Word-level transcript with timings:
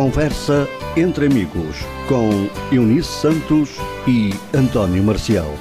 Conversa 0.00 0.66
entre 0.96 1.26
amigos 1.26 1.76
com 2.08 2.30
Eunice 2.74 3.20
Santos 3.20 3.76
e 4.08 4.30
António 4.56 5.02
Marcial. 5.04 5.52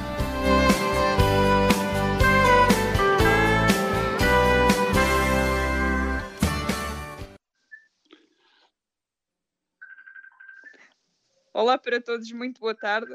Olá 11.53 11.77
para 11.77 11.99
todos, 11.99 12.31
muito 12.31 12.61
boa 12.61 12.73
tarde. 12.73 13.11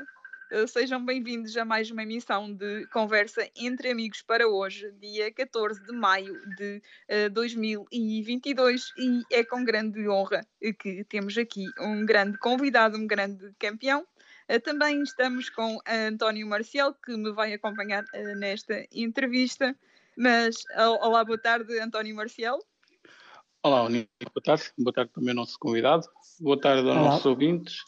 Eh, 0.54 0.68
sejam 0.68 1.04
bem-vindos 1.04 1.56
a 1.56 1.64
mais 1.64 1.90
uma 1.90 2.04
emissão 2.04 2.54
de 2.54 2.86
conversa 2.92 3.50
entre 3.56 3.90
amigos 3.90 4.22
para 4.22 4.46
hoje, 4.46 4.88
dia 5.00 5.32
14 5.32 5.82
de 5.82 5.90
maio 5.90 6.32
de 6.54 6.80
uh, 7.26 7.28
2022, 7.30 8.92
e 8.96 9.22
é 9.32 9.42
com 9.42 9.64
grande 9.64 10.08
honra 10.08 10.46
que 10.78 11.02
temos 11.06 11.36
aqui 11.36 11.66
um 11.80 12.06
grande 12.06 12.38
convidado, 12.38 12.96
um 12.96 13.04
grande 13.04 13.52
campeão. 13.58 14.06
Uh, 14.48 14.60
também 14.60 15.02
estamos 15.02 15.50
com 15.50 15.80
António 15.88 16.46
Marcial, 16.46 16.94
que 17.04 17.16
me 17.16 17.32
vai 17.32 17.52
acompanhar 17.52 18.04
uh, 18.04 18.38
nesta 18.38 18.86
entrevista. 18.92 19.76
Mas, 20.16 20.54
olá, 21.00 21.24
boa 21.24 21.38
tarde, 21.38 21.80
António 21.80 22.14
Marcial. 22.14 22.60
Olá, 23.60 23.82
Unico, 23.82 24.08
boa 24.32 24.44
tarde. 24.44 24.72
Boa 24.78 24.92
tarde 24.92 25.10
também 25.12 25.30
ao 25.30 25.36
nosso 25.36 25.58
convidado. 25.58 26.06
Boa 26.38 26.60
tarde 26.60 26.88
aos 26.88 26.96
nossos 26.96 27.26
ouvintes. 27.26 27.82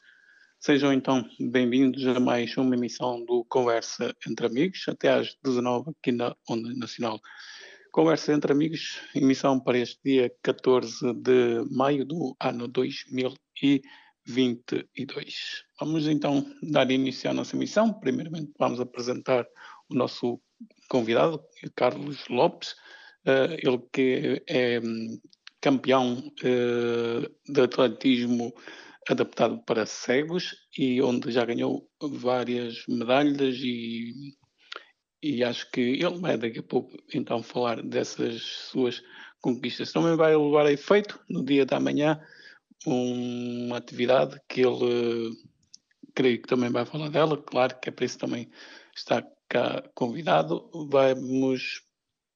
Sejam 0.66 0.92
então 0.92 1.24
bem-vindos 1.38 2.04
a 2.08 2.18
mais 2.18 2.56
uma 2.56 2.74
emissão 2.74 3.24
do 3.24 3.44
Conversa 3.44 4.12
entre 4.28 4.46
Amigos, 4.46 4.84
até 4.88 5.10
às 5.10 5.36
19 5.44 5.90
aqui 5.90 6.10
na 6.10 6.34
Onda 6.50 6.74
Nacional. 6.74 7.20
Conversa 7.92 8.32
entre 8.32 8.50
Amigos, 8.50 9.00
emissão 9.14 9.60
para 9.60 9.78
este 9.78 10.00
dia 10.04 10.28
14 10.42 11.14
de 11.14 11.64
maio 11.70 12.04
do 12.04 12.34
ano 12.40 12.66
2022. 12.66 13.84
Vamos 15.78 16.08
então 16.08 16.44
dar 16.60 16.90
início 16.90 17.30
à 17.30 17.32
nossa 17.32 17.54
emissão. 17.54 17.92
Primeiramente 18.00 18.50
vamos 18.58 18.80
apresentar 18.80 19.46
o 19.88 19.94
nosso 19.94 20.40
convidado, 20.88 21.40
Carlos 21.76 22.26
Lopes, 22.28 22.72
uh, 23.24 23.54
ele 23.62 23.80
que 23.92 24.42
é 24.48 24.80
um, 24.80 25.16
campeão 25.60 26.32
uh, 26.42 27.52
de 27.52 27.60
atletismo 27.60 28.52
adaptado 29.08 29.62
para 29.64 29.86
cegos 29.86 30.54
e 30.76 31.00
onde 31.00 31.30
já 31.30 31.44
ganhou 31.44 31.88
várias 32.00 32.84
medalhas 32.88 33.56
e, 33.58 34.34
e 35.22 35.44
acho 35.44 35.70
que 35.70 35.80
ele 35.80 36.18
vai 36.18 36.36
daqui 36.36 36.58
a 36.58 36.62
pouco 36.62 36.96
então 37.14 37.42
falar 37.42 37.82
dessas 37.82 38.42
suas 38.42 39.02
conquistas. 39.40 39.92
Também 39.92 40.16
vai 40.16 40.36
levar 40.36 40.66
a 40.66 40.72
efeito 40.72 41.20
no 41.28 41.44
dia 41.44 41.64
da 41.64 41.78
manhã 41.78 42.20
uma 42.84 43.76
atividade 43.76 44.40
que 44.48 44.60
ele 44.60 45.32
creio 46.14 46.40
que 46.40 46.48
também 46.48 46.70
vai 46.70 46.84
falar 46.86 47.10
dela, 47.10 47.36
claro 47.36 47.78
que 47.80 47.88
é 47.88 47.92
para 47.92 48.06
isso 48.06 48.18
também 48.18 48.50
está 48.94 49.22
cá 49.48 49.82
convidado. 49.94 50.68
Vamos 50.90 51.82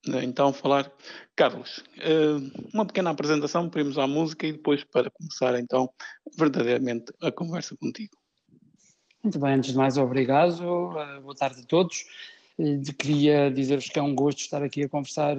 então 0.06 0.52
falar. 0.52 0.90
Carlos, 1.36 1.82
eh, 1.98 2.36
uma 2.72 2.86
pequena 2.86 3.10
apresentação, 3.10 3.68
primos 3.68 3.98
à 3.98 4.06
música 4.06 4.46
e 4.46 4.52
depois 4.52 4.84
para 4.84 5.10
começar 5.10 5.58
então 5.58 5.90
verdadeiramente 6.36 7.12
a 7.22 7.30
conversa 7.30 7.76
contigo. 7.76 8.16
Muito 9.22 9.38
bem, 9.38 9.54
antes 9.54 9.72
de 9.72 9.76
mais, 9.76 9.96
obrigado. 9.96 10.98
Eh, 10.98 11.20
boa 11.20 11.34
tarde 11.34 11.60
a 11.60 11.66
todos. 11.66 12.04
Eh, 12.58 12.80
queria 12.98 13.50
dizer-vos 13.50 13.88
que 13.88 13.98
é 13.98 14.02
um 14.02 14.14
gosto 14.14 14.40
estar 14.40 14.62
aqui 14.62 14.84
a 14.84 14.88
conversar 14.88 15.36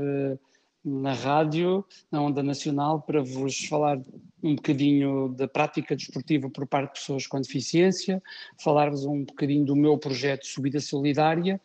na 0.83 1.13
rádio, 1.13 1.85
na 2.11 2.21
Onda 2.21 2.41
Nacional, 2.41 3.01
para 3.01 3.21
vos 3.21 3.65
falar 3.65 3.99
um 4.41 4.55
bocadinho 4.55 5.29
da 5.29 5.47
prática 5.47 5.95
desportiva 5.95 6.49
por 6.49 6.65
parte 6.65 6.93
de 6.93 6.99
pessoas 6.99 7.27
com 7.27 7.39
deficiência, 7.39 8.21
falar-vos 8.59 9.05
um 9.05 9.23
bocadinho 9.23 9.63
do 9.63 9.75
meu 9.75 9.95
projeto 9.99 10.47
Subida 10.47 10.79
Solidária 10.79 11.61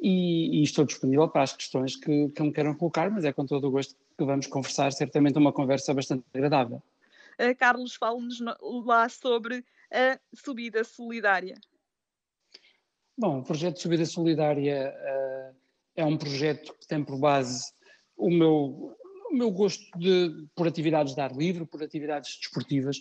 e, 0.00 0.60
e, 0.60 0.62
estou 0.62 0.84
disponível 0.84 1.28
para 1.28 1.42
as 1.42 1.52
questões 1.52 1.96
que, 1.96 2.28
que 2.28 2.42
me 2.42 2.52
queiram 2.52 2.74
colocar, 2.74 3.10
mas 3.10 3.24
é 3.24 3.32
com 3.32 3.44
todo 3.44 3.66
o 3.66 3.70
gosto 3.70 3.96
que 4.16 4.24
vamos 4.24 4.46
conversar, 4.46 4.92
certamente 4.92 5.38
uma 5.38 5.52
conversa 5.52 5.92
bastante 5.92 6.24
agradável. 6.32 6.82
Uh, 7.38 7.54
Carlos, 7.56 7.94
fale-nos 7.94 8.40
lá 8.84 9.08
sobre 9.08 9.64
a 9.90 10.18
subida 10.34 10.84
solidária. 10.84 11.54
Bom, 13.16 13.40
o 13.40 13.42
projeto 13.42 13.76
de 13.76 13.82
subida 13.82 14.06
solidária 14.06 14.94
uh, 14.94 15.56
é 15.96 16.04
um 16.04 16.16
projeto 16.16 16.72
que 16.74 16.86
tem 16.86 17.02
por 17.02 17.18
base 17.18 17.72
o 18.16 18.30
meu, 18.30 18.96
o 19.30 19.34
meu 19.34 19.50
gosto 19.50 19.84
de, 19.98 20.46
por 20.54 20.68
atividades 20.68 21.14
de 21.14 21.20
ar 21.20 21.34
livre, 21.34 21.66
por 21.66 21.82
atividades 21.82 22.36
desportivas. 22.36 23.00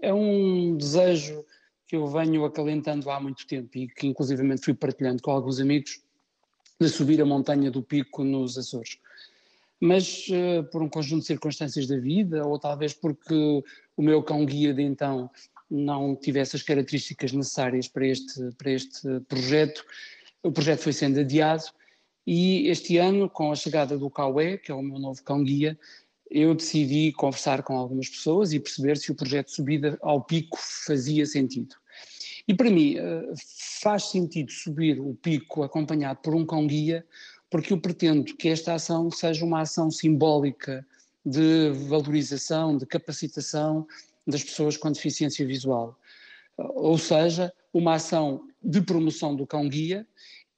É 0.00 0.12
um 0.12 0.76
desejo 0.76 1.44
que 1.86 1.96
eu 1.96 2.06
venho 2.06 2.44
acalentando 2.44 3.10
há 3.10 3.20
muito 3.20 3.46
tempo 3.46 3.78
e 3.78 3.88
que 3.88 4.06
inclusivamente 4.06 4.64
fui 4.64 4.74
partilhando 4.74 5.22
com 5.22 5.30
alguns 5.30 5.60
amigos 5.60 6.02
de 6.80 6.88
subir 6.88 7.20
a 7.20 7.26
montanha 7.26 7.70
do 7.70 7.82
Pico 7.82 8.22
nos 8.22 8.58
Açores. 8.58 8.98
Mas 9.80 10.26
uh, 10.28 10.64
por 10.70 10.82
um 10.82 10.88
conjunto 10.88 11.20
de 11.20 11.26
circunstâncias 11.26 11.86
da 11.86 11.98
vida, 11.98 12.46
ou 12.46 12.58
talvez 12.58 12.92
porque 12.92 13.62
o 13.96 14.02
meu 14.02 14.22
cão-guia 14.22 14.72
de 14.72 14.82
então 14.82 15.30
não 15.70 16.14
tivesse 16.14 16.56
as 16.56 16.62
características 16.62 17.32
necessárias 17.32 17.88
para 17.88 18.06
este, 18.06 18.50
para 18.56 18.70
este 18.70 19.20
projeto, 19.28 19.84
o 20.42 20.52
projeto 20.52 20.80
foi 20.80 20.92
sendo 20.92 21.20
adiado 21.20 21.64
e 22.26 22.68
este 22.68 22.98
ano, 22.98 23.30
com 23.30 23.52
a 23.52 23.54
chegada 23.54 23.96
do 23.96 24.10
Cauê, 24.10 24.58
que 24.58 24.72
é 24.72 24.74
o 24.74 24.82
meu 24.82 24.98
novo 24.98 25.22
cão-guia, 25.22 25.78
eu 26.28 26.54
decidi 26.54 27.12
conversar 27.12 27.62
com 27.62 27.76
algumas 27.76 28.08
pessoas 28.08 28.52
e 28.52 28.58
perceber 28.58 28.96
se 28.96 29.12
o 29.12 29.14
projeto 29.14 29.50
subida 29.52 29.96
ao 30.02 30.20
pico 30.20 30.58
fazia 30.58 31.24
sentido. 31.24 31.76
E 32.48 32.54
para 32.54 32.70
mim 32.70 32.96
eh, 32.96 33.32
faz 33.80 34.04
sentido 34.04 34.50
subir 34.50 35.00
o 35.00 35.14
pico 35.14 35.62
acompanhado 35.62 36.20
por 36.22 36.34
um 36.34 36.46
cão-guia, 36.46 37.04
porque 37.50 37.72
eu 37.72 37.80
pretendo 37.80 38.24
que 38.36 38.48
esta 38.48 38.74
ação 38.74 39.10
seja 39.10 39.44
uma 39.44 39.62
ação 39.62 39.90
simbólica 39.90 40.86
de 41.24 41.70
valorização, 41.88 42.76
de 42.76 42.86
capacitação 42.86 43.86
das 44.26 44.44
pessoas 44.44 44.76
com 44.76 44.92
deficiência 44.92 45.44
visual. 45.46 45.98
Ou 46.56 46.96
seja, 46.96 47.52
uma 47.72 47.94
ação 47.94 48.48
de 48.62 48.80
promoção 48.80 49.34
do 49.34 49.46
cão-guia 49.46 50.06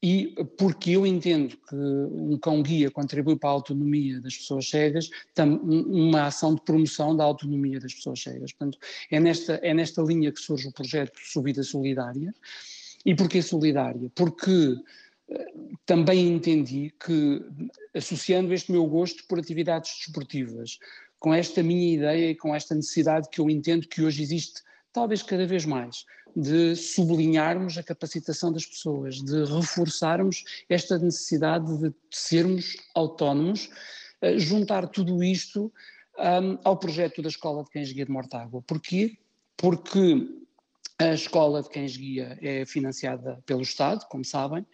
e 0.02 0.34
porque 0.56 0.92
eu 0.92 1.04
entendo 1.04 1.56
que 1.56 1.74
um 1.74 2.38
cão-guia 2.38 2.90
contribui 2.90 3.36
para 3.36 3.50
a 3.50 3.52
autonomia 3.52 4.20
das 4.20 4.36
pessoas 4.36 4.68
cegas, 4.68 5.10
uma 5.36 6.26
ação 6.26 6.54
de 6.54 6.60
promoção 6.62 7.16
da 7.16 7.24
autonomia 7.24 7.80
das 7.80 7.94
pessoas 7.94 8.22
cegas. 8.22 8.52
Portanto, 8.52 8.78
é 9.10 9.18
nesta, 9.18 9.54
é 9.54 9.74
nesta 9.74 10.00
linha 10.02 10.30
que 10.30 10.40
surge 10.40 10.68
o 10.68 10.72
projeto 10.72 11.18
Subida 11.20 11.62
Solidária. 11.64 12.32
E 13.04 13.14
porquê 13.14 13.40
solidária? 13.42 14.10
Porque 14.14 14.76
eh, 15.30 15.52
também 15.86 16.28
entendi 16.28 16.92
que, 17.04 17.42
associando 17.94 18.52
este 18.52 18.70
meu 18.70 18.86
gosto 18.86 19.24
por 19.26 19.38
atividades 19.38 19.96
desportivas, 19.98 20.78
com 21.18 21.34
esta 21.34 21.62
minha 21.62 21.94
ideia 21.94 22.30
e 22.30 22.34
com 22.34 22.54
esta 22.54 22.74
necessidade 22.74 23.28
que 23.30 23.40
eu 23.40 23.50
entendo 23.50 23.88
que 23.88 24.02
hoje 24.02 24.22
existe, 24.22 24.62
talvez 24.92 25.22
cada 25.22 25.46
vez 25.46 25.64
mais, 25.64 26.04
de 26.36 26.76
sublinharmos 26.76 27.76
a 27.78 27.82
capacitação 27.82 28.52
das 28.52 28.66
pessoas, 28.66 29.16
de 29.16 29.44
reforçarmos 29.44 30.44
esta 30.68 30.98
necessidade 30.98 31.76
de 31.78 31.92
sermos 32.10 32.76
autónomos, 32.94 33.70
uh, 34.22 34.38
juntar 34.38 34.86
tudo 34.88 35.22
isto 35.22 35.72
um, 36.18 36.58
ao 36.64 36.76
projeto 36.76 37.22
da 37.22 37.28
Escola 37.28 37.62
de 37.64 37.70
Cães 37.70 37.92
Guia 37.92 38.04
de 38.04 38.10
Mortágua. 38.10 38.62
Porquê? 38.62 39.16
Porque 39.56 40.28
a 40.98 41.14
Escola 41.14 41.62
de 41.62 41.70
Cães 41.70 41.96
Guia 41.96 42.38
é 42.42 42.64
financiada 42.66 43.40
pelo 43.46 43.62
Estado, 43.62 44.04
como 44.08 44.24
sabem, 44.24 44.66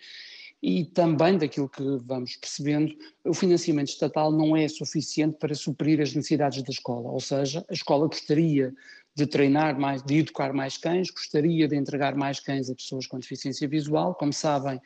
e 0.63 0.87
também 0.87 1.37
daquilo 1.37 1.69
que 1.69 1.83
vamos 2.07 2.37
percebendo, 2.37 2.97
o 3.23 3.35
financiamento 3.35 3.89
estatal 3.89 4.33
não 4.33 4.57
é 4.57 4.67
suficiente 4.67 5.37
para 5.39 5.55
suprir 5.55 6.01
as 6.01 6.15
necessidades 6.15 6.63
da 6.63 6.71
escola, 6.71 7.11
ou 7.11 7.21
seja, 7.21 7.63
a 7.69 7.73
escola 7.75 8.07
gostaria 8.07 8.73
de 9.15 9.27
treinar 9.27 9.79
mais, 9.79 10.03
de 10.03 10.19
educar 10.19 10.53
mais 10.53 10.77
cães, 10.77 11.11
gostaria 11.11 11.69
de 11.69 11.77
entregar 11.77 12.17
mais 12.17 12.41
cães 12.41 12.69
a 12.69 12.75
pessoas 12.75 13.07
com 13.07 13.19
deficiência 13.19 13.69
visual. 13.69 14.15
Como 14.15 14.33
sabem, 14.33 14.81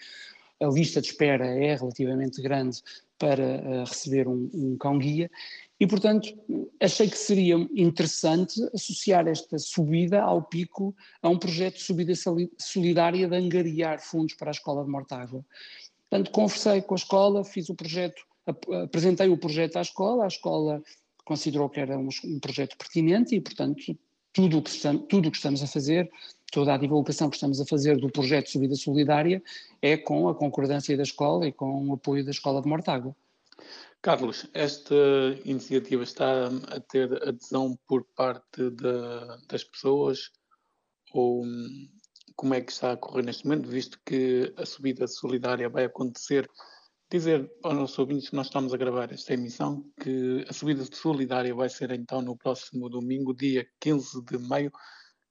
a 0.61 0.67
lista 0.67 1.01
de 1.01 1.09
espera 1.09 1.47
é 1.47 1.75
relativamente 1.75 2.43
grande 2.43 2.83
para 3.19 3.43
uh, 3.43 3.85
receber 3.85 4.29
um, 4.29 4.51
um 4.53 4.77
cão-guia 4.77 5.31
e, 5.81 5.87
portanto, 5.87 6.37
achei 6.81 7.09
que 7.09 7.17
seria 7.17 7.55
interessante 7.75 8.61
associar 8.75 9.27
esta 9.29 9.59
subida 9.59 10.21
ao 10.21 10.43
pico 10.43 10.95
a 11.23 11.29
um 11.29 11.39
projeto 11.39 11.77
de 11.77 11.83
subida 11.83 12.13
solidária 12.59 13.29
de 13.29 13.37
angariar 13.37 14.01
fundos 14.01 14.35
para 14.35 14.51
a 14.51 14.53
Escola 14.53 14.85
de 14.85 14.91
Mortágua. 14.91 15.45
Portanto, 16.11 16.31
conversei 16.33 16.83
com 16.83 16.95
a 16.95 16.97
escola, 16.97 17.45
fiz 17.45 17.69
o 17.69 17.75
projeto, 17.75 18.23
apresentei 18.83 19.29
o 19.29 19.39
projeto 19.39 19.77
à 19.77 19.83
escola, 19.83 20.25
a 20.25 20.29
escola 20.29 20.83
considerou 21.25 21.69
que 21.69 21.79
era 21.79 21.97
um 21.97 22.09
projeto 22.41 22.77
pertinente 22.77 23.37
e, 23.37 23.41
portanto, 23.41 23.97
tudo 24.39 24.59
o 24.59 24.63
que 24.63 24.71
estamos, 24.71 25.05
tudo 25.09 25.29
o 25.29 25.33
que 25.33 25.37
estamos 25.37 25.61
a 25.65 25.67
fazer, 25.67 26.09
toda 26.53 26.73
a 26.73 26.77
divulgação 26.77 27.29
que 27.29 27.35
estamos 27.35 27.61
a 27.61 27.67
fazer 27.67 27.97
do 27.97 28.09
projeto 28.09 28.49
Subida 28.49 28.77
Solidária 28.77 29.43
é 29.83 29.97
com 29.97 30.29
a 30.29 30.35
concordância 30.35 30.97
da 30.97 31.03
escola 31.03 31.49
e 31.49 31.53
com 31.53 31.89
o 31.89 31.95
apoio 31.95 32.25
da 32.25 32.31
Escola 32.31 32.63
de 32.63 32.69
Mortágua. 32.69 33.17
Carlos, 34.01 34.47
esta 34.55 34.95
iniciativa 35.45 36.05
está 36.05 36.47
a 36.47 36.79
ter 36.79 37.13
adesão 37.27 37.77
por 37.85 38.05
parte 38.15 38.71
de, 38.71 39.49
das 39.49 39.65
pessoas 39.65 40.31
ou 41.13 41.45
como 42.37 42.55
é 42.55 42.61
que 42.61 42.71
está 42.71 42.93
a 42.93 42.97
correr 42.97 43.25
neste 43.25 43.45
momento, 43.45 43.69
visto 43.69 43.99
que 44.07 44.55
a 44.57 44.65
subida 44.65 45.09
solidária 45.09 45.69
vai 45.69 45.87
acontecer? 45.87 46.49
Dizer 47.11 47.51
aos 47.63 47.75
nossos 47.75 47.99
ouvintes 47.99 48.29
que 48.29 48.37
nós 48.37 48.49
estamos 48.49 48.75
a 48.75 48.77
gravar 48.77 49.11
esta 49.13 49.33
emissão 49.33 49.83
que 50.03 50.45
a 50.47 50.53
subida 50.53 50.85
solidária 50.93 51.55
vai 51.55 51.71
ser 51.71 51.91
então 51.93 52.21
no 52.21 52.37
próximo 52.37 52.87
domingo, 52.91 53.35
dia 53.35 53.67
15 53.81 54.23
de 54.25 54.37
maio. 54.37 54.71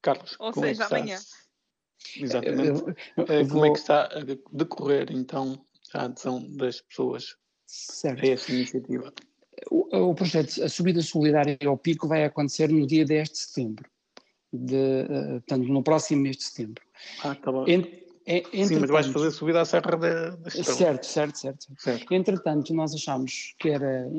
Carlos, 0.02 0.36
ou 0.40 0.52
como 0.52 0.66
seja, 0.66 0.84
é 0.84 0.88
que 0.88 0.94
está? 0.94 0.98
amanhã. 0.98 1.20
Exatamente. 2.20 2.68
Eu- 2.68 2.76
eu- 3.18 3.26
Eh, 3.28 3.42
eu 3.42 3.48
Como 3.48 3.66
é 3.66 3.68
vou- 3.68 3.74
que 3.74 3.80
está 3.80 4.06
a 4.06 4.24
decorrer 4.52 5.12
então 5.12 5.64
a 5.94 6.06
adesão 6.06 6.50
das 6.56 6.82
pessoas 6.82 7.36
Certo. 7.68 8.24
a 8.24 8.28
esta 8.28 8.52
iniciativa? 8.52 9.14
O, 9.70 10.10
o 10.10 10.16
projeto, 10.16 10.64
a 10.64 10.70
subida 10.70 11.02
solidária 11.04 11.58
ao 11.66 11.78
pico 11.78 12.08
vai 12.08 12.24
acontecer 12.24 12.70
no 12.70 12.88
dia 12.88 13.06
10 13.06 13.30
de 13.30 13.38
setembro, 13.38 13.88
de, 14.52 14.76
eh, 14.76 15.32
portanto, 15.42 15.68
no 15.68 15.84
próximo 15.84 16.22
mês 16.24 16.38
de 16.38 16.44
setembro. 16.46 16.84
Ah, 17.24 17.36
tá 17.36 17.52
bom. 17.52 17.68
Ent- 17.68 18.07
é- 18.28 18.66
Sim, 18.66 18.80
mas 18.80 18.90
vais 18.90 19.08
fazer 19.08 19.32
subida 19.32 19.62
à 19.62 19.66
Serra 19.66 19.96
da, 19.98 20.30
da 20.32 20.48
Estrela. 20.48 20.78
Certo, 20.78 21.06
certo, 21.06 21.38
certo. 21.38 21.68
certo. 21.78 22.14
Entretanto, 22.14 22.74
nós 22.74 22.94
achámos 22.94 23.56
que 23.58 23.70
era, 23.70 24.12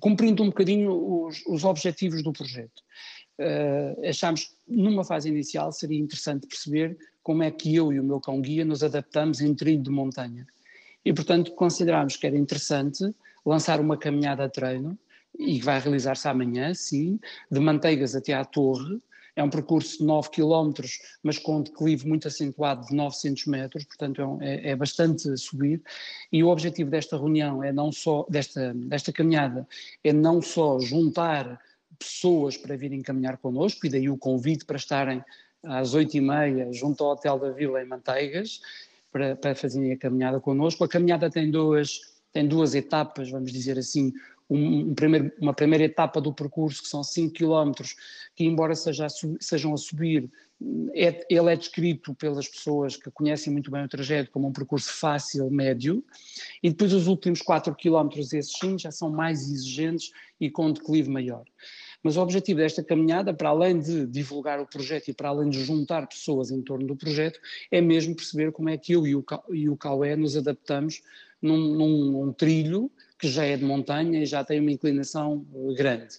cumprindo 0.00 0.42
um 0.42 0.46
bocadinho 0.46 1.26
os, 1.26 1.44
os 1.46 1.64
objetivos 1.64 2.22
do 2.22 2.32
projeto, 2.32 2.82
eh, 3.38 3.96
achámos 4.08 4.44
que 4.44 4.54
numa 4.66 5.04
fase 5.04 5.28
inicial 5.28 5.72
seria 5.72 5.98
interessante 5.98 6.46
perceber 6.46 6.96
como 7.22 7.42
é 7.42 7.50
que 7.50 7.74
eu 7.74 7.92
e 7.92 8.00
o 8.00 8.04
meu 8.04 8.20
cão-guia 8.20 8.64
nos 8.64 8.82
adaptamos 8.82 9.40
em 9.40 9.54
trilho 9.54 9.82
de 9.82 9.90
montanha. 9.90 10.46
E, 11.04 11.12
portanto, 11.12 11.52
considerámos 11.52 12.16
que 12.16 12.26
era 12.26 12.36
interessante 12.36 13.14
lançar 13.44 13.80
uma 13.80 13.96
caminhada 13.96 14.44
a 14.44 14.48
treino, 14.48 14.98
e 15.38 15.58
que 15.58 15.64
vai 15.64 15.78
realizar-se 15.78 16.28
amanhã, 16.28 16.74
sim, 16.74 17.18
de 17.50 17.60
Manteigas 17.60 18.14
até 18.14 18.34
à 18.34 18.44
Torre. 18.44 19.00
É 19.36 19.42
um 19.42 19.50
percurso 19.50 19.98
de 19.98 20.04
9 20.04 20.30
km, 20.30 20.72
mas 21.22 21.38
com 21.38 21.58
um 21.58 21.62
declive 21.62 22.06
muito 22.06 22.28
acentuado 22.28 22.86
de 22.86 22.94
900 22.94 23.46
metros, 23.46 23.84
portanto 23.84 24.20
é, 24.20 24.26
um- 24.26 24.42
é- 24.42 24.70
é 24.70 24.76
bastante 24.76 25.36
subir. 25.36 25.82
E 26.32 26.42
o 26.42 26.48
objetivo 26.48 26.90
desta 26.90 27.16
reunião 27.16 27.62
é 27.62 27.72
não 27.72 27.90
só, 27.92 28.26
desta, 28.28 28.74
desta 28.74 29.12
caminhada, 29.12 29.66
é 30.02 30.12
não 30.12 30.42
só 30.42 30.78
juntar 30.80 31.60
pessoas 31.98 32.56
para 32.56 32.76
virem 32.76 33.02
caminhar 33.02 33.36
connosco, 33.36 33.86
e 33.86 33.90
daí 33.90 34.08
o 34.08 34.16
convite 34.16 34.64
para 34.64 34.76
estarem 34.76 35.22
às 35.62 35.92
oito 35.94 36.16
e 36.16 36.20
meia 36.20 36.72
junto 36.72 37.04
ao 37.04 37.12
Hotel 37.12 37.38
da 37.38 37.50
Vila 37.50 37.82
em 37.82 37.86
Manteigas, 37.86 38.60
para, 39.12 39.36
para 39.36 39.54
fazerem 39.54 39.92
a 39.92 39.96
caminhada 39.96 40.40
connosco. 40.40 40.84
A 40.84 40.88
caminhada 40.88 41.28
tem 41.30 41.50
duas, 41.50 42.00
tem 42.32 42.46
duas 42.46 42.74
etapas, 42.74 43.28
vamos 43.30 43.52
dizer 43.52 43.76
assim, 43.78 44.12
um, 44.50 44.90
um 44.90 44.94
primeiro, 44.94 45.32
uma 45.40 45.54
primeira 45.54 45.84
etapa 45.84 46.20
do 46.20 46.32
percurso, 46.34 46.82
que 46.82 46.88
são 46.88 47.04
5 47.04 47.32
km, 47.34 47.72
que 48.34 48.44
embora 48.44 48.74
seja 48.74 49.06
a 49.06 49.08
sejam 49.40 49.72
a 49.72 49.76
subir, 49.76 50.28
é, 50.94 51.24
ele 51.30 51.52
é 51.52 51.56
descrito 51.56 52.14
pelas 52.14 52.46
pessoas 52.46 52.96
que 52.96 53.10
conhecem 53.10 53.52
muito 53.52 53.70
bem 53.70 53.84
o 53.84 53.88
trajeto 53.88 54.30
como 54.30 54.48
um 54.48 54.52
percurso 54.52 54.92
fácil, 54.92 55.50
médio, 55.50 56.04
e 56.62 56.68
depois 56.68 56.92
os 56.92 57.06
últimos 57.06 57.40
4 57.40 57.74
km, 57.74 58.18
esses 58.18 58.52
sim, 58.52 58.78
já 58.78 58.90
são 58.90 59.08
mais 59.08 59.40
exigentes 59.50 60.10
e 60.38 60.50
com 60.50 60.66
um 60.66 60.72
declive 60.72 61.08
maior. 61.08 61.44
Mas 62.02 62.16
o 62.16 62.22
objetivo 62.22 62.60
desta 62.60 62.82
caminhada, 62.82 63.32
para 63.32 63.50
além 63.50 63.78
de 63.78 64.06
divulgar 64.06 64.60
o 64.60 64.66
projeto 64.66 65.08
e 65.08 65.14
para 65.14 65.28
além 65.28 65.50
de 65.50 65.62
juntar 65.62 66.06
pessoas 66.06 66.50
em 66.50 66.60
torno 66.62 66.86
do 66.86 66.96
projeto, 66.96 67.38
é 67.70 67.80
mesmo 67.80 68.14
perceber 68.16 68.52
como 68.52 68.68
é 68.68 68.76
que 68.76 68.92
eu 68.92 69.06
e 69.06 69.14
o, 69.14 69.22
Ca- 69.22 69.42
o 69.48 69.76
Caué 69.76 70.16
nos 70.16 70.36
adaptamos 70.36 71.02
num, 71.40 71.56
num- 71.58 72.12
num 72.12 72.32
trilho 72.32 72.90
que 73.20 73.28
já 73.28 73.44
é 73.44 73.56
de 73.56 73.64
montanha 73.64 74.22
e 74.22 74.26
já 74.26 74.42
tem 74.42 74.60
uma 74.60 74.72
inclinação 74.72 75.46
eh, 75.54 75.74
grande. 75.74 76.16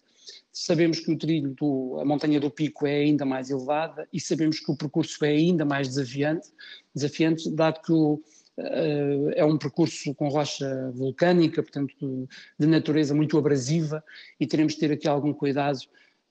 Sabemos 0.54 1.00
que 1.00 1.12
o 1.12 1.18
trilho, 1.18 1.56
do, 1.56 1.98
a 2.00 2.06
montanha 2.06 2.40
do 2.40 2.52
pico 2.52 2.86
é 2.86 2.98
ainda 2.98 3.26
mais 3.26 3.50
elevada 3.50 4.08
e 4.14 4.20
sabemos 4.20 4.60
que 4.60 4.72
o 4.72 4.76
percurso 4.76 5.24
é 5.26 5.30
ainda 5.30 5.66
mais 5.66 5.88
desafiante, 5.88 6.50
desafiante 6.94 7.50
dado 7.50 7.82
que 7.82 7.92
o, 7.92 8.22
eh, 8.58 9.34
é 9.38 9.46
um 9.46 9.58
percurso 9.58 10.14
com 10.14 10.28
rocha 10.28 10.92
vulcânica, 10.94 11.64
portanto 11.64 12.28
de, 12.60 12.68
natureza 12.68 13.16
muito 13.16 13.38
abrasiva 13.38 14.04
e 14.40 14.46
teremos 14.46 14.74
de 14.74 14.80
ter 14.80 14.92
aqui 14.92 15.08
algum 15.08 15.34
cuidado 15.34 15.80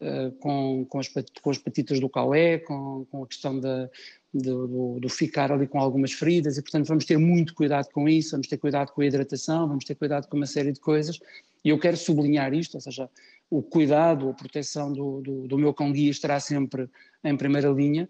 eh, 0.01 0.31
com, 0.39 0.87
com, 0.89 0.99
as, 0.99 1.09
com 1.43 1.51
as 1.51 1.59
patitas 1.59 1.99
do 1.99 2.09
caué, 2.09 2.59
com, 2.59 3.07
com 3.11 3.25
a 3.25 3.27
questão 3.27 3.59
da, 3.59 3.91
do, 4.33 4.67
do- 4.67 5.01
do 5.01 5.09
ficar 5.09 5.51
ali 5.53 5.67
com 5.67 5.79
algumas 5.81 6.13
feridas 6.13 6.57
e 6.57 6.63
portanto 6.63 6.87
vamos 6.87 7.05
ter 7.05 7.19
muito 7.19 7.55
cuidado 7.55 7.89
com 7.93 8.09
isso, 8.09 8.33
vamos 8.33 8.47
ter 8.49 8.59
cuidado 8.59 8.93
com 8.93 9.01
a 9.03 9.07
hidratação, 9.07 9.67
vamos 9.69 9.85
ter 9.85 9.95
cuidado 9.95 10.29
com 10.29 10.37
uma 10.37 10.47
série 10.47 10.73
de 10.73 10.81
coisas 10.81 11.19
e 11.65 11.69
eu 11.71 11.79
quero 11.79 11.97
sublinhar 11.97 12.55
isto, 12.55 12.75
ou 12.77 12.81
seja, 12.81 13.11
o 13.51 13.61
cuidado, 13.63 14.29
a 14.29 14.33
proteção 14.35 14.93
do, 14.93 15.21
do, 15.21 15.49
do 15.49 15.59
meu 15.59 15.75
cão 15.75 15.93
guia 15.93 16.11
estará 16.11 16.39
sempre 16.39 16.89
em 17.25 17.37
primeira 17.37 17.69
linha, 17.69 18.09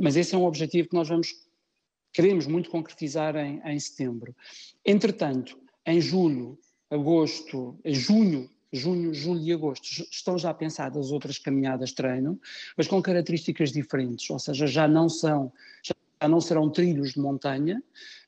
mas 0.00 0.16
esse 0.16 0.34
é 0.34 0.38
um 0.38 0.44
objetivo 0.44 0.88
que 0.88 0.94
nós 0.94 1.08
vamos, 1.08 1.34
queremos 2.12 2.46
muito 2.46 2.70
concretizar 2.70 3.34
em, 3.36 3.60
em 3.64 3.78
setembro. 3.80 4.34
Entretanto, 4.86 5.58
em 5.84 6.00
julho, 6.00 6.56
agosto, 6.88 7.76
junho, 7.84 8.48
junho, 8.72 9.12
julho 9.12 9.40
e 9.42 9.52
agosto, 9.52 9.86
estão 10.10 10.38
já 10.38 10.54
pensadas 10.54 11.10
outras 11.10 11.38
caminhadas 11.38 11.90
de 11.90 11.96
treino, 11.96 12.40
mas 12.76 12.86
com 12.86 13.02
características 13.02 13.72
diferentes, 13.72 14.28
ou 14.30 14.38
seja, 14.38 14.66
já 14.66 14.86
não 14.86 15.08
são, 15.08 15.52
já 15.82 16.28
não 16.28 16.40
serão 16.40 16.70
trilhos 16.70 17.12
de 17.14 17.20
montanha, 17.20 17.82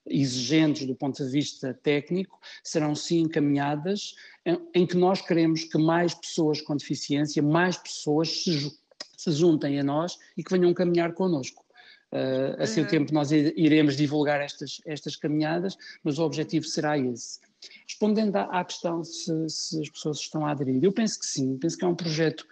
exigentes 0.06 0.86
do 0.86 0.96
ponto 0.96 1.24
de 1.24 1.30
vista 1.30 1.78
técnico, 1.82 2.40
serão 2.64 2.94
sim 2.94 3.28
caminhadas 3.28 4.14
em, 4.44 4.58
em 4.74 4.86
que 4.86 4.96
nós 4.96 5.20
queremos 5.20 5.64
que 5.64 5.78
mais 5.78 6.12
pessoas 6.12 6.60
com 6.60 6.76
deficiência, 6.76 7.42
mais 7.42 7.76
pessoas 7.76 8.42
se, 8.42 8.76
se 9.16 9.32
juntem 9.32 9.78
a 9.78 9.84
nós 9.84 10.18
e 10.36 10.42
que 10.42 10.50
venham 10.50 10.74
caminhar 10.74 11.12
connosco. 11.14 11.64
Uh, 12.12 12.60
a 12.60 12.66
seu 12.66 12.82
Uhum. 12.82 12.90
tempo 12.90 13.14
nós 13.14 13.32
iremos 13.32 13.96
divulgar 13.96 14.38
estas, 14.42 14.82
estas 14.84 15.16
caminhadas, 15.16 15.78
mas 16.04 16.18
o 16.18 16.24
objetivo 16.24 16.66
será 16.66 16.98
esse. 16.98 17.40
Respondendo 17.86 18.36
à, 18.36 18.64
questão 18.64 19.04
se, 19.04 19.48
se 19.48 19.80
as 19.80 19.88
pessoas 19.88 20.18
estão 20.18 20.44
a 20.44 20.50
aderir, 20.50 20.82
eu 20.82 20.92
penso 20.92 21.18
que 21.18 21.26
sim, 21.26 21.56
penso 21.58 21.76
que 21.76 21.84
é 21.84 21.88
um 21.88 21.94
projeto 21.94 22.46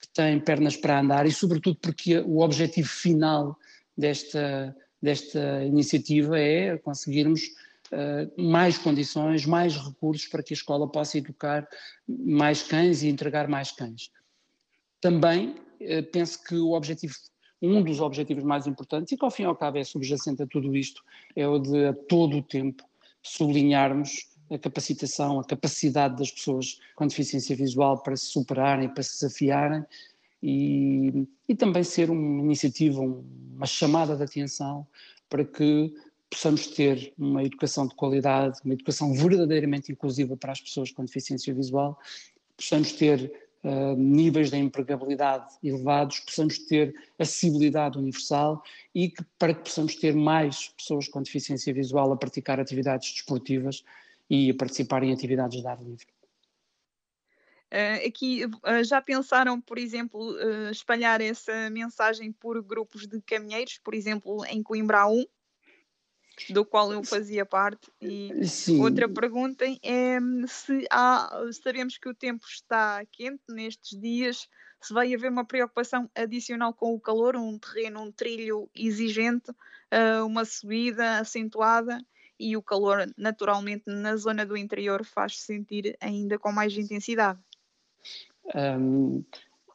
que 0.00 0.08
tem 0.08 0.40
pernas 0.40 0.76
para 0.76 1.00
andar 1.00 1.26
e 1.26 1.32
sobretudo 1.32 1.78
porque 1.80 2.18
o 2.18 2.40
objetivo 2.40 2.88
final 2.88 3.58
desta, 3.96 4.76
desta 5.02 5.64
iniciativa 5.64 6.38
é 6.38 6.76
conseguirmos 6.78 7.42
uh, 7.92 8.42
mais 8.42 8.78
condições, 8.78 9.44
mais 9.44 9.76
recursos 9.76 10.26
para 10.28 10.42
que 10.42 10.52
a 10.52 10.56
escola 10.56 10.88
possa 10.88 11.18
educar 11.18 11.68
mais 12.06 12.62
cães 12.62 13.02
e 13.02 13.08
entregar 13.08 13.48
mais 13.48 13.72
cães. 13.72 14.10
Também 15.00 15.50
uh, 15.50 16.02
penso 16.12 16.42
que 16.44 16.54
o 16.54 16.72
objetivo, 16.72 17.14
um 17.60 17.82
dos 17.82 18.00
objetivos 18.00 18.44
mais 18.44 18.66
importantes, 18.66 19.12
e 19.12 19.16
que 19.16 19.24
ao 19.24 19.30
fim 19.30 19.42
e 19.42 19.46
ao 19.46 19.56
cabo 19.56 19.78
é 19.78 19.84
subjacente 19.84 20.42
a 20.42 20.46
tudo 20.46 20.76
isto, 20.76 21.02
é 21.34 21.46
o 21.46 21.58
de 21.58 21.86
a 21.86 21.92
todo 21.92 22.38
o 22.38 22.42
tempo 22.42 22.84
sublinharmos 23.22 24.28
a 24.50 24.58
capacitação, 24.58 25.40
a 25.40 25.44
capacidade 25.44 26.16
das 26.16 26.30
pessoas 26.30 26.80
com 26.94 27.06
deficiência 27.06 27.54
visual 27.54 28.02
para 28.02 28.16
se 28.16 28.26
superarem, 28.26 28.88
para 28.88 29.02
se 29.02 29.14
desafiarem 29.20 29.84
e, 30.42 31.26
e 31.48 31.54
também 31.54 31.82
ser 31.82 32.10
uma 32.10 32.42
iniciativa, 32.42 33.00
uma 33.00 33.66
chamada 33.66 34.16
de 34.16 34.22
atenção 34.22 34.86
para 35.28 35.44
que 35.44 35.92
possamos 36.30 36.66
ter 36.68 37.12
uma 37.18 37.42
educação 37.42 37.86
de 37.86 37.94
qualidade, 37.94 38.58
uma 38.64 38.74
educação 38.74 39.12
verdadeiramente 39.12 39.92
inclusiva 39.92 40.36
para 40.36 40.52
as 40.52 40.60
pessoas 40.60 40.90
com 40.90 41.04
deficiência 41.04 41.52
visual, 41.54 41.98
possamos 42.56 42.92
ter 42.92 43.32
uh, 43.64 43.96
níveis 43.96 44.50
de 44.50 44.56
empregabilidade 44.56 45.54
elevados, 45.62 46.20
possamos 46.20 46.58
ter 46.58 46.94
acessibilidade 47.18 47.98
universal 47.98 48.62
e 48.94 49.08
que, 49.10 49.24
para 49.38 49.54
que 49.54 49.62
possamos 49.62 49.94
ter 49.94 50.14
mais 50.14 50.68
pessoas 50.68 51.08
com 51.08 51.22
deficiência 51.22 51.72
visual 51.72 52.12
a 52.12 52.16
praticar 52.16 52.60
atividades 52.60 53.12
desportivas 53.12 53.82
e 54.28 54.52
participar 54.52 55.02
em 55.02 55.12
atividades 55.12 55.60
de 55.60 55.66
ar 55.66 55.82
livre. 55.82 56.06
Uh, 57.70 58.06
aqui 58.06 58.46
uh, 58.46 58.82
já 58.82 59.00
pensaram, 59.00 59.60
por 59.60 59.78
exemplo, 59.78 60.32
uh, 60.32 60.70
espalhar 60.70 61.20
essa 61.20 61.68
mensagem 61.68 62.32
por 62.32 62.62
grupos 62.62 63.06
de 63.06 63.20
caminheiros, 63.20 63.78
por 63.84 63.92
exemplo, 63.92 64.42
em 64.46 64.62
Coimbra 64.62 65.06
1, 65.06 65.26
do 66.50 66.64
qual 66.64 66.90
eu 66.92 67.04
fazia 67.04 67.44
parte. 67.44 67.90
E 68.00 68.46
Sim. 68.46 68.80
outra 68.80 69.06
pergunta 69.06 69.66
é 69.82 70.18
se 70.46 70.86
há, 70.90 71.42
sabemos 71.62 71.98
que 71.98 72.08
o 72.08 72.14
tempo 72.14 72.46
está 72.48 73.04
quente 73.12 73.42
nestes 73.50 74.00
dias, 74.00 74.48
se 74.80 74.94
vai 74.94 75.12
haver 75.12 75.30
uma 75.30 75.44
preocupação 75.44 76.10
adicional 76.14 76.72
com 76.72 76.94
o 76.94 77.00
calor, 77.00 77.36
um 77.36 77.58
terreno, 77.58 78.00
um 78.00 78.12
trilho 78.12 78.70
exigente, 78.74 79.50
uma 80.24 80.44
subida 80.44 81.18
acentuada 81.18 82.00
e 82.38 82.56
o 82.56 82.62
calor 82.62 83.06
naturalmente 83.16 83.84
na 83.86 84.16
zona 84.16 84.44
do 84.44 84.56
interior 84.56 85.04
faz-se 85.04 85.42
sentir 85.42 85.96
ainda 86.00 86.38
com 86.38 86.52
mais 86.52 86.76
intensidade. 86.76 87.38
Um, 88.54 89.24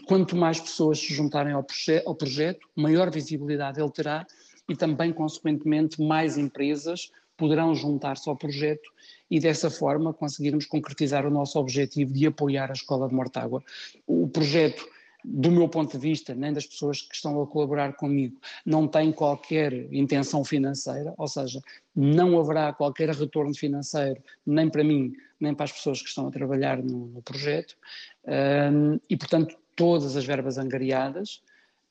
Quanto 0.07 0.35
mais 0.37 0.61
pessoas 0.61 0.99
se 0.99 1.13
juntarem 1.13 1.53
ao, 1.53 1.63
proje 1.63 2.03
ao 2.05 2.15
projeto, 2.15 2.69
maior 2.75 3.11
visibilidade 3.11 3.81
ele 3.81 3.91
terá 3.91 4.27
e 4.69 4.75
também, 4.75 5.13
consequentemente, 5.13 6.03
mais 6.03 6.37
empresas 6.37 7.11
poderão 7.37 7.75
juntar-se 7.75 8.29
ao 8.29 8.37
projeto 8.37 8.91
e 9.31 9.39
dessa 9.39 9.71
forma 9.71 10.13
conseguirmos 10.13 10.67
concretizar 10.67 11.27
o 11.27 11.31
nosso 11.31 11.59
objetivo 11.59 12.13
de 12.13 12.27
apoiar 12.27 12.71
a 12.71 12.73
Escola 12.73 13.09
de 13.09 13.15
Mortágua. 13.15 13.63
O 14.07 14.29
projeto, 14.29 14.89
do 15.29 15.51
meu 15.51 15.69
ponto 15.69 15.91
de 15.91 15.99
vista, 15.99 16.37
nem 16.37 16.53
das 16.53 16.67
pessoas 16.67 17.03
que 17.03 17.17
estão 17.17 17.43
a 17.43 17.47
colaborar 17.49 17.95
comigo, 17.95 18.41
não 18.65 18.87
tem 18.87 19.11
qualquer 19.11 19.73
intenção 19.93 20.45
financeira, 20.45 21.13
ou 21.19 21.27
seja, 21.27 21.61
não 21.95 22.39
haverá 22.39 22.73
qualquer 22.73 23.11
retorno 23.11 23.53
financeiro, 23.53 24.23
nem 24.47 24.71
para 24.71 24.85
mim, 24.85 25.13
nem 25.41 25.53
para 25.53 25.65
as 25.65 25.73
pessoas 25.73 26.01
que 26.01 26.09
estão 26.09 26.29
a 26.29 26.31
trabalhar 26.31 26.81
no, 26.81 27.09
no 27.09 27.23
projeto, 27.23 27.77
um, 28.25 29.01
e 29.11 29.17
portanto 29.17 29.57
todas 29.75 30.17
as 30.17 30.25
verbas 30.25 30.59
angariadas 30.59 31.43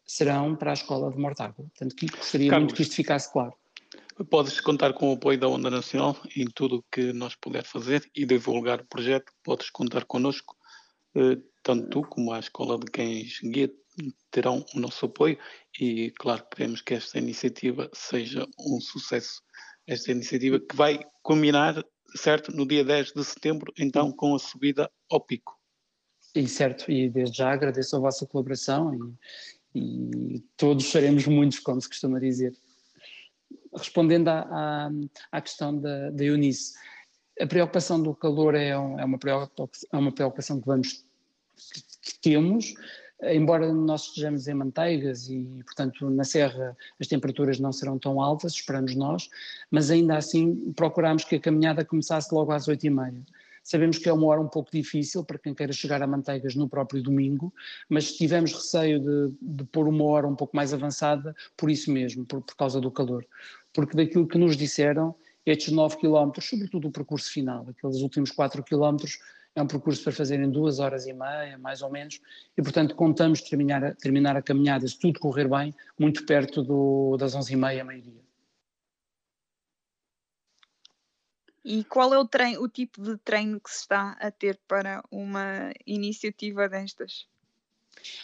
serão 0.05 0.55
para 0.55 0.71
a 0.71 0.73
escola 0.73 1.11
de 1.11 1.19
Mortágua. 1.19 1.65
Portanto, 1.65 1.95
que 1.95 2.07
gostaria 2.07 2.49
Carlos, 2.49 2.67
muito 2.67 2.75
que 2.75 2.83
isto 2.83 2.95
ficasse 2.95 3.31
claro. 3.31 3.53
Podes 4.29 4.61
contar 4.61 4.93
com 4.93 5.09
o 5.09 5.15
apoio 5.15 5.37
da 5.37 5.47
Onda 5.47 5.69
Nacional 5.69 6.17
em 6.37 6.45
tudo 6.45 6.77
o 6.77 6.83
que 6.89 7.11
nós 7.11 7.35
puder 7.35 7.65
fazer 7.65 8.09
e 8.15 8.25
divulgar 8.25 8.79
o 8.79 8.85
projeto. 8.85 9.33
Podes 9.43 9.69
contar 9.69 10.05
connosco, 10.05 10.55
tanto 11.63 11.89
tu 11.89 12.01
como 12.03 12.31
a 12.31 12.39
Escola 12.39 12.77
de 12.77 12.85
Cães 12.85 13.39
Guia 13.41 13.71
terão 14.31 14.65
o 14.73 14.79
nosso 14.79 15.05
apoio 15.05 15.37
e, 15.79 16.11
claro, 16.11 16.45
queremos 16.51 16.81
que 16.81 16.93
esta 16.93 17.17
iniciativa 17.17 17.89
seja 17.93 18.47
um 18.59 18.79
sucesso. 18.79 19.41
Esta 19.87 20.11
iniciativa 20.11 20.59
que 20.59 20.75
vai 20.75 20.99
culminar, 21.23 21.83
certo, 22.15 22.51
no 22.51 22.67
dia 22.67 22.83
10 22.83 23.13
de 23.13 23.23
setembro, 23.23 23.71
então, 23.77 24.11
com 24.11 24.35
a 24.35 24.39
subida 24.39 24.91
ao 25.09 25.21
pico. 25.21 25.57
E 26.33 26.47
certo, 26.47 26.91
e 26.91 27.09
desde 27.09 27.37
já 27.37 27.51
agradeço 27.51 27.95
a 27.95 27.99
vossa 27.99 28.25
colaboração 28.25 28.93
e, 29.73 30.35
e 30.35 30.39
todos 30.57 30.85
seremos 30.85 31.25
muitos, 31.27 31.59
como 31.59 31.79
se 31.79 31.87
costuma 31.87 32.19
dizer. 32.19 32.53
Respondendo 33.73 34.27
à, 34.27 34.41
à, 34.41 34.91
à 35.31 35.41
questão 35.41 35.79
da, 35.79 36.09
da 36.09 36.23
Eunice, 36.23 36.73
a 37.39 37.45
preocupação 37.45 38.01
do 38.01 38.13
calor 38.13 38.55
é, 38.55 38.77
um, 38.77 38.99
é, 38.99 39.05
uma, 39.05 39.17
preocupação, 39.17 39.89
é 39.91 39.97
uma 39.97 40.11
preocupação 40.11 40.59
que 40.59 40.67
vamos 40.67 41.04
que 42.01 42.19
temos, 42.21 42.73
embora 43.23 43.71
nós 43.73 44.07
estejamos 44.07 44.47
em 44.47 44.53
manteigas 44.53 45.29
e, 45.29 45.63
portanto, 45.65 46.09
na 46.09 46.23
serra 46.23 46.75
as 46.99 47.07
temperaturas 47.07 47.59
não 47.59 47.71
serão 47.71 47.97
tão 47.97 48.21
altas, 48.21 48.53
esperamos 48.53 48.95
nós, 48.95 49.29
mas 49.71 49.89
ainda 49.89 50.17
assim 50.17 50.71
procuramos 50.73 51.23
que 51.23 51.35
a 51.35 51.39
caminhada 51.39 51.85
começasse 51.85 52.33
logo 52.33 52.51
às 52.51 52.67
oito 52.67 52.85
e 52.85 52.89
meia. 52.89 53.23
Sabemos 53.63 53.97
que 53.97 54.07
é 54.07 54.13
uma 54.13 54.27
hora 54.27 54.39
um 54.39 54.47
pouco 54.47 54.69
difícil 54.71 55.23
para 55.23 55.39
quem 55.39 55.51
queira 55.51 55.73
chegar 55.73 55.99
a 56.03 56.05
Manteigas 56.05 56.53
no 56.53 56.69
próprio 56.69 57.01
domingo, 57.01 57.51
mas 57.89 58.13
tivemos 58.13 58.53
receio 58.53 58.99
de, 58.99 59.33
de 59.41 59.63
pôr 59.63 59.87
uma 59.87 60.03
hora 60.03 60.27
um 60.27 60.35
pouco 60.35 60.55
mais 60.55 60.71
avançada 60.71 61.35
por 61.57 61.71
isso 61.71 61.91
mesmo, 61.91 62.23
por, 62.25 62.43
por 62.43 62.55
causa 62.55 62.79
do 62.79 62.91
calor. 62.91 63.25
Porque 63.73 63.97
daquilo 63.97 64.27
que 64.27 64.37
nos 64.37 64.55
disseram, 64.55 65.15
estes 65.43 65.73
9 65.73 65.97
km, 65.97 66.31
sobretudo 66.41 66.89
o 66.89 66.91
percurso 66.91 67.31
final, 67.31 67.65
aqueles 67.67 68.01
últimos 68.01 68.29
4 68.29 68.63
km, 68.63 68.97
é 69.55 69.61
um 69.61 69.67
percurso 69.67 70.03
para 70.03 70.11
fazer 70.11 70.39
em 70.39 70.51
duas 70.51 70.79
horas 70.79 71.07
e 71.07 71.13
meia, 71.13 71.57
mais 71.57 71.81
ou 71.81 71.89
menos, 71.89 72.19
e 72.57 72.61
portanto 72.61 72.93
contamos 72.93 73.41
terminar, 73.41 73.95
terminar 73.95 74.35
a 74.35 74.41
caminhada, 74.41 74.85
se 74.85 74.99
tudo 74.99 75.19
correr 75.19 75.47
bem, 75.47 75.73
muito 75.97 76.25
perto 76.25 76.61
do, 76.61 77.15
das 77.17 77.33
11 77.33 77.53
e 77.53 77.55
meia, 77.55 77.83
meio-dia. 77.83 78.25
E 81.63 81.83
qual 81.85 82.13
é 82.13 82.19
o, 82.19 82.27
treino, 82.27 82.61
o 82.61 82.69
tipo 82.69 83.01
de 83.01 83.17
treino 83.17 83.59
que 83.59 83.71
se 83.71 83.79
está 83.79 84.11
a 84.19 84.29
ter 84.29 84.59
para 84.67 85.03
uma 85.09 85.71
iniciativa 85.87 86.69
destas? 86.69 87.25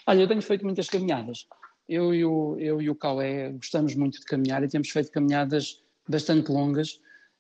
Olha, 0.05 0.21
eu 0.21 0.27
tenho 0.27 0.43
feito 0.43 0.63
muitas 0.63 0.88
caminhadas. 0.88 1.47
Eu 1.89 2.13
e 2.13 2.23
o, 2.23 2.55
eu 2.59 2.79
e 2.79 2.89
o 2.89 2.95
Caué 2.95 3.50
gostamos 3.53 3.95
muito 3.95 4.19
de 4.19 4.25
caminhar 4.25 4.63
e 4.63 4.67
temos 4.67 4.89
feito 4.89 5.09
caminhadas 5.11 5.81
bastante 6.07 6.51
longas, 6.51 7.00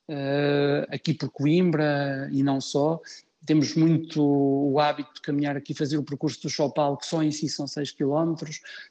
uh, 0.09 0.87
aqui 0.89 1.13
por 1.13 1.29
Coimbra 1.29 2.27
e 2.31 2.41
não 2.41 2.59
só, 2.59 2.99
temos 3.45 3.75
muito 3.75 4.21
o 4.21 4.79
hábito 4.79 5.15
de 5.15 5.21
caminhar 5.21 5.57
aqui, 5.57 5.73
fazer 5.73 5.97
o 5.97 6.03
percurso 6.03 6.41
do 6.43 6.49
Chopal, 6.49 6.95
que 6.95 7.07
só 7.07 7.23
em 7.23 7.31
si 7.31 7.49
são 7.49 7.65
6 7.65 7.91
km. 7.91 8.35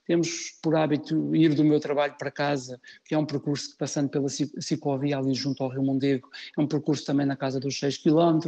Temos 0.05 0.59
por 0.61 0.75
hábito 0.75 1.35
ir 1.35 1.55
do 1.55 1.65
meu 1.65 1.79
trabalho 1.79 2.17
para 2.19 2.31
casa, 2.31 2.81
que 3.05 3.15
é 3.15 3.19
um 3.19 3.25
percurso 3.25 3.71
que, 3.71 3.79
passando 3.79 4.09
pela 4.09 4.29
ciclovia 4.29 5.19
ali 5.19 5.35
junto 5.35 5.63
ao 5.63 5.71
Rio 5.71 5.85
Mondego, 5.85 6.29
é 6.57 6.61
um 6.61 6.67
percurso 6.67 7.05
também 7.05 7.27
na 7.27 7.37
casa 7.37 7.61
dos 7.61 7.79
6 7.79 7.99
km. 7.99 8.41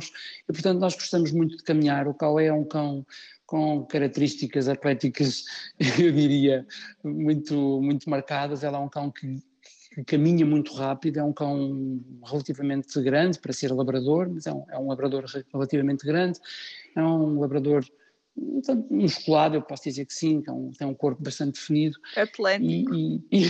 E, 0.48 0.52
portanto, 0.52 0.80
nós 0.80 0.94
gostamos 0.94 1.30
muito 1.30 1.56
de 1.56 1.62
caminhar. 1.62 2.08
O 2.08 2.14
Cauê 2.14 2.46
é 2.46 2.52
um 2.52 2.64
cão 2.64 3.06
com 3.46 3.84
características 3.84 4.66
atléticas, 4.66 5.44
eu 5.78 6.10
diria, 6.10 6.66
muito, 7.04 7.80
muito 7.80 8.10
marcadas. 8.10 8.64
Ela 8.64 8.78
é 8.78 8.80
um 8.80 8.88
cão 8.88 9.10
que 9.10 9.40
que 9.94 10.04
caminha 10.04 10.46
muito 10.46 10.72
rápido, 10.74 11.18
é 11.18 11.22
um 11.22 11.32
cão 11.32 12.00
relativamente 12.24 13.00
grande 13.00 13.38
para 13.38 13.52
ser 13.52 13.72
labrador, 13.72 14.28
mas 14.28 14.46
é 14.46 14.52
um, 14.52 14.64
é 14.70 14.78
um 14.78 14.88
labrador 14.88 15.24
relativamente 15.52 16.06
grande, 16.06 16.38
é 16.96 17.02
um 17.02 17.38
labrador 17.40 17.84
musculado, 18.90 19.56
eu 19.56 19.62
posso 19.62 19.84
dizer 19.84 20.06
que 20.06 20.14
sim, 20.14 20.40
tem 20.40 20.54
um, 20.54 20.70
tem 20.70 20.86
um 20.86 20.94
corpo 20.94 21.22
bastante 21.22 21.60
definido. 21.60 21.98
Atlético. 22.16 22.94
E, 22.94 23.20
e, 23.30 23.44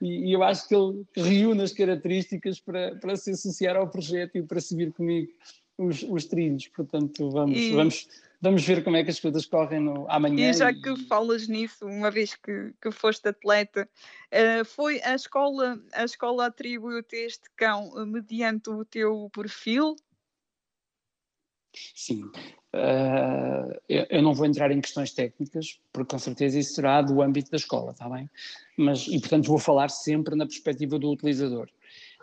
e, 0.00 0.30
e, 0.30 0.32
eu 0.32 0.42
acho 0.42 0.66
que 0.66 0.74
ele 0.74 1.04
reúne 1.14 1.62
as 1.62 1.72
características 1.72 2.58
para, 2.60 2.96
para 2.96 3.16
se 3.16 3.32
associar 3.32 3.76
ao 3.76 3.88
projeto 3.88 4.36
e 4.36 4.42
para 4.42 4.60
seguir 4.60 4.92
comigo 4.92 5.30
os, 5.76 6.02
os 6.02 6.24
trilhos, 6.24 6.68
portanto 6.68 7.30
vamos, 7.30 7.70
vamos 7.70 8.08
vamos 8.44 8.62
ver 8.62 8.84
como 8.84 8.96
é 8.96 9.02
que 9.02 9.10
as 9.10 9.18
coisas 9.18 9.46
correm 9.46 9.80
no, 9.80 10.06
amanhã. 10.08 10.50
E 10.50 10.52
já 10.52 10.70
e... 10.70 10.80
que 10.80 10.94
falas 11.06 11.48
nisso, 11.48 11.86
uma 11.86 12.10
vez 12.10 12.34
que, 12.36 12.74
que 12.80 12.90
foste 12.92 13.26
atleta, 13.26 13.88
uh, 14.30 14.64
foi 14.66 15.00
a 15.02 15.14
escola, 15.14 15.80
a 15.94 16.04
escola 16.04 16.46
atribuiu-te 16.46 17.16
este 17.16 17.48
cão 17.56 17.88
uh, 17.88 18.06
mediante 18.06 18.68
o 18.68 18.84
teu 18.84 19.30
perfil? 19.32 19.96
Sim. 21.94 22.24
Uh, 22.74 23.72
eu, 23.88 24.06
eu, 24.10 24.22
não 24.22 24.34
vou 24.34 24.46
entrar 24.46 24.70
em 24.70 24.80
questões 24.80 25.12
técnicas, 25.12 25.80
porque 25.92 26.10
com 26.10 26.18
certeza 26.18 26.58
isso 26.58 26.74
será 26.74 27.00
do 27.00 27.22
âmbito 27.22 27.50
da 27.50 27.56
escola, 27.56 27.92
está 27.92 28.08
bem? 28.10 28.28
Mas, 28.76 29.08
e 29.08 29.18
portanto 29.18 29.46
vou 29.46 29.58
falar 29.58 29.88
sempre 29.88 30.36
na 30.36 30.44
perspectiva 30.44 30.98
do 30.98 31.10
utilizador. 31.10 31.68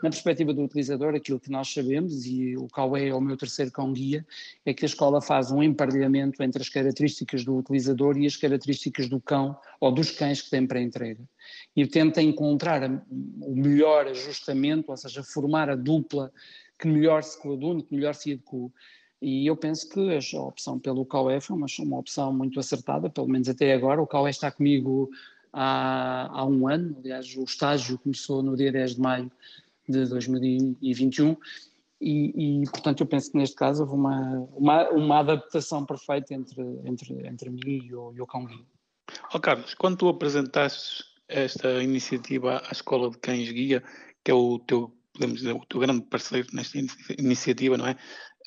Na 0.01 0.09
perspectiva 0.09 0.51
do 0.51 0.63
utilizador, 0.63 1.13
aquilo 1.13 1.39
que 1.39 1.51
nós 1.51 1.71
sabemos, 1.71 2.25
e 2.25 2.57
o 2.57 2.67
Cauê 2.67 3.09
é 3.09 3.13
o 3.13 3.21
meu 3.21 3.37
terceiro 3.37 3.71
cão-guia, 3.71 4.25
é 4.65 4.73
que 4.73 4.83
a 4.83 4.87
escola 4.87 5.21
faz 5.21 5.51
um 5.51 5.61
emparelhamento 5.61 6.41
entre 6.41 6.59
as 6.59 6.69
características 6.69 7.45
do 7.45 7.55
utilizador 7.55 8.17
e 8.17 8.25
as 8.25 8.35
características 8.35 9.07
do 9.07 9.19
cão 9.19 9.55
ou 9.79 9.91
dos 9.91 10.09
cães 10.09 10.41
que 10.41 10.49
tem 10.49 10.65
para 10.65 10.81
entrega. 10.81 11.21
E 11.75 11.85
tenta 11.85 12.19
encontrar 12.19 12.81
o 13.11 13.55
melhor 13.55 14.07
ajustamento, 14.07 14.89
ou 14.89 14.97
seja, 14.97 15.21
formar 15.23 15.69
a 15.69 15.75
dupla 15.75 16.31
que 16.79 16.87
melhor 16.87 17.21
se 17.21 17.39
coadune, 17.39 17.83
que 17.83 17.93
melhor 17.95 18.15
se 18.15 18.33
adequa. 18.33 18.71
E 19.21 19.45
eu 19.45 19.55
penso 19.55 19.87
que 19.87 19.99
a 20.35 20.41
opção 20.41 20.79
pelo 20.79 21.05
Cauê 21.05 21.39
foi 21.39 21.55
uma, 21.55 21.67
uma 21.79 21.99
opção 21.99 22.33
muito 22.33 22.59
acertada, 22.59 23.07
pelo 23.07 23.27
menos 23.27 23.47
até 23.47 23.71
agora. 23.71 24.01
O 24.01 24.07
Cauê 24.07 24.31
está 24.31 24.49
comigo 24.49 25.11
há, 25.53 26.27
há 26.31 26.43
um 26.43 26.67
ano, 26.67 26.97
aliás, 26.99 27.35
o 27.37 27.43
estágio 27.43 27.99
começou 27.99 28.41
no 28.41 28.57
dia 28.57 28.71
10 28.71 28.95
de 28.95 29.01
maio 29.01 29.31
de 29.87 30.05
2021 30.05 31.35
e, 32.01 32.61
e, 32.63 32.69
portanto 32.71 33.01
eu 33.01 33.07
penso 33.07 33.31
que 33.31 33.37
neste 33.37 33.55
caso 33.55 33.83
houve 33.83 33.93
uma, 33.93 34.47
uma, 34.55 34.89
uma 34.89 35.19
adaptação 35.19 35.85
perfeita 35.85 36.33
entre, 36.33 36.61
entre, 36.83 37.27
entre 37.27 37.49
mim 37.51 37.85
e 37.85 37.93
o, 37.93 38.11
e 38.15 38.21
o 38.21 38.25
Cão 38.25 38.45
Guia. 38.45 38.65
Oh, 39.33 39.39
Carlos, 39.39 39.75
quando 39.75 39.97
tu 39.97 40.09
apresentaste 40.09 41.03
esta 41.27 41.81
iniciativa 41.81 42.61
à 42.67 42.71
Escola 42.71 43.09
de 43.09 43.19
Cães 43.19 43.51
Guia, 43.51 43.83
que 44.23 44.31
é 44.31 44.33
o 44.33 44.59
teu, 44.59 44.91
podemos 45.13 45.37
dizer, 45.37 45.53
o 45.53 45.65
teu 45.65 45.79
grande 45.79 46.01
parceiro 46.01 46.47
nesta 46.53 46.79
iniciativa, 47.19 47.77
não 47.77 47.87
é? 47.87 47.95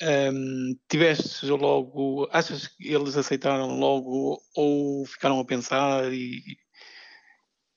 Um, 0.01 0.77
tiveste 0.89 1.45
logo, 1.47 2.27
achas 2.31 2.67
que 2.67 2.93
eles 2.93 3.15
aceitaram 3.15 3.79
logo 3.79 4.41
ou 4.53 5.05
ficaram 5.05 5.39
a 5.39 5.45
pensar 5.45 6.11
e, 6.11 6.41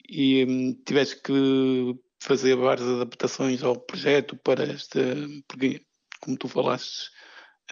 e 0.08 0.44
um, 0.44 0.74
tiveste 0.84 1.22
que 1.22 1.94
fazer 2.20 2.56
várias 2.56 2.88
adaptações 2.88 3.62
ao 3.62 3.76
projeto 3.76 4.36
para 4.36 4.64
esta, 4.64 5.00
porque 5.46 5.82
como 6.20 6.36
tu 6.36 6.48
falaste, 6.48 7.10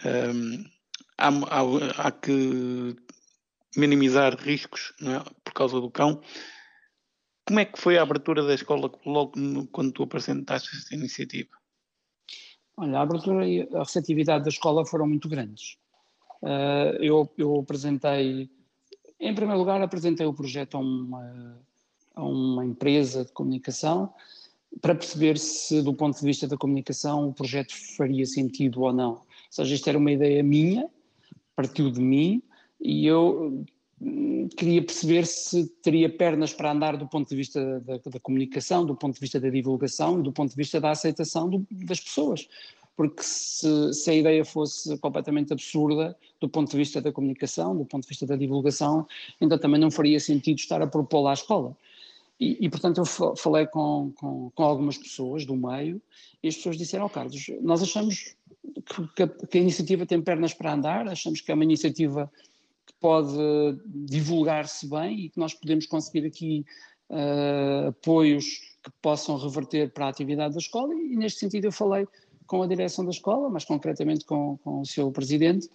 um, 0.05 0.63
há, 1.17 1.27
há, 1.27 2.07
há, 2.07 2.11
que 2.11 2.95
minimizar 3.75 4.35
riscos 4.39 4.93
é? 5.01 5.19
por 5.43 5.53
causa 5.53 5.79
do 5.81 5.91
cão. 5.91 6.21
Como 7.45 7.59
é 7.59 7.65
que 7.65 7.79
foi 7.79 7.97
a 7.97 8.01
abertura 8.01 8.43
da 8.43 8.53
escola 8.53 8.91
logo 9.05 9.39
no, 9.39 9.67
quando 9.67 9.91
tu 9.91 10.03
apresentaste 10.03 10.75
esta 10.75 10.95
iniciativa? 10.95 11.49
Olha, 12.75 12.99
a 12.99 13.01
abertura 13.01 13.47
e 13.47 13.61
a 13.73 13.79
receptividade 13.79 14.43
da 14.43 14.49
escola 14.49 14.85
foram 14.85 15.07
muito 15.07 15.27
grandes. 15.27 15.77
Uh, 16.41 16.93
eu, 16.99 17.33
eu, 17.37 17.59
apresentei, 17.59 18.49
em 19.19 19.33
primeiro 19.33 19.59
lugar, 19.59 19.81
apresentei 19.81 20.25
o 20.25 20.33
projeto 20.33 20.77
a 20.77 20.79
uma, 20.79 21.59
a 22.17 22.23
uma 22.23 22.65
empresa 22.65 23.23
de 23.23 23.31
comunicação 23.31 24.11
para 24.81 24.95
perceber 24.95 25.37
se, 25.37 25.81
do 25.81 25.93
ponto 25.93 26.19
de 26.19 26.25
vista 26.25 26.47
da 26.47 26.57
comunicação, 26.57 27.29
o 27.29 27.33
projeto 27.33 27.73
faria 27.95 28.25
sentido 28.25 28.81
ou 28.81 28.91
não. 28.91 29.11
Ou 29.11 29.21
seja, 29.49 29.75
isto 29.75 29.87
era 29.87 29.97
uma 29.97 30.11
ideia 30.11 30.43
minha, 30.43 30.89
partiu 31.55 31.89
de 31.89 32.01
mim, 32.01 32.41
e 32.79 33.05
eu 33.05 33.65
hum, 33.99 34.47
queria 34.55 34.83
perceber 34.83 35.25
se 35.25 35.67
teria 35.81 36.09
pernas 36.09 36.53
para 36.53 36.71
andar 36.71 36.97
do 36.97 37.07
ponto 37.07 37.29
de 37.29 37.35
vista 37.35 37.79
da, 37.79 37.97
da 37.97 38.19
comunicação, 38.19 38.85
do 38.85 38.95
ponto 38.95 39.15
de 39.15 39.19
vista 39.19 39.39
da 39.39 39.49
divulgação, 39.49 40.21
do 40.21 40.31
ponto 40.31 40.49
de 40.49 40.55
vista 40.55 40.79
da 40.79 40.91
aceitação 40.91 41.49
do, 41.49 41.65
das 41.71 41.99
pessoas. 41.99 42.47
Porque 42.95 43.21
se, 43.21 43.93
se, 43.93 44.09
a 44.09 44.15
ideia 44.15 44.43
fosse 44.43 44.97
completamente 44.97 45.53
absurda 45.53 46.17
do 46.41 46.49
ponto 46.49 46.71
de 46.71 46.77
vista 46.77 46.99
da 46.99 47.11
comunicação, 47.11 47.77
do 47.77 47.85
ponto 47.85 48.03
de 48.03 48.09
vista 48.09 48.25
da 48.25 48.35
divulgação, 48.35 49.07
então 49.39 49.57
também 49.57 49.79
não 49.79 49.91
faria 49.91 50.19
sentido 50.19 50.57
estar 50.57 50.81
a 50.81 50.87
propô-la 50.87 51.31
à 51.31 51.33
escola. 51.33 51.77
E, 52.39 52.65
e, 52.65 52.69
portanto, 52.69 52.99
eu 52.99 53.35
falei 53.35 53.65
com, 53.65 54.11
com, 54.15 54.51
com, 54.53 54.63
algumas 54.63 54.97
pessoas 54.97 55.45
do 55.45 55.55
meio 55.55 56.01
e 56.41 56.47
as 56.47 56.55
pessoas 56.55 56.77
disseram: 56.77 57.05
oh, 57.05 57.09
Carlos, 57.09 57.47
nós 57.61 57.81
achamos 57.81 58.35
que 59.15 59.23
a, 59.23 59.27
que 59.27 59.57
a, 59.57 59.61
iniciativa 59.61 60.05
tem 60.05 60.21
pernas 60.21 60.53
para 60.53 60.73
andar, 60.73 61.07
achamos 61.07 61.41
que 61.41 61.51
é 61.51 61.53
uma 61.53 61.63
iniciativa 61.63 62.31
que 62.85 62.93
pode 62.99 63.37
divulgar-se 63.85 64.87
bem 64.87 65.19
e 65.19 65.29
que 65.29 65.39
nós 65.39 65.53
podemos 65.53 65.87
conseguir 65.87 66.27
aqui 66.27 66.63
uh, 67.09 67.89
apoios 67.89 68.45
que 68.83 68.91
possam 69.01 69.37
reverter 69.37 69.91
para 69.91 70.05
a 70.05 70.09
atividade 70.09 70.53
da 70.53 70.59
escola. 70.59 70.93
E, 70.93 71.15
neste 71.15 71.39
sentido, 71.39 71.65
eu 71.65 71.71
falei 71.71 72.07
com 72.45 72.61
a 72.61 72.67
direção 72.67 73.03
da 73.03 73.11
escola, 73.11 73.49
mas 73.49 73.65
concretamente 73.65 74.25
com, 74.25 74.57
com 74.63 74.81
o 74.81 74.85
seu 74.85 75.11
presidente, 75.11 75.69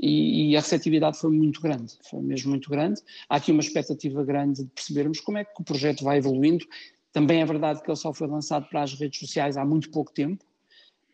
e, 0.00 0.50
e, 0.50 0.56
a 0.56 0.60
receptividade 0.60 1.18
foi 1.18 1.30
muito 1.30 1.60
grande, 1.60 1.94
foi 2.10 2.20
mesmo 2.20 2.50
muito 2.50 2.68
grande. 2.68 3.00
Há 3.28 3.36
aqui 3.36 3.50
uma 3.50 3.62
expectativa 3.62 4.22
grande 4.24 4.62
de 4.62 4.70
percebermos 4.70 5.20
como 5.20 5.38
é 5.38 5.44
que 5.44 5.60
o 5.60 5.64
projeto 5.64 6.04
vai 6.04 6.18
evoluindo. 6.18 6.66
Também 7.12 7.40
é 7.40 7.46
verdade 7.46 7.82
que 7.82 7.88
ele 7.88 7.96
só 7.96 8.12
foi 8.12 8.26
lançado 8.26 8.68
para 8.68 8.82
as 8.82 8.92
redes 8.92 9.18
sociais 9.18 9.56
há 9.56 9.64
muito 9.64 9.90
pouco 9.90 10.12
tempo, 10.12 10.44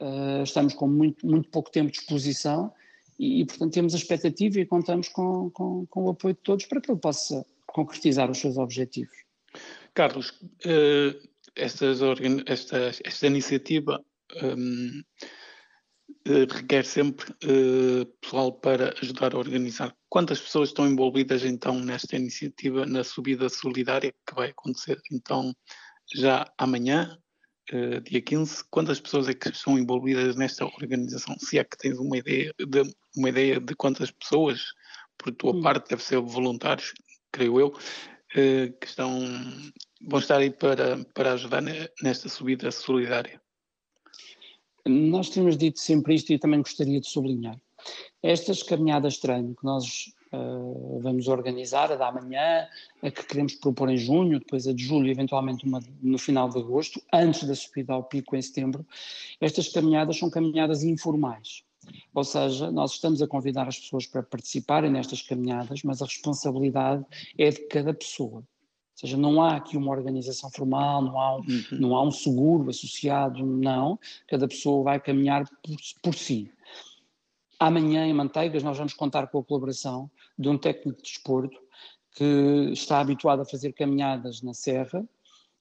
uh, 0.00 0.42
estamos 0.42 0.74
com 0.74 0.88
muito, 0.88 1.24
muito 1.24 1.48
pouco 1.48 1.70
tempo 1.70 1.92
de 1.92 1.98
exposição 1.98 2.72
e, 3.18 3.42
e, 3.42 3.46
portanto, 3.46 3.72
temos 3.72 3.94
a 3.94 3.98
expectativa 3.98 4.58
e 4.58 4.66
contamos 4.66 5.08
com, 5.08 5.48
com, 5.50 5.86
com, 5.86 6.04
o 6.04 6.10
apoio 6.10 6.34
de 6.34 6.40
todos 6.40 6.66
para 6.66 6.80
que 6.80 6.90
ele 6.90 6.98
possa 6.98 7.46
concretizar 7.66 8.30
os 8.30 8.38
seus 8.38 8.58
objetivos. 8.58 9.16
Carlos, 9.94 10.30
uh, 10.66 11.28
esta, 11.54 11.86
esta 13.04 13.26
iniciativa 13.26 14.02
um, 14.42 15.02
eh, 16.24 16.46
requer 16.48 16.84
sempre 16.84 17.32
uh, 17.44 18.06
pessoal 18.20 18.52
para 18.52 18.94
ajudar 19.02 19.34
a 19.34 19.38
organizar. 19.38 19.92
Quantas 20.08 20.40
pessoas 20.40 20.68
estão 20.68 20.86
envolvidas 20.86 21.44
então 21.44 21.80
nesta 21.80 22.14
iniciativa, 22.14 22.86
na 22.86 23.02
subida 23.02 23.48
solidária 23.48 24.14
que 24.24 24.34
vai 24.34 24.50
acontecer 24.50 25.00
então 25.10 25.52
já 26.14 26.46
amanhã, 26.56 27.18
uh, 27.72 28.00
dia 28.02 28.22
15? 28.22 28.64
Quantas 28.70 29.00
pessoas 29.00 29.28
é 29.28 29.34
que 29.34 29.48
estão 29.48 29.76
envolvidas 29.76 30.36
nesta 30.36 30.64
organização? 30.64 31.36
Se 31.40 31.58
é 31.58 31.64
que 31.64 31.76
tens 31.76 31.98
uma 31.98 32.16
ideia 32.16 32.54
de, 32.56 32.82
uma 33.16 33.28
ideia 33.28 33.58
de 33.58 33.74
quantas 33.74 34.12
pessoas, 34.12 34.62
por 35.18 35.32
tua 35.34 35.52
hum. 35.52 35.60
parte, 35.60 35.88
deve 35.90 36.04
ser 36.04 36.20
voluntários, 36.20 36.92
creio 37.32 37.58
eu, 37.58 37.70
que 38.30 38.86
estão, 38.86 39.10
vão 40.00 40.20
estar 40.20 40.38
aí 40.38 40.50
para, 40.50 41.04
para 41.14 41.32
ajudar 41.32 41.62
nesta 42.00 42.28
subida 42.28 42.70
solidária. 42.70 43.41
Nós 44.86 45.30
temos 45.30 45.56
dito 45.56 45.78
sempre 45.78 46.14
isto 46.14 46.32
e 46.32 46.38
também 46.38 46.60
gostaria 46.60 47.00
de 47.00 47.08
sublinhar. 47.08 47.56
Estas 48.22 48.62
caminhadas 48.62 49.18
treino 49.18 49.54
que 49.54 49.64
nós 49.64 50.12
uh, 50.32 51.00
vamos 51.00 51.28
organizar, 51.28 51.92
a 51.92 51.96
da 51.96 52.10
manhã, 52.10 52.66
a 53.00 53.10
que 53.10 53.24
queremos 53.24 53.54
propor 53.54 53.90
em 53.90 53.96
junho, 53.96 54.40
depois 54.40 54.66
a 54.66 54.72
de 54.72 54.82
julho, 54.82 55.10
eventualmente 55.10 55.64
uma 55.64 55.80
no 56.00 56.18
final 56.18 56.48
de 56.48 56.58
agosto, 56.58 57.00
antes 57.12 57.44
da 57.44 57.54
subida 57.54 57.92
ao 57.92 58.04
pico 58.04 58.34
em 58.34 58.42
setembro, 58.42 58.84
estas 59.40 59.68
caminhadas 59.68 60.18
são 60.18 60.30
caminhadas 60.30 60.82
informais. 60.82 61.62
Ou 62.14 62.22
seja, 62.22 62.70
nós 62.70 62.92
estamos 62.92 63.20
a 63.22 63.26
convidar 63.26 63.66
as 63.66 63.78
pessoas 63.78 64.06
para 64.06 64.22
participarem 64.22 64.90
nestas 64.90 65.22
caminhadas, 65.22 65.82
mas 65.82 66.00
a 66.00 66.06
responsabilidade 66.06 67.04
é 67.36 67.50
de 67.50 67.66
cada 67.66 67.92
pessoa 67.92 68.44
seja, 69.02 69.16
não 69.16 69.42
há 69.42 69.56
aqui 69.56 69.76
uma 69.76 69.90
organização 69.90 70.50
formal, 70.50 71.02
não 71.02 71.20
há 71.20 71.36
um, 71.36 71.40
uhum. 71.40 71.64
não 71.72 71.96
há 71.96 72.02
um 72.02 72.10
seguro 72.10 72.70
associado, 72.70 73.44
não. 73.44 73.98
Cada 74.26 74.48
pessoa 74.48 74.82
vai 74.84 75.00
caminhar 75.00 75.44
por, 75.62 75.76
por 76.02 76.14
si. 76.14 76.50
Amanhã, 77.58 78.06
em 78.06 78.14
Manteigas, 78.14 78.62
nós 78.62 78.76
vamos 78.76 78.94
contar 78.94 79.26
com 79.28 79.38
a 79.38 79.44
colaboração 79.44 80.10
de 80.38 80.48
um 80.48 80.58
técnico 80.58 80.96
de 80.96 81.10
desporto 81.10 81.60
que 82.16 82.70
está 82.72 83.00
habituado 83.00 83.42
a 83.42 83.44
fazer 83.44 83.72
caminhadas 83.72 84.42
na 84.42 84.52
Serra, 84.54 85.06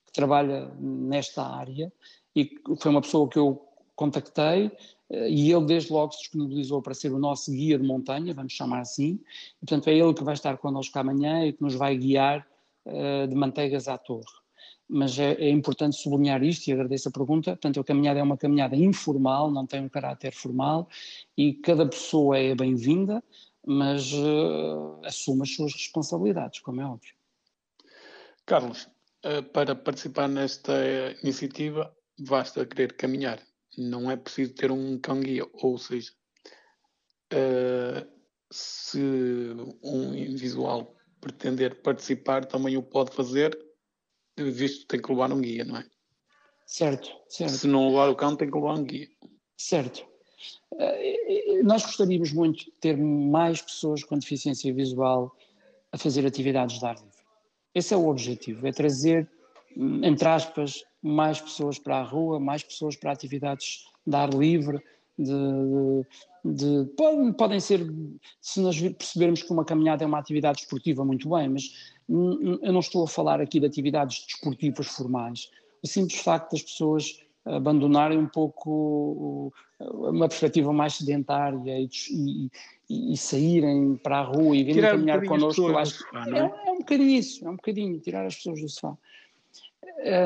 que 0.05 0.11
trabalha 0.11 0.71
nesta 0.79 1.45
área 1.45 1.91
e 2.35 2.59
foi 2.79 2.91
uma 2.91 3.01
pessoa 3.01 3.27
que 3.27 3.37
eu 3.37 3.61
contactei 3.95 4.71
eh, 5.09 5.29
e 5.29 5.51
ele 5.51 5.65
desde 5.65 5.91
logo 5.91 6.11
se 6.13 6.19
disponibilizou 6.19 6.81
para 6.81 6.93
ser 6.93 7.11
o 7.11 7.19
nosso 7.19 7.51
guia 7.51 7.77
de 7.77 7.85
montanha, 7.85 8.33
vamos 8.33 8.53
chamar 8.53 8.81
assim, 8.81 9.19
e, 9.61 9.65
portanto 9.65 9.87
é 9.87 9.95
ele 9.95 10.13
que 10.13 10.23
vai 10.23 10.33
estar 10.33 10.57
connosco 10.57 10.97
amanhã 10.97 11.45
e 11.45 11.53
que 11.53 11.61
nos 11.61 11.75
vai 11.75 11.95
guiar 11.95 12.47
uh, 12.85 13.27
de 13.27 13.35
manteigas 13.35 13.87
à 13.87 13.97
torre. 13.97 14.25
Mas 14.87 15.17
é, 15.17 15.33
é, 15.33 15.49
importante 15.49 15.95
sublinhar 15.95 16.43
isto 16.43 16.67
e 16.67 16.73
agradeço 16.73 17.09
a 17.09 17.11
pergunta. 17.11 17.51
Portanto, 17.51 17.79
a 17.79 17.83
caminhada 17.83 18.19
é 18.19 18.23
uma 18.23 18.37
caminhada 18.37 18.75
informal, 18.75 19.49
não 19.49 19.65
tem 19.65 19.81
um 19.81 19.89
caráter 19.89 20.33
formal 20.33 20.87
e 21.37 21.53
cada 21.53 21.87
pessoa 21.87 22.37
é 22.37 22.53
bem-vinda, 22.53 23.23
mas 23.65 24.11
uh, 24.13 24.99
assume 25.05 25.43
as 25.43 25.55
suas 25.55 25.73
responsabilidades, 25.73 26.59
como 26.59 26.81
é 26.81 26.85
óbvio. 26.85 27.13
Carlos, 28.45 28.89
uh, 29.25 29.43
para 29.53 29.75
participar 29.75 30.27
nesta 30.27 30.73
iniciativa, 31.23 31.95
basta 32.19 32.65
querer 32.65 32.93
caminhar. 32.93 33.39
Não 33.77 34.11
é 34.11 34.17
preciso 34.17 34.53
ter 34.53 34.71
um 34.71 34.99
cão-guia, 34.99 35.45
ou 35.53 35.77
seja, 35.77 36.11
se 38.51 38.99
um 39.81 40.11
visual 40.35 40.93
pretender 41.21 41.81
participar 41.81 42.45
também 42.45 42.75
o 42.75 42.83
pode 42.83 43.15
fazer, 43.15 43.57
visto 44.37 44.81
que 44.81 44.87
tem 44.87 45.01
que 45.01 45.11
levar 45.11 45.31
um 45.31 45.39
guia, 45.39 45.63
não 45.63 45.77
é? 45.77 45.85
Certo, 46.65 47.09
certo. 47.29 47.53
Se 47.53 47.67
não 47.67 47.89
levar 47.89 48.09
o 48.09 48.15
cão, 48.15 48.35
tem 48.35 48.49
que 48.49 48.57
levar 48.57 48.73
um 48.73 48.83
guia. 48.83 49.07
Certo. 49.57 50.05
Uh, 50.71 51.63
nós 51.63 51.85
gostaríamos 51.85 52.31
muito 52.31 52.65
de 52.65 52.71
ter 52.79 52.97
mais 52.97 53.61
pessoas 53.61 54.03
com 54.03 54.17
deficiência 54.17 54.73
visual 54.73 55.35
a 55.91 55.97
fazer 55.97 56.25
atividades 56.25 56.79
de 56.79 56.85
ar 56.85 56.95
livre. 56.95 57.11
Esse 57.75 57.93
é 57.93 57.97
o 57.97 58.07
objetivo, 58.07 58.65
é 58.65 58.71
trazer, 58.71 59.29
entre 59.77 60.27
aspas, 60.27 60.83
mais 61.01 61.39
pessoas 61.39 61.77
para 61.77 61.97
a 61.97 62.03
rua, 62.03 62.39
mais 62.39 62.63
pessoas 62.63 62.95
para 62.95 63.11
atividades 63.11 63.85
de 64.05 64.15
ar 64.15 64.33
livre, 64.33 64.81
de, 65.23 66.05
de, 66.53 66.91
podem, 66.95 67.33
podem 67.33 67.59
ser, 67.59 67.85
se 68.39 68.59
nós 68.61 68.79
percebermos 68.79 69.43
que 69.43 69.51
uma 69.51 69.65
caminhada 69.65 70.03
é 70.03 70.07
uma 70.07 70.19
atividade 70.19 70.59
desportiva, 70.59 71.05
muito 71.05 71.29
bem, 71.29 71.49
mas 71.49 71.93
eu 72.09 72.73
não 72.73 72.79
estou 72.79 73.03
a 73.03 73.07
falar 73.07 73.39
aqui 73.39 73.59
de 73.59 73.65
atividades 73.65 74.25
desportivas 74.25 74.87
formais. 74.87 75.49
O 75.83 75.87
simples 75.87 76.19
facto 76.19 76.51
das 76.51 76.61
pessoas 76.61 77.19
abandonarem 77.45 78.19
um 78.19 78.27
pouco 78.27 79.51
uma 79.79 80.27
perspectiva 80.27 80.71
mais 80.71 80.95
sedentária 80.95 81.79
e, 81.79 81.89
e, 82.89 83.13
e 83.13 83.17
saírem 83.17 83.95
para 83.97 84.19
a 84.19 84.23
rua 84.23 84.55
e 84.55 84.63
virem 84.63 84.81
caminhar 84.81 85.23
um 85.23 85.27
connosco, 85.27 85.67
eu 85.67 85.77
acho 85.77 86.07
que 86.07 86.17
é? 86.17 86.39
é, 86.39 86.67
é, 86.67 86.71
um 86.71 86.79
bocadinho 86.79 87.09
isso, 87.09 87.45
é 87.45 87.49
um 87.49 87.55
bocadinho, 87.55 87.99
tirar 87.99 88.25
as 88.25 88.35
pessoas 88.35 88.61
do 88.61 88.69
sofá. 88.69 88.95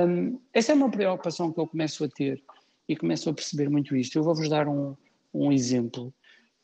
Um, 0.08 0.40
essa 0.54 0.72
é 0.72 0.76
uma 0.76 0.90
preocupação 0.90 1.52
que 1.52 1.60
eu 1.60 1.68
começo 1.68 2.04
a 2.04 2.10
ter 2.10 2.42
e 2.88 2.96
começo 2.96 3.30
a 3.30 3.34
perceber 3.34 3.70
muito 3.70 3.96
isto. 3.96 4.18
Eu 4.18 4.24
vou-vos 4.24 4.50
dar 4.50 4.68
um, 4.68 4.96
um 5.34 5.52
exemplo. 5.52 6.14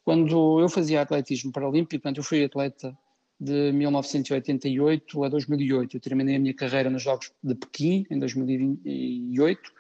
Quando 0.04 0.60
eu 0.60 0.70
fazia 0.70 1.02
atletismo 1.02 1.52
paralímpico, 1.52 2.02
portanto, 2.02 2.18
eu 2.18 2.24
fui 2.24 2.44
atleta 2.44 2.98
de 3.40 3.72
1988 3.72 5.24
a 5.24 5.30
2008. 5.30 5.98
Eu 5.98 6.02
terminei 6.02 6.36
a 6.36 6.40
minha 6.40 6.54
carreira 6.54 6.90
nos 6.90 7.02
Jogos 7.02 7.32
de 7.44 7.56
Pequim, 7.56 8.06
em 8.10 8.20
2008, 8.20 9.72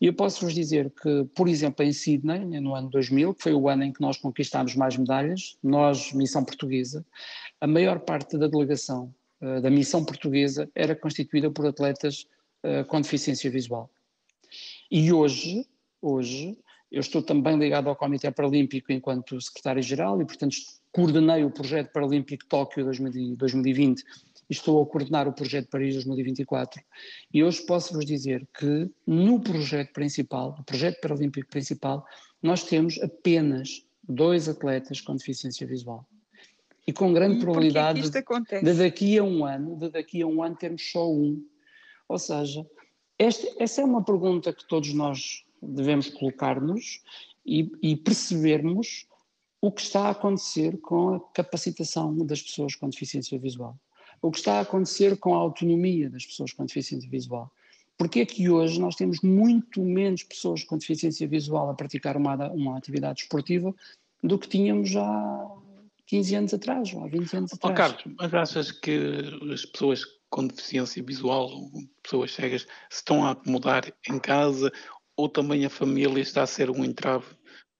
e 0.00 0.06
eu 0.06 0.14
posso 0.14 0.44
vos 0.44 0.54
dizer 0.54 0.90
que, 0.90 1.24
por 1.34 1.48
exemplo, 1.48 1.84
em 1.84 1.92
Sydney, 1.92 2.60
no 2.60 2.74
ano 2.74 2.90
2000, 2.90 3.34
que 3.34 3.42
foi 3.42 3.54
o 3.54 3.68
ano 3.68 3.84
em 3.84 3.92
que 3.92 4.00
nós 4.00 4.16
conquistámos 4.16 4.74
mais 4.74 4.96
medalhas, 4.96 5.56
nós, 5.62 6.12
missão 6.12 6.44
portuguesa, 6.44 7.04
a 7.60 7.66
maior 7.66 8.00
parte 8.00 8.36
da 8.36 8.48
delegação 8.48 9.14
uh, 9.40 9.60
da 9.60 9.70
missão 9.70 10.04
portuguesa 10.04 10.68
era 10.74 10.94
constituída 10.94 11.50
por 11.50 11.66
atletas 11.66 12.26
uh, 12.64 12.84
com 12.86 13.00
deficiência 13.00 13.50
visual. 13.50 13.90
E 14.90 15.12
hoje, 15.12 15.66
hoje, 16.00 16.58
eu 16.90 17.00
estou 17.00 17.22
também 17.22 17.58
ligado 17.58 17.88
ao 17.88 17.96
Comitê 17.96 18.30
Paralímpico 18.30 18.90
enquanto 18.90 19.40
secretário-geral 19.40 20.20
e, 20.22 20.24
portanto, 20.24 20.56
coordenei 20.90 21.44
o 21.44 21.50
projeto 21.50 21.92
Paralímpico 21.92 22.46
Tóquio 22.46 22.84
2020 22.84 24.02
e 24.48 24.52
estou 24.52 24.82
a 24.82 24.86
coordenar 24.86 25.28
o 25.28 25.32
projeto 25.32 25.68
Paris 25.68 25.94
2024. 25.94 26.82
E 27.32 27.44
hoje 27.44 27.64
posso-vos 27.66 28.04
dizer 28.06 28.46
que 28.58 28.90
no 29.06 29.40
projeto 29.40 29.92
principal, 29.92 30.56
o 30.58 30.64
projeto 30.64 31.00
paralímpico 31.00 31.48
principal, 31.50 32.06
nós 32.42 32.64
temos 32.64 32.98
apenas 33.02 33.84
dois 34.02 34.48
atletas 34.48 35.02
com 35.02 35.14
deficiência 35.14 35.66
visual. 35.66 36.06
E 36.86 36.92
com 36.92 37.12
grande 37.12 37.36
e 37.36 37.40
probabilidade 37.40 38.00
de, 38.00 38.10
de 38.62 38.72
daqui 38.72 39.18
a 39.18 39.22
um 39.22 39.44
ano, 39.44 39.76
de 39.76 39.90
daqui 39.90 40.22
a 40.22 40.26
um 40.26 40.42
ano 40.42 40.56
termos 40.56 40.90
só 40.90 41.12
um. 41.12 41.44
Ou 42.08 42.18
seja, 42.18 42.64
este, 43.18 43.54
essa 43.58 43.80
é 43.80 43.84
uma 43.84 44.02
pergunta 44.02 44.52
que 44.52 44.66
todos 44.66 44.92
nós 44.92 45.44
devemos 45.60 46.08
colocar-nos 46.10 47.02
e, 47.44 47.70
e 47.82 47.96
percebermos 47.96 49.06
o 49.60 49.72
que 49.72 49.80
está 49.80 50.02
a 50.02 50.10
acontecer 50.10 50.78
com 50.78 51.14
a 51.14 51.20
capacitação 51.32 52.14
das 52.24 52.40
pessoas 52.40 52.74
com 52.74 52.88
deficiência 52.88 53.38
visual 53.38 53.76
o 54.20 54.30
que 54.30 54.38
está 54.38 54.54
a 54.54 54.60
acontecer 54.60 55.16
com 55.16 55.34
a 55.34 55.38
autonomia 55.38 56.10
das 56.10 56.26
pessoas 56.26 56.52
com 56.52 56.64
deficiência 56.64 57.08
visual. 57.08 57.50
Porque 57.96 58.20
é 58.20 58.26
que 58.26 58.48
hoje 58.48 58.80
nós 58.80 58.94
temos 58.94 59.20
muito 59.22 59.82
menos 59.82 60.22
pessoas 60.22 60.62
com 60.62 60.78
deficiência 60.78 61.26
visual 61.26 61.70
a 61.70 61.74
praticar 61.74 62.16
uma, 62.16 62.34
uma 62.50 62.78
atividade 62.78 63.22
esportiva 63.22 63.74
do 64.22 64.38
que 64.38 64.48
tínhamos 64.48 64.94
há 64.96 65.50
15 66.06 66.34
anos 66.34 66.54
atrás, 66.54 66.92
ou 66.94 67.04
há 67.04 67.08
20 67.08 67.36
anos 67.36 67.52
atrás. 67.52 67.72
Oh, 67.72 67.76
Carlos, 67.76 68.16
mas 68.18 68.34
achas 68.34 68.70
que 68.70 69.22
as 69.52 69.64
pessoas 69.66 70.04
com 70.30 70.46
deficiência 70.46 71.02
visual, 71.02 71.50
pessoas 72.02 72.32
cegas, 72.32 72.62
se 72.90 72.96
estão 72.96 73.24
a 73.24 73.30
acomodar 73.30 73.92
em 74.08 74.18
casa 74.18 74.70
ou 75.16 75.28
também 75.28 75.64
a 75.64 75.70
família 75.70 76.20
está 76.20 76.42
a 76.42 76.46
ser 76.46 76.70
um 76.70 76.84
entrave 76.84 77.26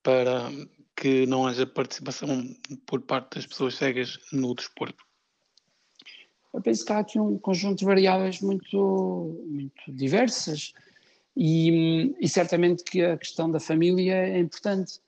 para 0.03 0.51
que 0.97 1.27
não 1.27 1.47
haja 1.47 1.67
participação 1.67 2.43
por 2.87 3.03
parte 3.03 3.37
das 3.37 3.47
pessoas 3.47 3.77
cegas 3.77 4.19
no 4.33 4.55
desporto? 4.55 5.09
eu 6.53 6.63
penso 6.63 6.85
que 6.85 6.93
há 6.93 6.99
aqui 6.99 7.21
um 7.21 7.39
conjunto 7.39 7.79
de 7.79 7.85
variáveis 7.85 8.41
muito, 8.41 9.45
muito 9.47 9.93
diversas 9.93 10.73
e, 11.37 12.15
e 12.19 12.29
certamente 12.29 12.83
que 12.83 13.03
a 13.03 13.17
questão 13.17 13.51
da 13.51 13.61
família 13.61 14.15
é 14.15 14.39
importante. 14.39 15.01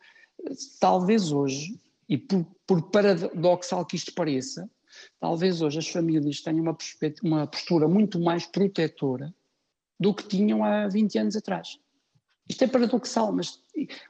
Talvez 0.79 1.33
hoje, 1.33 1.79
e 2.09 2.17
por, 2.17 2.47
por 2.67 2.83
paradoxal 2.91 3.85
que 3.85 3.97
isto 3.97 4.15
pareça, 4.15 4.71
talvez 5.19 5.63
hoje 5.63 5.79
as 5.79 5.89
famílias 5.89 6.41
tenham 6.41 6.63
uma, 6.63 6.77
uma 7.23 7.47
postura 7.47 7.89
muito 7.89 8.21
mais 8.21 8.47
protetora 8.47 9.35
do 9.99 10.15
que 10.15 10.27
tinham 10.27 10.65
há 10.65 10.89
20 10.89 11.19
anos 11.19 11.37
atrás. 11.37 11.79
Isto 12.51 12.65
é 12.65 12.67
paradoxal, 12.67 13.33
mas 13.33 13.63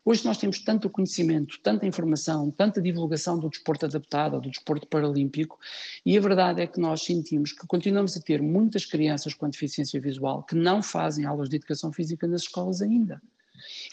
hoje 0.02 0.24
nós 0.24 0.38
temos 0.38 0.60
tanto 0.60 0.88
conhecimento, 0.88 1.58
tanta 1.62 1.86
informação, 1.86 2.50
tanta 2.50 2.80
divulgação 2.80 3.38
do 3.38 3.50
desporto 3.50 3.84
adaptado, 3.84 4.40
do 4.40 4.48
desporto 4.48 4.86
paralímpico, 4.86 5.58
e 6.06 6.16
a 6.16 6.20
verdade 6.22 6.62
é 6.62 6.66
que 6.66 6.80
nós 6.80 7.02
sentimos 7.02 7.52
que 7.52 7.66
continuamos 7.66 8.16
a 8.16 8.20
ter 8.20 8.40
muitas 8.40 8.86
crianças 8.86 9.34
com 9.34 9.46
deficiência 9.46 10.00
visual 10.00 10.42
que 10.42 10.54
não 10.54 10.82
fazem 10.82 11.26
aulas 11.26 11.50
de 11.50 11.56
educação 11.56 11.92
física 11.92 12.26
nas 12.26 12.42
escolas 12.42 12.80
ainda. 12.80 13.20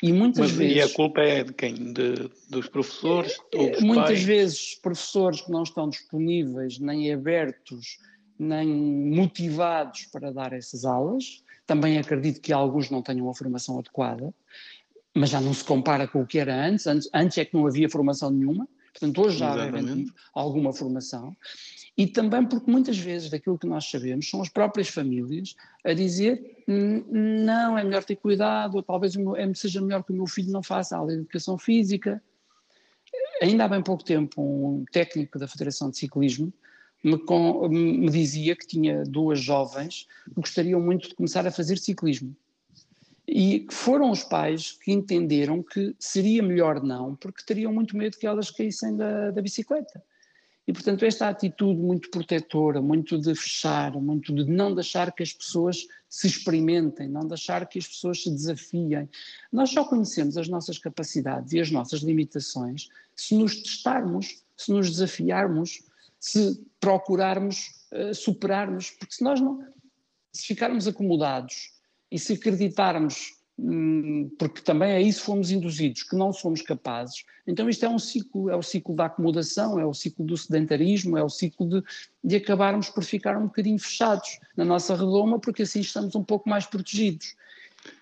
E 0.01 0.11
muitas 0.13 0.39
Mas, 0.39 0.51
vezes. 0.51 0.75
E 0.75 0.81
a 0.81 0.89
culpa 0.93 1.21
é 1.21 1.43
de 1.43 1.53
quem? 1.53 1.93
De, 1.93 2.29
dos 2.49 2.67
professores? 2.67 3.37
ou 3.55 3.71
dos 3.71 3.81
muitas 3.81 4.05
pais? 4.05 4.23
vezes 4.23 4.75
professores 4.75 5.41
que 5.41 5.51
não 5.51 5.63
estão 5.63 5.89
disponíveis, 5.89 6.79
nem 6.79 7.11
abertos, 7.13 7.97
nem 8.37 8.67
motivados 8.67 10.05
para 10.05 10.31
dar 10.31 10.53
essas 10.53 10.85
aulas 10.85 11.43
também 11.67 11.99
acredito 11.99 12.39
que 12.39 12.53
alguns 12.53 12.89
não 12.89 13.01
tenham 13.01 13.29
a 13.29 13.33
formação 13.35 13.77
adequada, 13.77 14.33
mas 15.13 15.29
já 15.29 15.41
não 15.41 15.53
se 15.53 15.63
compara 15.63 16.07
com 16.07 16.21
o 16.21 16.25
que 16.25 16.39
era 16.39 16.65
antes. 16.65 16.87
Antes, 16.87 17.09
antes 17.13 17.37
é 17.37 17.43
que 17.43 17.53
não 17.53 17.67
havia 17.67 17.89
formação 17.89 18.31
nenhuma, 18.31 18.67
portanto, 18.93 19.21
hoje 19.21 19.37
já 19.39 19.53
há 19.53 20.09
alguma 20.33 20.71
formação. 20.71 21.35
E 21.97 22.05
também 22.05 22.45
porque 22.45 22.69
muitas 22.69 22.97
vezes 22.97 23.29
daquilo 23.31 23.57
que 23.57 23.65
nós 23.65 23.89
sabemos 23.89 24.29
são 24.29 24.39
as 24.41 24.49
próprias 24.49 24.87
famílias 24.87 25.55
a 25.83 25.93
dizer 25.93 26.63
não, 26.67 27.75
é 27.75 27.83
melhor 27.83 28.03
ter 28.03 28.17
cuidado, 28.17 28.75
ou 28.75 28.83
talvez 28.83 29.15
é, 29.15 29.53
seja 29.55 29.81
melhor 29.81 30.03
que 30.03 30.11
o 30.11 30.15
meu 30.15 30.27
filho 30.27 30.51
não 30.51 30.61
faça 30.61 30.95
aula 30.95 31.11
de 31.11 31.19
educação 31.19 31.57
física. 31.57 32.21
Ainda 33.41 33.65
há 33.65 33.67
bem 33.67 33.81
pouco 33.81 34.03
tempo, 34.03 34.41
um 34.41 34.85
técnico 34.91 35.39
da 35.39 35.47
Federação 35.47 35.89
de 35.89 35.97
Ciclismo 35.97 36.53
me, 37.03 37.17
com, 37.17 37.67
me 37.67 38.09
dizia 38.09 38.55
que 38.55 38.67
tinha 38.67 39.03
duas 39.03 39.39
jovens 39.39 40.07
que 40.25 40.35
gostariam 40.35 40.81
muito 40.81 41.09
de 41.09 41.15
começar 41.15 41.47
a 41.47 41.51
fazer 41.51 41.77
ciclismo. 41.77 42.35
E 43.27 43.67
foram 43.71 44.11
os 44.11 44.23
pais 44.23 44.71
que 44.71 44.91
entenderam 44.91 45.61
que 45.61 45.95
seria 45.99 46.41
melhor 46.41 46.81
não, 46.81 47.15
porque 47.15 47.43
teriam 47.43 47.73
muito 47.73 47.97
medo 47.97 48.17
que 48.17 48.25
elas 48.25 48.49
caíssem 48.51 48.95
da, 48.95 49.31
da 49.31 49.41
bicicleta. 49.41 50.01
E, 50.67 50.73
portanto, 50.73 51.05
esta 51.05 51.29
atitude 51.29 51.79
muito 51.79 52.11
protetora, 52.11 52.81
muito 52.81 53.17
de 53.17 53.33
fechar, 53.33 53.93
muito 53.93 54.33
de 54.35 54.43
não 54.43 54.75
deixar 54.75 55.13
que 55.13 55.23
as 55.23 55.31
pessoas 55.31 55.87
se 56.09 56.27
experimentem, 56.27 57.07
não 57.07 57.25
deixar 57.25 57.65
que 57.67 57.79
as 57.79 57.87
pessoas 57.87 58.21
se 58.23 58.29
desafiem. 58.29 59.07
Nós 59.51 59.69
só 59.69 59.85
conhecemos 59.85 60.37
as 60.37 60.49
nossas 60.49 60.77
capacidades 60.77 61.53
e 61.53 61.59
as 61.61 61.71
nossas 61.71 62.01
limitações 62.01 62.89
se 63.15 63.35
nos 63.35 63.61
testarmos, 63.63 64.43
se 64.55 64.71
nos 64.71 64.89
desafiarmos, 64.91 65.83
se 66.19 66.63
procurarmos 66.79 67.87
uh, 67.91 68.13
superarmos, 68.13 68.91
porque 68.91 69.15
se 69.15 69.23
nós 69.23 69.41
não, 69.41 69.65
se 70.31 70.45
ficarmos 70.45 70.87
acomodados 70.87 71.73
e 72.11 72.19
se 72.19 72.33
acreditarmos, 72.33 73.36
porque 74.37 74.61
também 74.61 74.91
a 74.91 75.01
isso 75.01 75.23
fomos 75.23 75.49
induzidos, 75.49 76.03
que 76.03 76.15
não 76.15 76.31
somos 76.31 76.61
capazes, 76.61 77.25
então 77.47 77.67
isto 77.67 77.85
é 77.85 77.89
um 77.89 77.97
ciclo, 77.97 78.49
é 78.49 78.55
o 78.55 78.61
ciclo 78.61 78.95
da 78.95 79.05
acomodação, 79.05 79.79
é 79.79 79.85
o 79.85 79.93
ciclo 79.93 80.23
do 80.25 80.37
sedentarismo, 80.37 81.17
é 81.17 81.23
o 81.23 81.29
ciclo 81.29 81.67
de, 81.67 81.83
de 82.23 82.35
acabarmos 82.35 82.89
por 82.89 83.03
ficar 83.03 83.35
um 83.35 83.45
bocadinho 83.45 83.79
fechados 83.79 84.39
na 84.55 84.63
nossa 84.63 84.95
redoma, 84.95 85.39
porque 85.39 85.63
assim 85.63 85.79
estamos 85.79 86.13
um 86.13 86.23
pouco 86.23 86.47
mais 86.47 86.67
protegidos. 86.67 87.35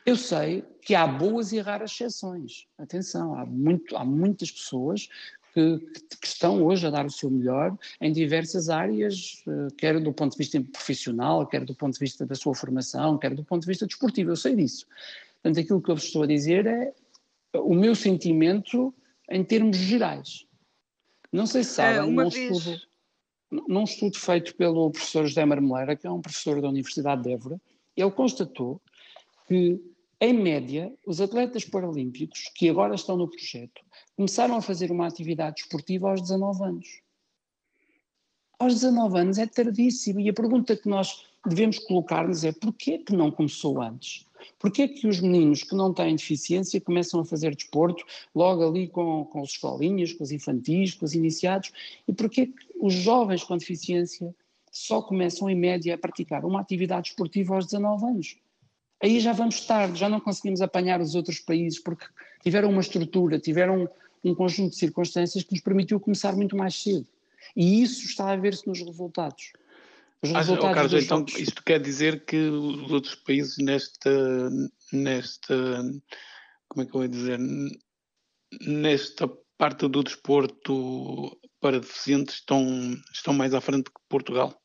Eu 0.06 0.18
sei 0.18 0.64
que 0.82 0.96
há 0.96 1.06
boas 1.06 1.52
e 1.52 1.60
raras 1.60 1.92
exceções. 1.92 2.66
Atenção, 2.78 3.36
há, 3.36 3.46
muito, 3.46 3.96
há 3.96 4.04
muitas 4.04 4.52
pessoas 4.52 5.10
que, 5.54 5.80
que, 6.20 6.28
estão 6.28 6.62
hoje 6.64 6.86
a 6.86 6.90
dar 6.90 7.06
o 7.06 7.10
seu 7.10 7.30
melhor 7.30 7.78
em 8.02 8.12
diversas 8.12 8.70
áreas, 8.70 9.42
eh, 9.48 9.68
quer 9.78 10.00
do 10.02 10.12
ponto 10.12 10.34
de 10.34 10.38
vista 10.38 10.62
profissional, 10.62 11.48
quer 11.48 11.64
do 11.64 11.74
ponto 11.74 11.94
de 11.94 12.00
vista 12.00 12.26
da 12.26 12.36
sua 12.36 12.54
formação, 12.54 13.18
quer 13.18 13.34
do 13.34 13.44
ponto 13.44 13.62
de 13.62 13.68
vista 13.68 13.88
desportivo, 13.88 14.32
eu 14.32 14.36
sei 14.36 14.56
disso. 14.56 14.86
Portanto, 15.46 15.64
aquilo 15.64 15.80
que 15.80 15.92
eu 15.92 15.96
vos 15.96 16.06
estou 16.06 16.24
a 16.24 16.26
dizer 16.26 16.66
é 16.66 16.92
o 17.54 17.76
meu 17.76 17.94
sentimento 17.94 18.92
em 19.30 19.44
termos 19.44 19.78
gerais. 19.78 20.44
Não 21.32 21.46
sei 21.46 21.64
se 21.64 21.76
sabem, 21.76 22.00
é, 22.00 22.02
num, 22.02 22.28
vez... 22.28 22.36
estudo, 22.36 22.82
num 23.52 23.84
estudo 23.84 24.18
feito 24.18 24.56
pelo 24.56 24.90
professor 24.90 25.28
José 25.28 25.46
Marmeleira, 25.46 25.96
que 25.96 26.08
é 26.08 26.10
um 26.10 26.20
professor 26.20 26.60
da 26.60 26.70
Universidade 26.70 27.22
de 27.22 27.34
Évora, 27.34 27.62
ele 27.96 28.10
constatou 28.10 28.82
que 29.48 29.80
em 30.20 30.34
média, 30.34 30.92
os 31.06 31.22
atletas 31.22 31.64
paralímpicos 31.64 32.50
que 32.56 32.68
agora 32.68 32.96
estão 32.96 33.16
no 33.16 33.30
projeto 33.30 33.84
começaram 34.16 34.56
a 34.56 34.64
fazer 34.64 34.90
uma 34.90 35.06
atividade 35.06 35.62
esportiva 35.62 36.10
aos 36.10 36.24
19 36.24 36.64
anos. 36.64 36.88
Aos 38.58 38.74
19 38.74 39.20
anos 39.20 39.38
é 39.38 39.46
tardíssimo 39.46 40.20
e 40.22 40.28
a 40.28 40.34
pergunta 40.34 40.76
que 40.76 40.90
nós 40.90 41.24
devemos 41.48 41.80
colocar-nos 41.80 42.44
é 42.44 42.52
porquê 42.52 42.98
que 42.98 43.16
não 43.16 43.32
começou 43.32 43.82
antes? 43.82 44.26
Porquê 44.60 44.88
que 44.88 45.08
os 45.08 45.20
meninos 45.20 45.64
que 45.64 45.76
não 45.76 45.94
têm 45.94 46.16
deficiência 46.16 46.80
começam 46.80 47.20
a 47.20 47.26
fazer 47.26 47.56
desporto 47.56 48.04
logo 48.34 48.68
ali 48.68 48.88
com, 48.88 49.26
com 49.26 49.42
as 49.42 49.50
escolinhas, 49.50 50.14
com 50.14 50.24
os 50.24 50.32
infantis, 50.32 50.94
com 50.94 51.06
os 51.06 51.14
iniciados? 51.14 51.72
E 52.08 52.14
porquê 52.14 52.48
que 52.48 52.66
os 52.80 52.94
jovens 52.94 53.44
com 53.44 53.58
deficiência 53.58 54.34
só 54.72 55.02
começam 55.02 55.50
em 55.50 55.56
média 55.56 55.96
a 55.96 55.98
praticar 55.98 56.46
uma 56.46 56.60
atividade 56.60 57.10
esportiva 57.10 57.56
aos 57.56 57.66
19 57.66 58.06
anos? 58.06 58.38
aí 59.02 59.20
já 59.20 59.34
vamos 59.34 59.60
tarde, 59.62 60.00
já 60.00 60.10
não 60.10 60.20
conseguimos 60.20 60.62
apanhar 60.62 61.00
os 61.00 61.16
outros 61.16 61.40
países 61.40 61.80
porque 61.80 62.06
tiveram 62.42 62.70
uma 62.70 62.82
estrutura, 62.82 63.40
tiveram 63.40 63.90
um 64.24 64.34
conjunto 64.34 64.72
de 64.72 64.78
circunstâncias 64.78 65.44
que 65.44 65.52
nos 65.52 65.62
permitiu 65.62 66.00
começar 66.00 66.36
muito 66.36 66.58
mais 66.58 66.82
cedo. 66.82 67.06
E 67.56 67.84
isso 67.84 68.06
está 68.06 68.32
a 68.32 68.36
ver-se 68.36 68.68
nos 68.68 68.82
resultados. 68.82 69.54
Os 70.24 70.32
resultados 70.32 70.72
ah, 70.72 70.74
Carlos, 70.74 71.04
então 71.04 71.20
jogos. 71.20 71.36
isto 71.36 71.64
quer 71.64 71.80
dizer 71.80 72.26
que 72.26 72.38
os 72.38 72.92
outros 72.92 73.16
países 73.16 73.58
nesta, 73.58 74.50
nesta, 74.92 75.84
como 76.68 76.84
é 76.84 76.86
que 76.86 76.96
eu 76.96 77.00
vou 77.02 77.08
dizer, 77.08 77.40
nesta 78.62 79.28
parte 79.58 79.88
do 79.88 80.04
desporto 80.04 81.40
para 81.60 81.80
deficientes 81.80 82.36
estão, 82.36 82.66
estão 83.14 83.34
mais 83.34 83.54
à 83.54 83.62
frente 83.62 83.86
que 83.86 84.02
Portugal? 84.10 84.60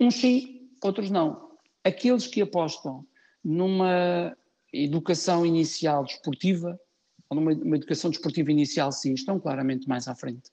Uns 0.00 0.14
sim, 0.14 0.70
outros 0.82 1.10
não 1.10 1.50
aqueles 1.84 2.26
que 2.26 2.40
apostam 2.40 3.06
numa 3.44 4.36
educação 4.72 5.44
inicial 5.44 6.04
desportiva, 6.04 6.78
ou 7.28 7.40
numa 7.40 7.76
educação 7.76 8.10
desportiva 8.10 8.50
inicial, 8.50 8.92
sim, 8.92 9.14
estão 9.14 9.38
claramente 9.40 9.88
mais 9.88 10.08
à 10.08 10.14
frente. 10.14 10.50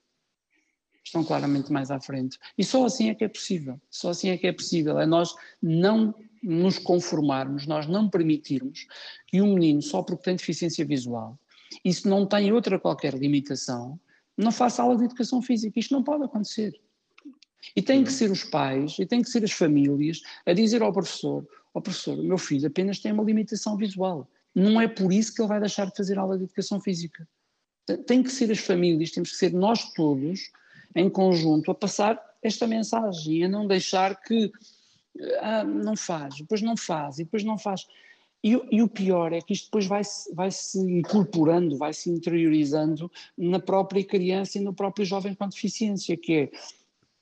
Estão 1.07 1.23
claramente 1.23 1.71
mais 1.71 1.89
à 1.89 2.01
frente. 2.01 2.37
E 2.57 2.65
só 2.65 2.85
assim 2.85 3.09
é 3.09 3.15
que 3.15 3.23
é 3.23 3.29
possível. 3.29 3.79
Só 3.89 4.09
assim 4.09 4.29
é 4.29 4.37
que 4.37 4.45
é 4.45 4.51
possível. 4.51 4.99
É 4.99 5.05
nós 5.05 5.33
não 5.61 6.13
nos 6.43 6.77
conformarmos, 6.77 7.65
nós 7.65 7.87
não 7.87 8.09
permitirmos 8.09 8.85
que 9.25 9.41
um 9.41 9.53
menino, 9.53 9.81
só 9.81 10.03
porque 10.03 10.23
tem 10.23 10.35
deficiência 10.35 10.85
visual, 10.85 11.39
e 11.83 11.93
se 11.93 12.07
não 12.07 12.25
tem 12.25 12.51
outra 12.51 12.77
qualquer 12.77 13.13
limitação, 13.13 13.97
não 14.37 14.51
faça 14.51 14.83
aula 14.83 14.97
de 14.97 15.05
educação 15.05 15.41
física. 15.41 15.79
Isto 15.79 15.93
não 15.93 16.03
pode 16.03 16.25
acontecer. 16.25 16.77
E 17.73 17.81
tem 17.81 18.03
que 18.03 18.11
ser 18.11 18.29
os 18.29 18.43
pais, 18.43 18.99
e 18.99 19.05
tem 19.05 19.21
que 19.21 19.29
ser 19.29 19.43
as 19.45 19.51
famílias, 19.51 20.21
a 20.45 20.51
dizer 20.51 20.81
ao 20.81 20.91
professor: 20.91 21.47
Ó 21.73 21.79
oh, 21.79 21.81
professor, 21.81 22.19
o 22.19 22.23
meu 22.23 22.37
filho 22.37 22.67
apenas 22.67 22.99
tem 22.99 23.13
uma 23.13 23.23
limitação 23.23 23.77
visual. 23.77 24.29
Não 24.53 24.79
é 24.79 24.89
por 24.89 25.13
isso 25.13 25.33
que 25.33 25.41
ele 25.41 25.47
vai 25.47 25.59
deixar 25.61 25.85
de 25.85 25.95
fazer 25.95 26.19
aula 26.19 26.37
de 26.37 26.43
educação 26.43 26.81
física. 26.81 27.25
Tem 28.05 28.21
que 28.21 28.29
ser 28.29 28.51
as 28.51 28.59
famílias, 28.59 29.11
temos 29.11 29.31
que 29.31 29.37
ser 29.37 29.53
nós 29.53 29.93
todos, 29.93 30.51
em 30.95 31.09
conjunto, 31.09 31.71
a 31.71 31.75
passar 31.75 32.21
esta 32.41 32.67
mensagem, 32.67 33.43
a 33.43 33.49
não 33.49 33.67
deixar 33.67 34.21
que 34.21 34.51
ah, 35.41 35.63
não 35.63 35.95
faz, 35.95 36.37
depois 36.37 36.61
não 36.61 36.77
faz, 36.77 37.19
e 37.19 37.23
depois 37.23 37.43
não 37.43 37.57
faz. 37.57 37.87
E, 38.43 38.51
e, 38.71 38.81
o 38.83 38.87
pior 38.87 39.33
é 39.33 39.41
que 39.41 39.53
isto 39.53 39.65
depois 39.65 39.87
vai 39.87 40.03
-se, 40.03 40.33
vai 40.33 40.51
se 40.51 40.79
incorporando, 40.79 41.77
vai 41.77 41.91
se 41.91 42.09
interiorizando 42.09 43.11
na 43.37 43.59
própria 43.59 44.03
criança 44.03 44.57
e 44.57 44.61
no 44.61 44.73
próprio 44.73 45.05
jovem 45.05 45.33
com 45.33 45.49
deficiência, 45.49 46.15
que 46.15 46.33
é, 46.33 46.51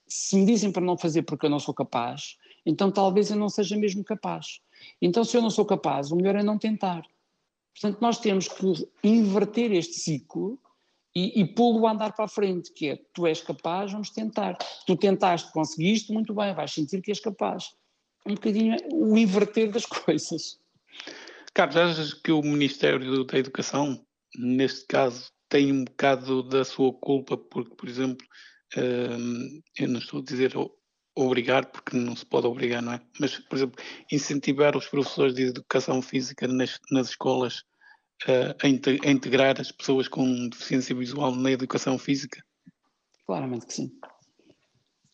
se 0.08 0.36
me 0.36 0.46
dizem 0.46 0.72
para 0.72 0.84
não 0.84 0.98
fazer 0.98 1.24
porque 1.24 1.46
eu 1.46 1.50
não 1.50 1.60
sou 1.60 1.74
capaz, 1.74 2.38
então 2.66 2.92
talvez 2.92 3.32
eu 3.32 3.38
não 3.38 3.50
seja 3.50 3.78
mesmo 3.78 4.04
capaz. 4.04 4.62
Então 5.02 5.24
se 5.24 5.38
eu 5.38 5.42
não 5.42 5.50
sou 5.50 5.66
capaz, 5.66 6.12
o 6.12 6.16
melhor 6.16 6.36
é 6.36 6.44
não 6.44 6.58
tentar. 6.58 7.06
Portanto, 7.74 8.00
nós 8.02 8.20
temos 8.20 8.48
que 8.48 8.88
inverter 9.04 9.72
este 9.72 9.96
ciclo 9.96 10.60
e, 11.16 11.42
e 11.42 11.46
pô-lo 11.46 11.88
a 11.88 11.92
andar 11.92 12.14
para 12.14 12.26
a 12.26 12.28
frente, 12.28 12.74
que 12.74 12.90
é, 12.90 13.00
tu 13.14 13.26
és 13.26 13.42
capaz, 13.42 13.92
vamos 13.92 14.10
tentar. 14.10 14.58
Tu 14.86 14.98
tentaste, 14.98 15.52
conseguiste, 15.54 16.12
muito 16.12 16.34
bem, 16.34 16.54
vais 16.54 16.72
sentir 16.72 17.02
que 17.02 17.12
és 17.12 17.20
capaz. 17.20 17.72
Um 18.26 18.34
bocadinho 18.34 18.76
o 18.92 19.18
inverter 19.18 19.72
das 19.72 19.86
coisas. 19.88 20.60
Carlos, 21.54 21.78
achas 21.78 22.14
que 22.14 22.32
o 22.32 22.42
Ministério 22.42 23.24
da 23.26 23.40
Educação, 23.40 24.06
neste 24.38 24.86
caso, 24.88 25.32
tem 25.48 25.72
um 25.72 25.86
bocado 25.86 26.44
da 26.44 26.66
sua 26.66 26.92
culpa, 26.92 27.38
porque, 27.38 27.74
por 27.76 27.88
exemplo, 27.88 28.28
hum, 28.78 29.62
eu 29.80 29.88
não 29.88 30.00
estou 30.00 30.20
a 30.20 30.24
dizer 30.24 30.54
obrigar, 31.16 31.68
porque 31.68 31.96
não 31.96 32.14
se 32.14 32.26
pode 32.26 32.46
obrigar, 32.46 32.82
não 32.82 32.92
é? 32.92 33.02
Mas, 33.18 33.40
por 33.40 33.56
exemplo, 33.56 33.82
incentivar 34.12 34.76
os 34.76 34.88
professores 34.88 35.34
de 35.34 35.44
educação 35.44 36.02
física 36.02 36.46
nas, 36.46 36.78
nas 36.92 37.12
escolas 37.12 37.64
a, 38.28 38.66
a, 38.66 39.10
integrar 39.12 39.60
as 39.60 39.72
pessoas 39.72 40.08
com 40.08 40.50
deficiência 40.50 40.96
visual 40.96 41.36
na 41.36 41.52
educação 41.52 41.98
física? 41.98 42.44
Claramente 43.26 43.66
que 43.66 43.74
sim. 43.74 43.92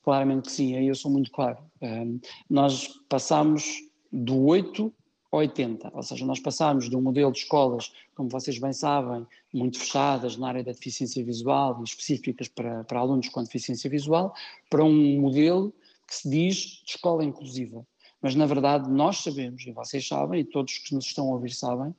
Claramente 0.03 0.45
que 0.45 0.51
sim, 0.51 0.75
aí 0.75 0.87
eu 0.87 0.95
sou 0.95 1.11
muito 1.11 1.31
claro. 1.31 1.57
Um, 1.81 2.19
nós 2.49 2.87
passamos 3.07 3.63
do 4.11 4.45
8 4.45 4.93
80, 5.31 5.91
ou 5.93 6.03
seja, 6.03 6.25
nós 6.25 6.39
passámos 6.39 6.89
de 6.89 6.95
um 6.95 7.01
modelo 7.01 7.31
de 7.31 7.39
escolas, 7.39 7.93
como 8.15 8.27
vocês 8.27 8.59
bem 8.59 8.73
sabem, 8.73 9.25
muito 9.53 9.79
fechadas 9.79 10.35
na 10.35 10.49
área 10.49 10.63
da 10.63 10.73
deficiência 10.73 11.23
visual 11.23 11.79
e 11.79 11.83
específicas 11.85 12.49
para, 12.49 12.83
para 12.83 12.99
alunos 12.99 13.29
com 13.29 13.41
deficiência 13.41 13.89
visual, 13.89 14.35
para 14.69 14.83
um 14.83 15.21
modelo 15.21 15.73
que 16.05 16.15
se 16.15 16.29
diz 16.29 16.55
de 16.57 16.91
escola 16.91 17.23
inclusiva. 17.23 17.85
Mas, 18.21 18.35
na 18.35 18.45
verdade, 18.45 18.89
nós 18.91 19.23
sabemos, 19.23 19.65
e 19.65 19.71
vocês 19.71 20.05
sabem, 20.05 20.41
e 20.41 20.43
todos 20.43 20.77
que 20.79 20.93
nos 20.93 21.05
estão 21.05 21.29
a 21.29 21.33
ouvir 21.35 21.51
sabem, 21.51 21.95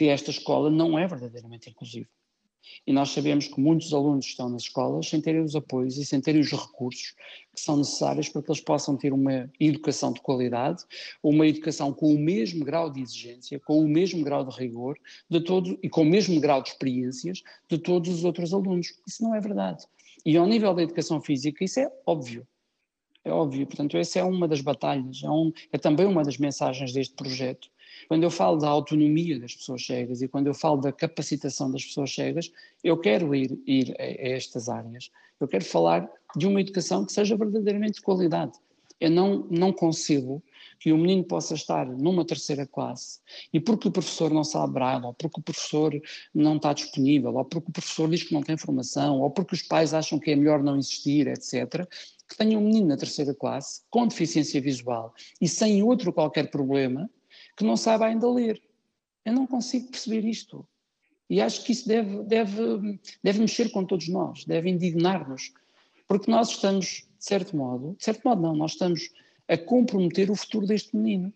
que 0.00 0.08
esta 0.08 0.30
escola 0.30 0.70
não 0.70 0.98
é 0.98 1.06
verdadeiramente 1.06 1.68
inclusiva. 1.68 2.08
E 2.86 2.92
nós 2.92 3.10
sabemos 3.10 3.48
que 3.48 3.60
muitos 3.60 3.92
alunos 3.92 4.24
estão 4.24 4.48
nas 4.48 4.62
escolas 4.62 5.06
sem 5.06 5.20
terem 5.20 5.42
os 5.42 5.54
apoios 5.54 5.98
e 5.98 6.06
sem 6.06 6.22
terem 6.22 6.40
os 6.40 6.50
recursos 6.50 7.14
que 7.54 7.60
são 7.60 7.76
necessários 7.76 8.30
para 8.30 8.40
que 8.40 8.50
eles 8.50 8.62
possam 8.62 8.96
ter 8.96 9.12
uma 9.12 9.50
educação 9.60 10.10
de 10.10 10.22
qualidade, 10.22 10.82
uma 11.22 11.46
educação 11.46 11.92
com 11.92 12.14
o 12.14 12.18
mesmo 12.18 12.64
grau 12.64 12.88
de 12.88 13.02
exigência, 13.02 13.60
com 13.60 13.78
o 13.78 13.86
mesmo 13.86 14.24
grau 14.24 14.42
de 14.42 14.56
rigor 14.56 14.96
de 15.28 15.38
todo, 15.44 15.78
e 15.82 15.88
com 15.90 16.00
o 16.00 16.06
mesmo 16.06 16.40
grau 16.40 16.62
de 16.62 16.70
experiências 16.70 17.42
de 17.68 17.76
todos 17.76 18.08
os 18.08 18.24
outros 18.24 18.54
alunos. 18.54 18.94
Isso 19.06 19.22
não 19.22 19.34
é 19.34 19.40
verdade. 19.40 19.84
E 20.24 20.34
ao 20.34 20.46
nível 20.46 20.72
da 20.72 20.82
educação 20.82 21.20
física, 21.20 21.62
isso 21.62 21.78
é 21.78 21.92
óbvio. 22.06 22.48
É 23.22 23.30
óbvio. 23.30 23.66
Portanto, 23.66 23.98
essa 23.98 24.18
é 24.18 24.24
uma 24.24 24.48
das 24.48 24.62
batalhas, 24.62 25.22
é, 25.22 25.28
um, 25.28 25.52
é 25.70 25.76
também 25.76 26.06
uma 26.06 26.22
das 26.22 26.38
mensagens 26.38 26.90
deste 26.90 27.14
projeto 27.14 27.68
quando 28.08 28.22
eu 28.22 28.30
falo 28.30 28.58
da 28.58 28.68
autonomia 28.68 29.38
das 29.38 29.54
pessoas 29.54 29.84
cegas 29.84 30.22
e 30.22 30.28
quando 30.28 30.46
eu 30.46 30.54
falo 30.54 30.80
da 30.80 30.92
capacitação 30.92 31.70
das 31.70 31.84
pessoas 31.84 32.14
cegas, 32.14 32.50
eu 32.82 32.96
quero 32.98 33.34
ir, 33.34 33.58
ir 33.66 33.94
a, 33.98 34.02
a 34.02 34.28
estas 34.36 34.68
áreas. 34.68 35.10
Eu 35.40 35.48
quero 35.48 35.64
falar 35.64 36.10
de 36.36 36.46
uma 36.46 36.60
educação 36.60 37.04
que 37.04 37.12
seja 37.12 37.36
verdadeiramente 37.36 37.94
de 37.94 38.02
qualidade. 38.02 38.52
Eu 39.00 39.10
não, 39.10 39.46
não 39.50 39.72
concebo 39.72 40.42
que 40.78 40.92
o 40.92 40.98
menino 40.98 41.24
possa 41.24 41.54
estar 41.54 41.86
numa 41.86 42.24
terceira 42.24 42.66
classe 42.66 43.20
e 43.52 43.60
porque 43.60 43.88
o 43.88 43.90
professor 43.90 44.30
não 44.30 44.44
sabe 44.44 44.74
braille, 44.74 45.04
ou 45.04 45.14
porque 45.14 45.40
o 45.40 45.42
professor 45.42 45.92
não 46.34 46.56
está 46.56 46.72
disponível, 46.72 47.34
ou 47.34 47.44
porque 47.44 47.70
o 47.70 47.72
professor 47.72 48.08
diz 48.08 48.22
que 48.22 48.32
não 48.32 48.42
tem 48.42 48.56
formação, 48.56 49.20
ou 49.20 49.30
porque 49.30 49.54
os 49.54 49.62
pais 49.62 49.94
acham 49.94 50.18
que 50.18 50.30
é 50.30 50.36
melhor 50.36 50.62
não 50.62 50.76
existir, 50.76 51.26
etc., 51.26 51.86
que 52.28 52.36
tenha 52.36 52.58
um 52.58 52.62
menino 52.62 52.88
na 52.88 52.96
terceira 52.96 53.34
classe 53.34 53.82
com 53.90 54.06
deficiência 54.06 54.60
visual 54.60 55.12
e 55.40 55.48
sem 55.48 55.82
outro 55.82 56.12
qualquer 56.12 56.50
problema, 56.50 57.10
que 57.56 57.64
não 57.64 57.76
sabe 57.76 58.04
ainda 58.04 58.30
ler. 58.30 58.62
Eu 59.24 59.32
não 59.32 59.46
consigo 59.46 59.90
perceber 59.90 60.24
isto. 60.24 60.66
E 61.28 61.40
acho 61.40 61.64
que 61.64 61.72
isso 61.72 61.86
deve, 61.86 62.24
deve, 62.24 63.00
deve 63.22 63.38
mexer 63.38 63.70
com 63.70 63.84
todos 63.84 64.08
nós, 64.08 64.44
deve 64.44 64.68
indignar-nos, 64.68 65.52
porque 66.08 66.28
nós 66.28 66.50
estamos, 66.50 67.06
de 67.18 67.24
certo 67.24 67.56
modo, 67.56 67.94
de 67.96 68.04
certo 68.04 68.24
modo 68.24 68.42
não, 68.42 68.56
nós 68.56 68.72
estamos 68.72 69.10
a 69.46 69.56
comprometer 69.56 70.28
o 70.28 70.34
futuro 70.34 70.66
deste 70.66 70.96
menino. 70.96 71.32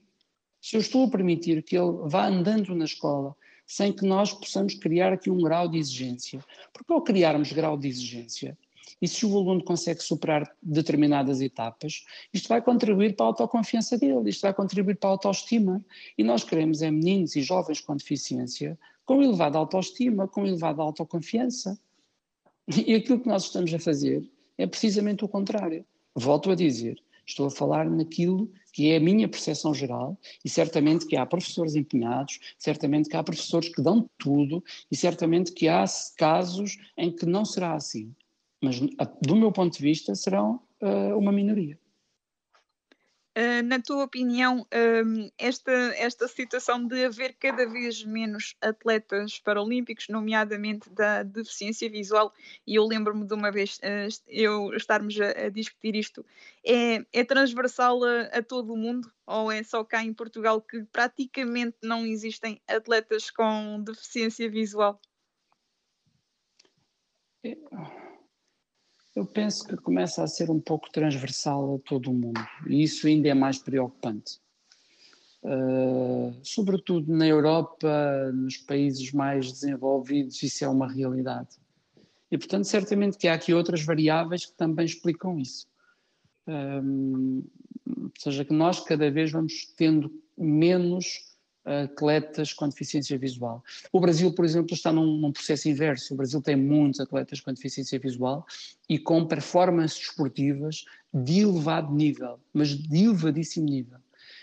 Se 0.60 0.76
eu 0.76 0.80
estou 0.80 1.04
a 1.04 1.10
permitir 1.10 1.62
que 1.62 1.76
ele 1.76 1.92
vá 2.06 2.26
andando 2.26 2.74
na 2.74 2.84
escola 2.84 3.36
sem 3.66 3.92
que 3.92 4.04
nós 4.04 4.32
possamos 4.32 4.74
criar 4.74 5.12
aqui 5.12 5.30
um 5.30 5.38
grau 5.38 5.68
de 5.68 5.78
exigência, 5.78 6.44
porque 6.72 6.92
ao 6.92 7.02
criarmos 7.02 7.52
grau 7.52 7.76
de 7.76 7.88
exigência, 7.88 8.58
e 9.00 9.08
se 9.08 9.26
o 9.26 9.36
aluno 9.36 9.62
consegue 9.62 10.02
superar 10.02 10.50
determinadas 10.62 11.40
etapas, 11.40 12.04
isto 12.32 12.48
vai 12.48 12.62
contribuir 12.62 13.16
para 13.16 13.26
a 13.26 13.28
autoconfiança 13.28 13.98
dele, 13.98 14.30
isto 14.30 14.42
vai 14.42 14.54
contribuir 14.54 14.96
para 14.96 15.10
a 15.10 15.12
autoestima. 15.12 15.84
E 16.16 16.24
nós 16.24 16.44
queremos 16.44 16.82
é 16.82 16.90
meninos 16.90 17.36
e 17.36 17.42
jovens 17.42 17.80
com 17.80 17.96
deficiência 17.96 18.78
com 19.04 19.22
elevada 19.22 19.58
autoestima, 19.58 20.26
com 20.26 20.46
elevada 20.46 20.82
autoconfiança. 20.82 21.78
E 22.66 22.94
aquilo 22.94 23.20
que 23.20 23.28
nós 23.28 23.44
estamos 23.44 23.72
a 23.74 23.78
fazer 23.78 24.28
é 24.56 24.66
precisamente 24.66 25.24
o 25.24 25.28
contrário. 25.28 25.84
Volto 26.14 26.50
a 26.50 26.54
dizer, 26.54 26.98
estou 27.26 27.46
a 27.46 27.50
falar 27.50 27.88
naquilo 27.90 28.50
que 28.72 28.90
é 28.90 28.96
a 28.96 29.00
minha 29.00 29.28
percepção 29.28 29.72
geral, 29.72 30.18
e 30.44 30.48
certamente 30.48 31.06
que 31.06 31.16
há 31.16 31.24
professores 31.24 31.76
empenhados, 31.76 32.40
certamente 32.58 33.08
que 33.08 33.16
há 33.16 33.22
professores 33.22 33.68
que 33.68 33.80
dão 33.80 34.08
tudo, 34.18 34.64
e 34.90 34.96
certamente 34.96 35.52
que 35.52 35.68
há 35.68 35.84
casos 36.16 36.76
em 36.96 37.14
que 37.14 37.24
não 37.24 37.44
será 37.44 37.74
assim 37.74 38.12
mas 38.64 38.80
do 38.80 39.36
meu 39.36 39.52
ponto 39.52 39.76
de 39.76 39.82
vista 39.82 40.14
serão 40.14 40.60
uh, 40.80 41.18
uma 41.18 41.30
minoria. 41.30 41.78
Uh, 43.36 43.64
na 43.64 43.80
tua 43.80 44.04
opinião, 44.04 44.60
uh, 44.60 45.32
esta, 45.36 45.72
esta 45.72 46.28
situação 46.28 46.86
de 46.86 47.04
haver 47.04 47.34
cada 47.34 47.66
vez 47.66 48.04
menos 48.04 48.54
atletas 48.60 49.40
paralímpicos, 49.40 50.06
nomeadamente 50.08 50.88
da 50.90 51.24
deficiência 51.24 51.90
visual, 51.90 52.32
e 52.64 52.76
eu 52.76 52.86
lembro-me 52.86 53.26
de 53.26 53.34
uma 53.34 53.50
vez 53.50 53.78
uh, 53.78 54.22
eu 54.28 54.72
estarmos 54.74 55.20
a, 55.20 55.46
a, 55.46 55.48
discutir 55.48 55.96
isto, 55.96 56.24
é, 56.64 57.04
é 57.12 57.24
transversal 57.24 58.04
a, 58.04 58.38
a, 58.38 58.40
todo 58.40 58.72
o 58.72 58.76
mundo 58.76 59.10
ou 59.26 59.50
é 59.50 59.64
só 59.64 59.82
cá 59.82 60.04
em 60.04 60.14
Portugal 60.14 60.62
que 60.62 60.84
praticamente 60.92 61.78
não 61.82 62.06
existem 62.06 62.62
atletas 62.68 63.32
com 63.32 63.82
deficiência 63.82 64.48
visual? 64.48 65.00
É 67.42 67.56
eu 69.14 69.24
penso 69.24 69.66
que 69.66 69.76
começa 69.76 70.22
a 70.22 70.26
ser 70.26 70.50
um 70.50 70.60
pouco 70.60 70.90
transversal 70.90 71.76
a 71.76 71.78
todo 71.78 72.10
o 72.10 72.14
mundo 72.14 72.40
e 72.66 72.82
isso 72.82 73.06
ainda 73.06 73.28
é 73.28 73.34
mais 73.34 73.58
preocupante. 73.58 74.40
Uh, 75.42 76.34
sobretudo 76.42 77.12
na 77.12 77.26
Europa, 77.26 78.32
nos 78.32 78.56
países 78.56 79.12
mais 79.12 79.52
desenvolvidos, 79.52 80.42
isso 80.42 80.64
é 80.64 80.68
uma 80.68 80.90
realidade. 80.90 81.58
E, 82.30 82.38
portanto, 82.38 82.64
certamente 82.64 83.18
que 83.18 83.28
há 83.28 83.34
aqui 83.34 83.52
outras 83.52 83.82
variáveis 83.82 84.46
que 84.46 84.56
também 84.56 84.86
explicam 84.86 85.38
isso. 85.38 85.68
Um, 86.48 87.44
ou 87.86 88.10
seja, 88.18 88.44
que 88.44 88.54
nós 88.54 88.80
cada 88.80 89.10
vez 89.10 89.30
vamos 89.30 89.66
tendo 89.76 90.10
menos 90.36 91.33
atletas 91.64 92.52
com 92.52 92.68
deficiência 92.68 93.16
visual. 93.18 93.64
O 93.92 93.98
Brasil, 93.98 94.32
por 94.32 94.44
exemplo, 94.44 94.74
está 94.74 94.92
num, 94.92 95.16
num, 95.16 95.32
processo 95.32 95.68
inverso. 95.68 96.12
O 96.12 96.16
Brasil 96.16 96.40
tem 96.42 96.56
muitos 96.56 97.00
atletas 97.00 97.40
com 97.40 97.52
deficiência 97.52 97.98
visual 97.98 98.46
e 98.88 98.98
com 98.98 99.24
performances 99.26 99.98
esportivas 99.98 100.84
de 101.12 101.40
elevado 101.40 101.94
nível, 101.94 102.38
mas 102.52 102.70
de 102.70 103.04
elevadíssimo 103.04 103.66
nível. 103.66 103.98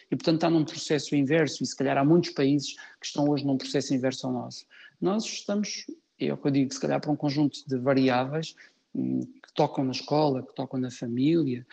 E, 0.09 0.15
portanto, 0.15 0.35
está 0.35 0.49
num 0.49 0.65
processo 0.65 1.15
inverso, 1.15 1.63
e 1.63 1.65
se 1.65 1.75
calhar 1.75 1.97
há 1.97 2.03
muitos 2.03 2.31
países 2.31 2.75
que 2.99 3.05
estão 3.05 3.29
hoje 3.29 3.45
num 3.45 3.57
processo 3.57 3.93
inverso 3.93 4.27
ao 4.27 4.33
nosso. 4.33 4.65
Nós 4.99 5.23
estamos, 5.23 5.85
é 6.19 6.33
o 6.33 6.37
que 6.37 6.47
eu 6.47 6.51
digo, 6.51 6.73
se 6.73 6.79
calhar 6.79 6.99
para 6.99 7.11
um 7.11 7.15
conjunto 7.15 7.59
de 7.65 7.77
variáveis 7.77 8.55
hum, 8.93 9.21
que 9.21 9.53
tocam 9.53 9.85
na 9.85 9.91
escola, 9.91 10.43
que 10.43 10.53
tocam 10.53 10.79
na 10.79 10.91
família, 10.91 11.65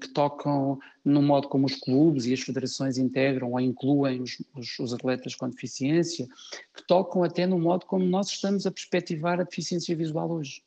que 0.00 0.08
tocam 0.08 0.78
no 1.04 1.22
modo 1.22 1.48
como 1.48 1.66
os 1.66 1.76
clubes 1.76 2.26
e 2.26 2.32
as 2.32 2.40
federações 2.40 2.98
integram 2.98 3.52
ou 3.52 3.60
incluem 3.60 4.20
os, 4.20 4.42
os, 4.56 4.78
os, 4.78 4.92
atletas 4.92 5.34
com 5.34 5.48
deficiência, 5.48 6.26
que 6.74 6.86
tocam 6.86 7.22
até 7.22 7.46
no 7.46 7.58
modo 7.58 7.86
como 7.86 8.04
nós 8.04 8.28
estamos 8.28 8.66
a 8.66 8.70
perspectivar 8.70 9.40
a 9.40 9.44
deficiência 9.44 9.94
visual 9.94 10.30
hoje. 10.30 10.62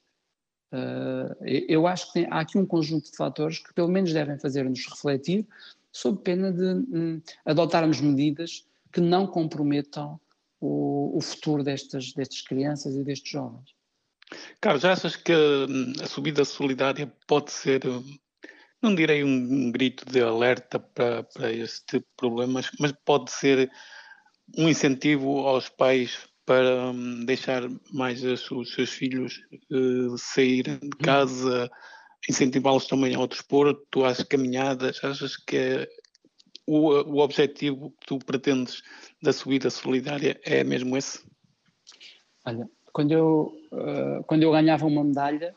Uh, 0.71 1.35
eu 1.45 1.85
acho 1.85 2.07
que 2.07 2.13
tem, 2.13 2.27
há 2.31 2.39
aqui 2.39 2.57
um 2.57 2.65
conjunto 2.65 3.11
de 3.11 3.17
fatores 3.17 3.59
que 3.59 3.73
pelo 3.73 3.89
menos 3.89 4.11
devem 4.11 4.39
fazer-nos 4.39 4.87
refletir 4.87 5.45
sob 5.91 6.19
pena 6.23 6.51
de 6.51 6.63
um, 6.63 7.21
adotarmos 7.45 8.01
medidas 8.01 8.65
que 8.91 8.99
não 8.99 9.27
comprometam 9.27 10.19
o, 10.59 11.15
o 11.15 11.21
futuro 11.21 11.63
destas, 11.63 12.13
destas 12.13 12.41
crianças 12.41 12.95
e 12.95 13.03
destes 13.03 13.31
jovens. 13.31 13.75
Carlos, 14.59 14.85
achas 14.85 15.15
que 15.15 15.33
hum, 15.33 15.93
a 16.01 16.07
subida 16.07 16.43
solidária 16.45 17.11
pode 17.27 17.51
ser, 17.51 17.85
hum, 17.85 18.03
não 18.83 18.93
direi 18.93 19.23
um, 19.23 19.71
grito 19.71 20.05
de 20.05 20.21
alerta 20.21 20.77
para, 20.77 21.23
para 21.23 21.51
este 21.51 22.03
problema, 22.17 22.53
mas, 22.53 22.69
mas 22.77 22.91
pode 23.05 23.31
ser 23.31 23.71
um 24.57 24.67
incentivo 24.67 25.47
aos 25.47 25.69
pais 25.69 26.27
para 26.45 26.91
um, 26.91 27.23
deixar 27.23 27.63
mais 27.93 28.21
os, 28.23 28.51
os 28.51 28.73
seus 28.73 28.89
filhos 28.89 29.39
uh, 29.71 30.17
saírem 30.17 30.77
de 30.79 30.97
casa, 30.97 31.71
incentivá-los 32.29 32.85
também 32.85 33.15
ao 33.15 33.25
desporto, 33.25 34.03
às 34.03 34.21
caminhadas? 34.23 35.01
Achas 35.01 35.37
que 35.37 35.55
é 35.55 35.89
o, 36.67 36.89
o 36.89 37.19
objetivo 37.19 37.91
que 38.01 38.07
tu 38.07 38.19
pretendes 38.19 38.83
da 39.21 39.31
subida 39.31 39.69
solidária 39.69 40.37
é 40.43 40.61
mesmo 40.65 40.97
esse? 40.97 41.23
Olha, 42.45 42.69
quando 42.91 43.13
eu, 43.13 43.57
uh, 43.71 44.23
quando 44.25 44.43
eu 44.43 44.51
ganhava 44.51 44.85
uma 44.85 45.05
medalha, 45.05 45.55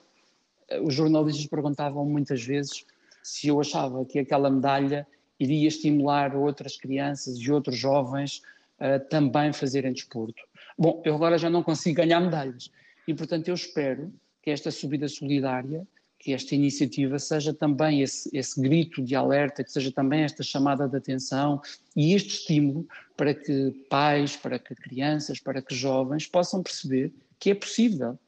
uh, 0.70 0.86
os 0.86 0.94
jornalistas 0.94 1.46
perguntavam 1.46 2.04
muitas 2.04 2.40
vezes 2.44 2.86
se 3.26 3.48
eu 3.48 3.60
achava 3.60 4.04
que 4.04 4.18
aquela 4.18 4.48
medalha 4.50 5.06
iria 5.38 5.68
estimular 5.68 6.34
outras 6.34 6.76
crianças 6.76 7.36
e 7.38 7.50
outros 7.50 7.76
jovens 7.76 8.40
a 8.78 8.96
uh, 8.96 9.08
também 9.08 9.52
fazerem 9.52 9.92
desporto. 9.92 10.42
Bom, 10.78 11.02
eu 11.04 11.14
agora 11.14 11.36
já 11.36 11.50
não 11.50 11.62
consigo 11.62 11.96
ganhar 11.96 12.20
medalhas 12.20 12.70
e, 13.08 13.14
portanto, 13.14 13.48
eu 13.48 13.54
espero 13.54 14.12
que 14.42 14.50
esta 14.50 14.70
subida 14.70 15.08
solidária, 15.08 15.86
que 16.18 16.32
esta 16.32 16.54
iniciativa 16.54 17.18
seja 17.18 17.52
também 17.52 18.00
esse, 18.00 18.30
esse 18.32 18.60
grito 18.60 19.02
de 19.02 19.16
alerta, 19.16 19.64
que 19.64 19.72
seja 19.72 19.90
também 19.90 20.22
esta 20.22 20.42
chamada 20.42 20.88
de 20.88 20.96
atenção 20.96 21.60
e 21.96 22.14
este 22.14 22.30
estímulo 22.30 22.86
para 23.16 23.34
que 23.34 23.72
pais, 23.90 24.36
para 24.36 24.58
que 24.58 24.74
crianças, 24.74 25.40
para 25.40 25.60
que 25.60 25.74
jovens 25.74 26.26
possam 26.26 26.62
perceber 26.62 27.12
que 27.40 27.50
é 27.50 27.54
possível. 27.54 28.18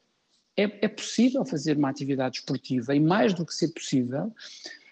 É, 0.56 0.86
é 0.86 0.88
possível 0.88 1.44
fazer 1.44 1.76
uma 1.76 1.88
atividade 1.88 2.38
esportiva 2.38 2.94
e, 2.94 2.98
mais 2.98 3.32
do 3.32 3.46
que 3.46 3.54
ser 3.54 3.68
possível, 3.68 4.32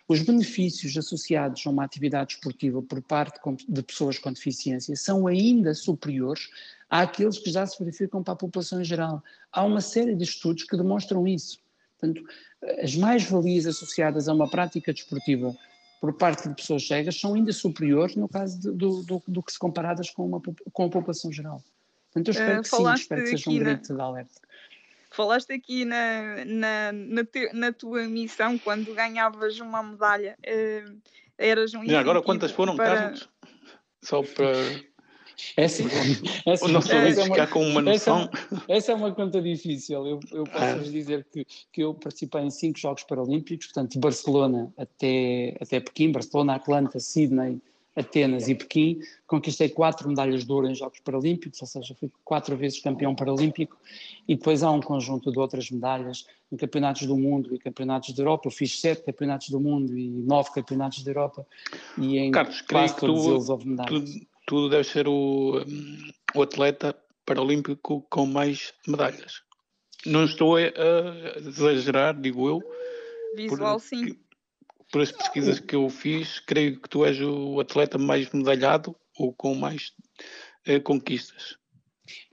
os 0.09 0.23
benefícios 0.23 0.97
associados 0.97 1.67
a 1.67 1.71
uma 1.71 1.85
atividade 1.85 2.35
esportiva 2.35 2.81
por 2.81 3.03
parte 3.03 3.41
de 3.69 3.83
pessoas 3.83 4.19
com 4.19 4.33
deficiência 4.33 4.95
são 4.95 5.27
ainda 5.27 5.75
superiores 5.75 6.49
àqueles 6.89 7.39
que 7.39 7.51
já 7.51 7.67
se 7.67 7.79
verificam 7.79 8.23
para 8.23 8.35
a 8.35 8.37
população 8.37 8.81
em 8.81 8.85
geral. 8.85 9.23
Há 9.53 9.65
uma 9.65 9.81
série 9.81 10.15
de 10.15 10.25
estudos 10.25 10.65
que 10.65 10.77
demonstram 10.77 11.27
isso. 11.27 11.59
Portanto, 11.99 12.25
as 12.81 12.95
mais-valias 12.95 13.67
associadas 13.67 14.29
a 14.29 14.35
uma 14.35 14.49
prática 14.49 14.93
desportiva 14.93 15.57
por 16.01 16.13
parte 16.13 16.49
de 16.49 16.55
pessoas 16.55 16.87
cegas 16.87 17.19
são 17.19 17.35
ainda 17.35 17.53
superiores 17.53 18.15
no 18.17 18.29
caso 18.29 18.61
de, 18.61 18.71
do, 18.71 19.03
do, 19.03 19.23
do, 19.27 19.43
que 19.43 19.53
se 19.53 19.59
comparadas 19.59 20.11
com, 20.11 20.27
uma, 20.27 20.41
com 20.41 20.85
a 20.85 20.89
população 20.89 21.33
geral. 21.33 21.63
Portanto, 22.13 22.29
eu 22.29 22.33
espero 22.33 22.61
uh, 22.61 22.63
que 22.63 22.69
sim, 22.69 22.95
espero 22.95 23.23
que 23.23 23.29
seja 23.31 23.51
um 23.51 23.59
grito 23.59 23.93
na... 23.93 23.97
de 23.97 24.01
alerta. 24.03 24.41
Falaste 25.17 25.51
aqui 25.51 25.87
na, 25.87 26.45
na, 26.45 26.93
na, 26.93 27.25
te, 27.25 27.51
na, 27.55 27.73
tua 27.73 28.07
missão, 28.07 28.59
quando 28.59 28.93
ganhavas 28.93 29.59
uma 29.59 29.83
medalha, 29.83 30.37
uh, 30.47 31.01
eras 31.39 31.73
um. 31.73 31.83
E 31.83 31.97
agora 31.97 32.21
quantas 32.21 32.51
foram, 32.51 32.77
para... 32.77 32.95
Carlos? 32.95 33.29
Só 34.03 34.23
para. 34.23 34.53
Essa, 35.57 35.83
essa, 36.47 36.65
o 36.67 36.69
nosso 36.69 36.93
essa, 36.93 37.23
é 37.23 37.25
uma, 37.25 37.47
com 37.47 37.67
uma 37.67 37.81
noção. 37.81 38.29
Essa, 38.31 38.65
essa, 38.69 38.93
é 38.93 38.95
uma 38.95 39.15
conta 39.15 39.41
difícil. 39.41 40.07
Eu, 40.07 40.21
eu 40.33 40.45
posso 40.45 40.65
ah. 40.65 40.79
dizer 40.79 41.27
que, 41.33 41.47
que 41.73 41.81
eu 41.81 41.95
participei 41.95 42.43
em 42.43 42.51
cinco 42.51 42.79
Jogos 42.79 43.03
Paralímpicos, 43.05 43.69
portanto, 43.69 43.93
de 43.93 43.99
Barcelona 43.99 44.71
até, 44.77 45.57
até 45.59 45.81
Pequim, 45.81 46.13
Barcelona, 46.13 46.57
Atlanta, 46.57 47.01
Sydney, 47.01 47.59
Atenas 47.97 48.47
e 48.47 48.55
Pequim, 48.55 49.01
conquistei 49.27 49.71
quatro 49.71 50.07
medalhas 50.07 50.45
de 50.45 50.53
ouro 50.53 50.69
em 50.69 50.75
Jogos 50.75 51.01
Paralímpicos, 51.01 51.61
ou 51.63 51.67
seja, 51.67 51.95
fui 51.99 52.11
quatro 52.23 52.55
vezes 52.55 52.79
campeão 52.79 53.15
paralímpico, 53.15 53.79
e 54.29 54.37
depois 54.37 54.63
há 54.63 54.71
um 54.71 54.83
conjunto 54.83 55.33
de 55.33 55.39
outras 55.39 55.71
medalhas 55.71 56.27
em 56.53 56.57
campeonatos 56.59 57.07
do 57.07 57.17
mundo 57.17 57.55
e 57.55 57.59
campeonatos 57.59 58.15
da 58.15 58.23
Europa. 58.23 58.49
Eu 58.49 58.51
fiz 58.51 58.79
sete 58.79 59.03
campeonatos 59.03 59.49
do 59.49 59.59
mundo 59.59 59.97
e 59.97 60.11
nove 60.11 60.51
campeonatos 60.53 61.03
da 61.03 61.11
Europa, 61.11 61.47
e 61.97 62.19
em 62.19 62.31
Carlos, 62.31 62.61
quase 62.61 62.97
todos 62.97 63.25
tu, 63.25 63.31
eles 63.31 63.49
houve 63.49 63.67
medalhas. 63.67 64.13
Tu, 64.13 64.27
tu 64.47 64.69
deves 64.69 64.89
ser 64.89 65.09
o, 65.09 65.65
o 66.35 66.43
atleta 66.43 66.95
paralímpico 67.25 68.07
com 68.11 68.27
mais 68.27 68.75
medalhas. 68.87 69.43
Não 70.05 70.25
estou 70.25 70.57
a, 70.57 70.61
a 70.61 71.39
exagerar, 71.39 72.21
digo 72.21 72.47
eu. 72.47 72.63
Visual, 73.35 73.81
sim 73.81 74.17
por 74.97 75.03
as 75.03 75.13
pesquisas 75.13 75.61
que 75.61 75.77
eu 75.77 75.91
fiz, 75.91 76.41
creio 76.41 76.81
que 76.81 76.89
tu 76.89 77.05
és 77.05 77.21
o 77.21 77.61
atleta 77.61 77.99
mais 77.99 78.31
medalhado 78.33 78.97
ou 79.19 79.31
com 79.31 79.55
mais 79.55 79.93
eh, 80.65 80.81
conquistas. 80.81 81.59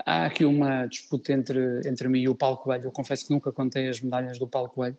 Há 0.05 0.27
aqui 0.27 0.45
uma 0.45 0.85
disputa 0.85 1.33
entre, 1.33 1.81
entre 1.85 2.07
mim 2.07 2.21
e 2.21 2.29
o 2.29 2.35
Paulo 2.35 2.55
Coelho. 2.55 2.85
Eu 2.85 2.91
confesso 2.93 3.27
que 3.27 3.33
nunca 3.33 3.51
contei 3.51 3.89
as 3.89 3.99
medalhas 3.99 4.39
do 4.39 4.47
Paulo 4.47 4.69
Coelho. 4.69 4.97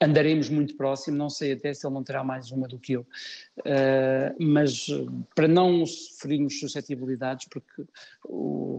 Andaremos 0.00 0.48
muito 0.48 0.78
próximo, 0.78 1.14
não 1.14 1.28
sei 1.28 1.52
até 1.52 1.74
se 1.74 1.86
ele 1.86 1.92
não 1.92 2.02
terá 2.02 2.24
mais 2.24 2.50
uma 2.50 2.66
do 2.66 2.78
que 2.78 2.94
eu. 2.94 3.02
Uh, 3.58 4.34
mas 4.42 4.86
para 5.34 5.46
não 5.46 5.84
ferirmos 6.18 6.58
suscetibilidades, 6.58 7.46
porque 7.50 7.84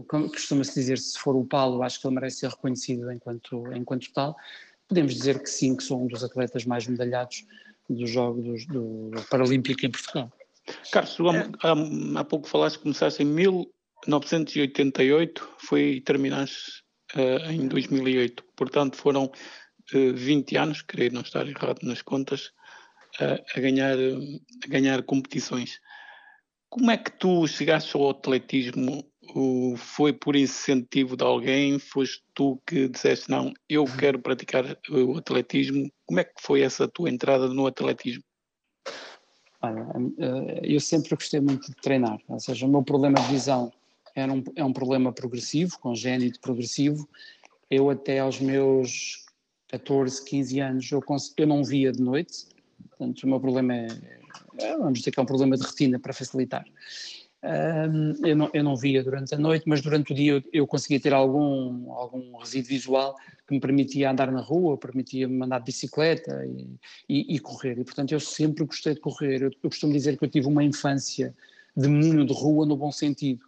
costuma-se 0.08 0.74
dizer 0.74 0.98
se 0.98 1.16
for 1.16 1.36
o 1.36 1.44
Paulo, 1.44 1.80
acho 1.84 2.00
que 2.00 2.08
ele 2.08 2.16
merece 2.16 2.38
ser 2.38 2.50
reconhecido 2.50 3.08
enquanto, 3.12 3.72
enquanto 3.72 4.12
tal, 4.12 4.36
podemos 4.88 5.14
dizer 5.14 5.40
que 5.40 5.48
sim, 5.48 5.76
que 5.76 5.84
sou 5.84 6.02
um 6.02 6.08
dos 6.08 6.24
atletas 6.24 6.64
mais 6.64 6.88
medalhados 6.88 7.46
dos 7.88 8.10
Jogos 8.10 8.66
do, 8.66 9.10
do 9.10 9.22
Paralímpico 9.28 9.86
em 9.86 9.90
Portugal. 9.90 10.30
Carlos, 10.90 11.16
há, 11.20 11.48
há, 11.68 11.74
há, 12.20 12.24
pouco 12.24 12.48
falaste 12.48 12.78
que 12.78 12.82
começaste 12.82 13.22
em 13.22 13.26
1988, 13.26 15.48
foi 15.58 16.02
terminaste 16.04 16.82
uh, 17.14 17.48
em 17.50 17.68
2008, 17.68 18.42
portanto 18.56 18.96
foram 18.96 19.26
uh, 19.26 19.32
eh, 19.94 20.10
20 20.12 20.56
anos, 20.56 20.82
creio 20.82 21.12
não 21.12 21.20
estar 21.20 21.46
errado 21.46 21.78
nas 21.82 22.02
contas, 22.02 22.46
uh, 23.20 23.40
a, 23.54 23.60
ganhar, 23.60 23.96
a 23.96 24.68
ganhar 24.68 25.04
competições. 25.04 25.78
Como 26.68 26.90
é 26.90 26.96
que 26.96 27.12
tu 27.12 27.46
chegaste 27.46 27.96
ao 27.96 28.10
atletismo 28.10 29.08
foi 29.76 30.12
por 30.12 30.36
incentivo 30.36 31.16
de 31.16 31.24
alguém? 31.24 31.78
Foste 31.78 32.22
tu 32.34 32.60
que 32.66 32.88
disseste, 32.88 33.30
não, 33.30 33.52
eu 33.68 33.82
uhum. 33.82 33.96
quero 33.96 34.18
praticar 34.18 34.64
o 34.90 35.16
atletismo. 35.18 35.90
Como 36.06 36.20
é 36.20 36.24
que 36.24 36.32
foi 36.40 36.62
essa 36.62 36.88
tua 36.88 37.10
entrada 37.10 37.48
no 37.48 37.66
atletismo? 37.66 38.22
Olha, 39.62 39.86
eh, 40.18 40.60
eu 40.62 40.80
sempre 40.80 41.14
gostei 41.14 41.40
muito 41.40 41.70
de 41.70 41.76
treinar, 41.76 42.18
ou 42.28 42.38
seja, 42.38 42.66
o 42.66 42.68
meu 42.68 42.82
problema 42.82 43.18
de 43.20 43.28
visão 43.28 43.72
era 44.14 44.32
um, 44.32 44.42
é 44.54 44.64
um 44.64 44.72
problema 44.72 45.12
progressivo, 45.12 45.78
congénito 45.78 46.40
progressivo. 46.40 47.08
Eu 47.70 47.90
até 47.90 48.20
aos 48.20 48.40
meus 48.40 49.26
14, 49.68 50.24
15 50.24 50.60
anos 50.60 50.90
eu, 50.92 51.02
eu 51.36 51.46
não 51.46 51.64
via 51.64 51.92
de 51.92 52.00
noite, 52.00 52.46
portanto 52.90 53.22
o 53.24 53.28
meu 53.28 53.40
problema 53.40 53.74
é, 53.74 53.86
é, 54.58 54.76
vamos 54.76 55.00
dizer 55.00 55.10
que 55.10 55.20
é 55.20 55.22
um 55.22 55.26
problema 55.26 55.56
de 55.56 55.66
retina 55.66 55.98
para 55.98 56.12
facilitar. 56.12 56.64
Um, 57.46 58.26
eu, 58.26 58.34
não, 58.34 58.50
eu, 58.52 58.64
não, 58.64 58.74
via 58.74 59.04
durante 59.04 59.32
a 59.32 59.38
noite, 59.38 59.64
mas 59.68 59.80
durante 59.80 60.12
o 60.12 60.16
dia 60.16 60.32
eu, 60.32 60.42
eu, 60.52 60.66
conseguia 60.66 60.98
ter 60.98 61.14
algum, 61.14 61.92
algum 61.92 62.36
resíduo 62.38 62.68
visual 62.70 63.14
que 63.46 63.54
me 63.54 63.60
permitia 63.60 64.10
andar 64.10 64.32
na 64.32 64.40
rua, 64.40 64.76
permitia-me 64.76 65.44
andar 65.44 65.60
de 65.60 65.66
bicicleta 65.66 66.44
e, 66.44 66.66
e, 67.08 67.36
e, 67.36 67.38
correr. 67.38 67.78
E, 67.78 67.84
portanto, 67.84 68.10
eu 68.10 68.18
sempre 68.18 68.64
gostei 68.64 68.94
de 68.94 69.00
correr. 69.00 69.42
Eu, 69.42 69.50
eu, 69.62 69.70
costumo 69.70 69.92
dizer 69.92 70.18
que 70.18 70.24
eu 70.24 70.28
tive 70.28 70.48
uma 70.48 70.64
infância 70.64 71.32
de 71.76 71.88
menino 71.88 72.26
de 72.26 72.32
rua 72.32 72.66
no 72.66 72.76
bom 72.76 72.90
sentido. 72.90 73.44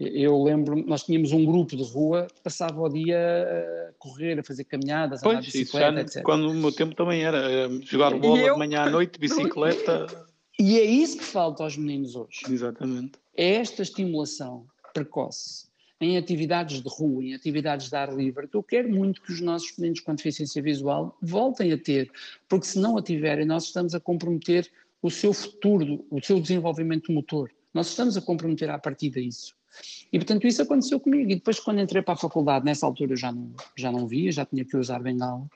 Eu 0.00 0.42
lembro, 0.42 0.74
nós 0.86 1.02
tínhamos 1.02 1.32
um 1.32 1.44
grupo 1.44 1.76
de 1.76 1.82
rua 1.82 2.28
que 2.34 2.40
passava 2.40 2.80
o 2.80 2.88
dia 2.88 3.18
a 3.18 3.92
correr, 3.98 4.38
a 4.38 4.42
fazer 4.42 4.64
caminhadas, 4.64 5.22
a 5.22 5.28
andar 5.28 5.40
de 5.42 5.46
bicicleta, 5.46 6.00
etc. 6.00 6.22
Quando 6.22 6.48
o 6.48 6.54
meu 6.54 6.72
tempo 6.72 6.94
também 6.94 7.22
era 7.22 7.68
jogar 7.82 8.16
bola 8.18 8.42
de 8.42 8.58
manhã 8.58 8.84
à 8.84 8.90
noite, 8.90 9.18
bicicleta. 9.20 10.06
E 10.64 10.78
é 10.78 10.84
isso 10.84 11.18
que 11.18 11.24
falta 11.24 11.64
aos 11.64 11.76
meninos 11.76 12.14
hoje. 12.14 12.38
Exatamente. 12.48 13.18
É 13.36 13.54
esta 13.54 13.82
estimulação 13.82 14.64
precoce 14.94 15.66
em 16.00 16.16
atividades 16.16 16.80
de 16.80 16.88
rua, 16.88 17.24
em 17.24 17.34
atividades 17.34 17.88
de 17.88 17.96
ar 17.96 18.14
livre, 18.14 18.46
que 18.46 18.56
eu 18.56 18.62
quero 18.62 18.88
muito 18.88 19.20
que 19.22 19.32
os 19.32 19.40
nossos 19.40 19.76
meninos 19.76 19.98
com 19.98 20.14
deficiência 20.14 20.62
visual 20.62 21.18
voltem 21.20 21.72
a 21.72 21.78
ter, 21.78 22.12
porque 22.48 22.64
se 22.64 22.78
não 22.78 22.96
a 22.96 23.02
tiverem, 23.02 23.44
nós 23.44 23.64
estamos 23.64 23.92
a 23.92 23.98
comprometer 23.98 24.70
o 25.02 25.10
seu 25.10 25.32
futuro, 25.32 26.06
o 26.08 26.22
seu 26.22 26.40
desenvolvimento 26.40 27.10
motor. 27.10 27.50
Nós 27.74 27.88
estamos 27.88 28.16
a 28.16 28.20
comprometer 28.20 28.70
a 28.70 28.78
partir 28.78 29.10
disso. 29.10 29.56
E 30.12 30.18
portanto 30.18 30.46
isso 30.46 30.62
aconteceu 30.62 31.00
comigo. 31.00 31.30
E 31.30 31.34
depois 31.34 31.58
quando 31.58 31.80
entrei 31.80 32.02
para 32.02 32.14
a 32.14 32.16
faculdade, 32.16 32.64
nessa 32.64 32.86
altura 32.86 33.12
eu 33.12 33.16
já 33.16 33.32
não, 33.32 33.52
já 33.76 33.90
não 33.90 34.06
via, 34.06 34.30
já 34.30 34.44
tinha 34.44 34.64
que 34.64 34.76
usar 34.76 35.00
bengala. 35.00 35.46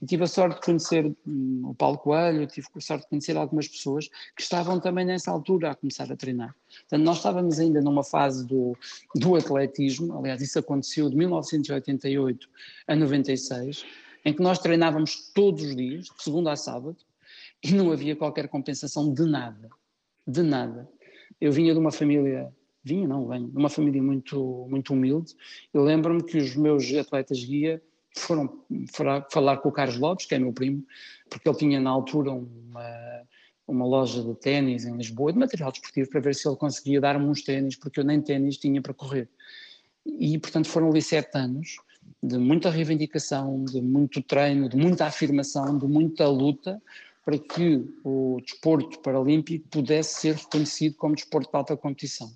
E 0.00 0.06
tive 0.06 0.24
a 0.24 0.26
sorte 0.26 0.60
de 0.60 0.66
conhecer 0.66 1.12
hum, 1.26 1.62
o 1.64 1.74
Paulo 1.74 1.98
Coelho, 1.98 2.46
tive 2.46 2.66
a 2.74 2.80
sorte 2.80 3.02
de 3.02 3.08
conhecer 3.08 3.36
algumas 3.36 3.66
pessoas 3.66 4.08
que 4.36 4.42
estavam 4.42 4.78
também 4.78 5.04
nessa 5.04 5.30
altura 5.30 5.70
a 5.70 5.74
começar 5.74 6.10
a 6.10 6.16
treinar. 6.16 6.54
Portanto, 6.80 7.04
nós 7.04 7.16
estávamos 7.18 7.58
ainda 7.58 7.80
numa 7.80 8.04
fase 8.04 8.46
do, 8.46 8.76
do 9.14 9.34
atletismo, 9.36 10.16
aliás, 10.16 10.40
isso 10.40 10.58
aconteceu 10.58 11.10
de 11.10 11.16
1988 11.16 12.48
a 12.86 12.94
96, 12.94 13.84
em 14.24 14.32
que 14.32 14.42
nós 14.42 14.58
treinávamos 14.58 15.30
todos 15.34 15.62
os 15.62 15.74
dias, 15.74 16.06
de 16.06 16.22
segunda 16.22 16.52
a 16.52 16.56
sábado, 16.56 16.96
e 17.62 17.72
não 17.72 17.90
havia 17.90 18.14
qualquer 18.14 18.48
compensação 18.48 19.12
de 19.12 19.24
nada. 19.24 19.68
De 20.26 20.42
nada. 20.42 20.88
Eu 21.40 21.50
vinha 21.52 21.72
de 21.72 21.78
uma 21.78 21.90
família 21.90 22.52
vinha, 22.84 23.06
não, 23.06 23.26
venho, 23.26 23.48
de 23.48 23.56
uma 23.56 23.68
família 23.68 24.02
muito, 24.02 24.66
muito 24.68 24.92
humilde. 24.92 25.34
Eu 25.72 25.82
lembro-me 25.82 26.22
que 26.22 26.38
os 26.38 26.56
meus 26.56 26.92
atletas 26.94 27.44
guia 27.44 27.82
foram, 28.16 28.62
foram 28.92 29.24
falar 29.30 29.58
com 29.58 29.68
o 29.68 29.72
Carlos 29.72 29.98
Lopes, 29.98 30.26
que 30.26 30.34
é 30.34 30.38
meu 30.38 30.52
primo, 30.52 30.84
porque 31.28 31.48
ele 31.48 31.58
tinha 31.58 31.80
na 31.80 31.90
altura 31.90 32.32
uma, 32.32 33.22
uma 33.66 33.86
loja 33.86 34.22
de 34.22 34.34
ténis 34.34 34.84
em 34.84 34.96
Lisboa, 34.96 35.32
de 35.32 35.38
material 35.38 35.70
desportivo, 35.70 36.10
para 36.10 36.20
ver 36.20 36.34
se 36.34 36.48
ele 36.48 36.56
conseguia 36.56 37.00
dar-me 37.00 37.26
uns 37.26 37.42
ténis, 37.42 37.76
porque 37.76 38.00
eu 38.00 38.04
nem 38.04 38.20
ténis 38.20 38.56
tinha 38.56 38.80
para 38.80 38.94
correr. 38.94 39.28
E, 40.06 40.38
portanto, 40.38 40.68
foram 40.68 40.88
ali 40.88 41.02
sete 41.02 41.36
anos 41.36 41.76
de 42.22 42.38
muita 42.38 42.70
reivindicação, 42.70 43.64
de 43.64 43.80
muito 43.80 44.22
treino, 44.22 44.68
de 44.68 44.76
muita 44.76 45.06
afirmação, 45.06 45.78
de 45.78 45.86
muita 45.86 46.26
luta, 46.26 46.80
para 47.24 47.38
que 47.38 47.84
o 48.02 48.40
desporto 48.40 48.98
paralímpico 49.00 49.68
pudesse 49.68 50.22
ser 50.22 50.34
reconhecido 50.34 50.96
como 50.96 51.14
desporto 51.14 51.50
de 51.50 51.56
alta 51.56 51.76
competição. 51.76 52.30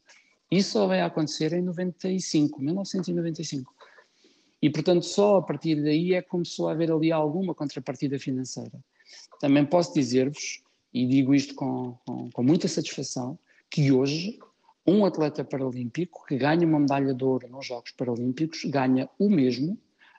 Isso 0.53 0.73
só 0.73 0.87
vai 0.87 1.01
acontecer 1.01 1.55
em 1.55 1.63
95, 1.63 2.61
1995. 2.61 3.75
E, 4.61 4.69
portanto, 4.69 5.07
só 5.07 5.39
a 5.39 5.43
partir 5.43 5.83
daí 5.83 6.13
é 6.13 6.21
que 6.21 6.29
começou 6.29 6.69
a 6.69 6.73
haver 6.73 6.93
ali 6.93 7.11
alguma 7.11 7.55
contrapartida 7.55 8.19
financeira. 8.19 8.79
Também 9.41 9.65
posso 9.65 9.95
dizer-vos, 9.95 10.63
e 10.93 11.07
digo 11.07 11.35
isto 11.35 11.55
com, 11.55 11.97
com, 12.05 12.31
com, 12.31 12.43
muita 12.43 12.69
satisfação, 12.69 13.39
que 13.71 13.91
hoje 13.91 14.39
um 14.87 15.07
atleta 15.07 15.43
paralímpico 15.43 16.27
que 16.27 16.37
ganha 16.37 16.67
uma 16.67 16.81
medalha 16.81 17.15
de 17.15 17.25
ouro 17.25 17.49
nos 17.49 17.65
Jogos 17.65 17.93
Paralímpicos 17.93 18.63
ganha 18.67 19.09
o 19.19 19.31
mesmo, 19.31 19.79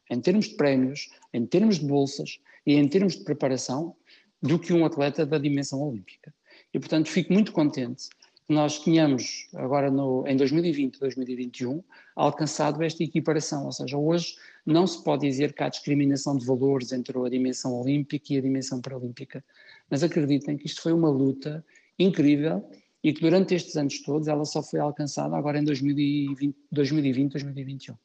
em 0.09 0.19
termos 0.19 0.47
de 0.47 0.55
prémios, 0.55 1.11
em 1.31 1.45
termos 1.45 1.77
de 1.77 1.85
bolsas 1.85 2.39
e 2.65 2.73
em 2.73 2.87
termos 2.87 3.15
de 3.15 3.23
preparação, 3.23 3.95
do 4.41 4.57
que 4.57 4.73
um 4.73 4.83
atleta 4.83 5.27
da 5.27 5.37
dimensão 5.37 5.79
olímpica. 5.79 6.33
E, 6.73 6.79
portanto, 6.79 7.07
fico 7.07 7.31
muito 7.31 7.51
contente 7.51 8.09
nós 8.53 8.79
tínhamos 8.79 9.49
agora 9.55 9.91
no, 9.91 10.25
em 10.27 10.37
2020, 10.37 10.99
2021, 10.99 11.83
alcançado 12.15 12.81
esta 12.83 13.03
equiparação, 13.03 13.65
ou 13.65 13.71
seja, 13.71 13.97
hoje 13.97 14.35
não 14.65 14.87
se 14.87 15.03
pode 15.03 15.27
dizer 15.27 15.53
que 15.53 15.63
há 15.63 15.69
discriminação 15.69 16.37
de 16.37 16.45
valores 16.45 16.91
entre 16.91 17.17
a 17.17 17.29
dimensão 17.29 17.73
olímpica 17.73 18.33
e 18.33 18.37
a 18.37 18.41
dimensão 18.41 18.79
paralímpica, 18.79 19.43
mas 19.89 20.03
acreditem 20.03 20.57
que 20.57 20.67
isto 20.67 20.81
foi 20.81 20.93
uma 20.93 21.09
luta 21.09 21.65
incrível 21.97 22.63
e 23.03 23.11
que 23.11 23.21
durante 23.21 23.55
estes 23.55 23.75
anos 23.75 24.01
todos 24.01 24.27
ela 24.27 24.45
só 24.45 24.63
foi 24.63 24.79
alcançada 24.79 25.35
agora 25.35 25.59
em 25.59 25.63
2020, 25.63 26.55
2020 26.71 27.31
2021. 27.31 27.95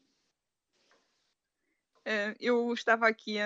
Eh, 2.11 2.34
eu 2.40 2.72
estava 2.72 3.06
aqui 3.06 3.36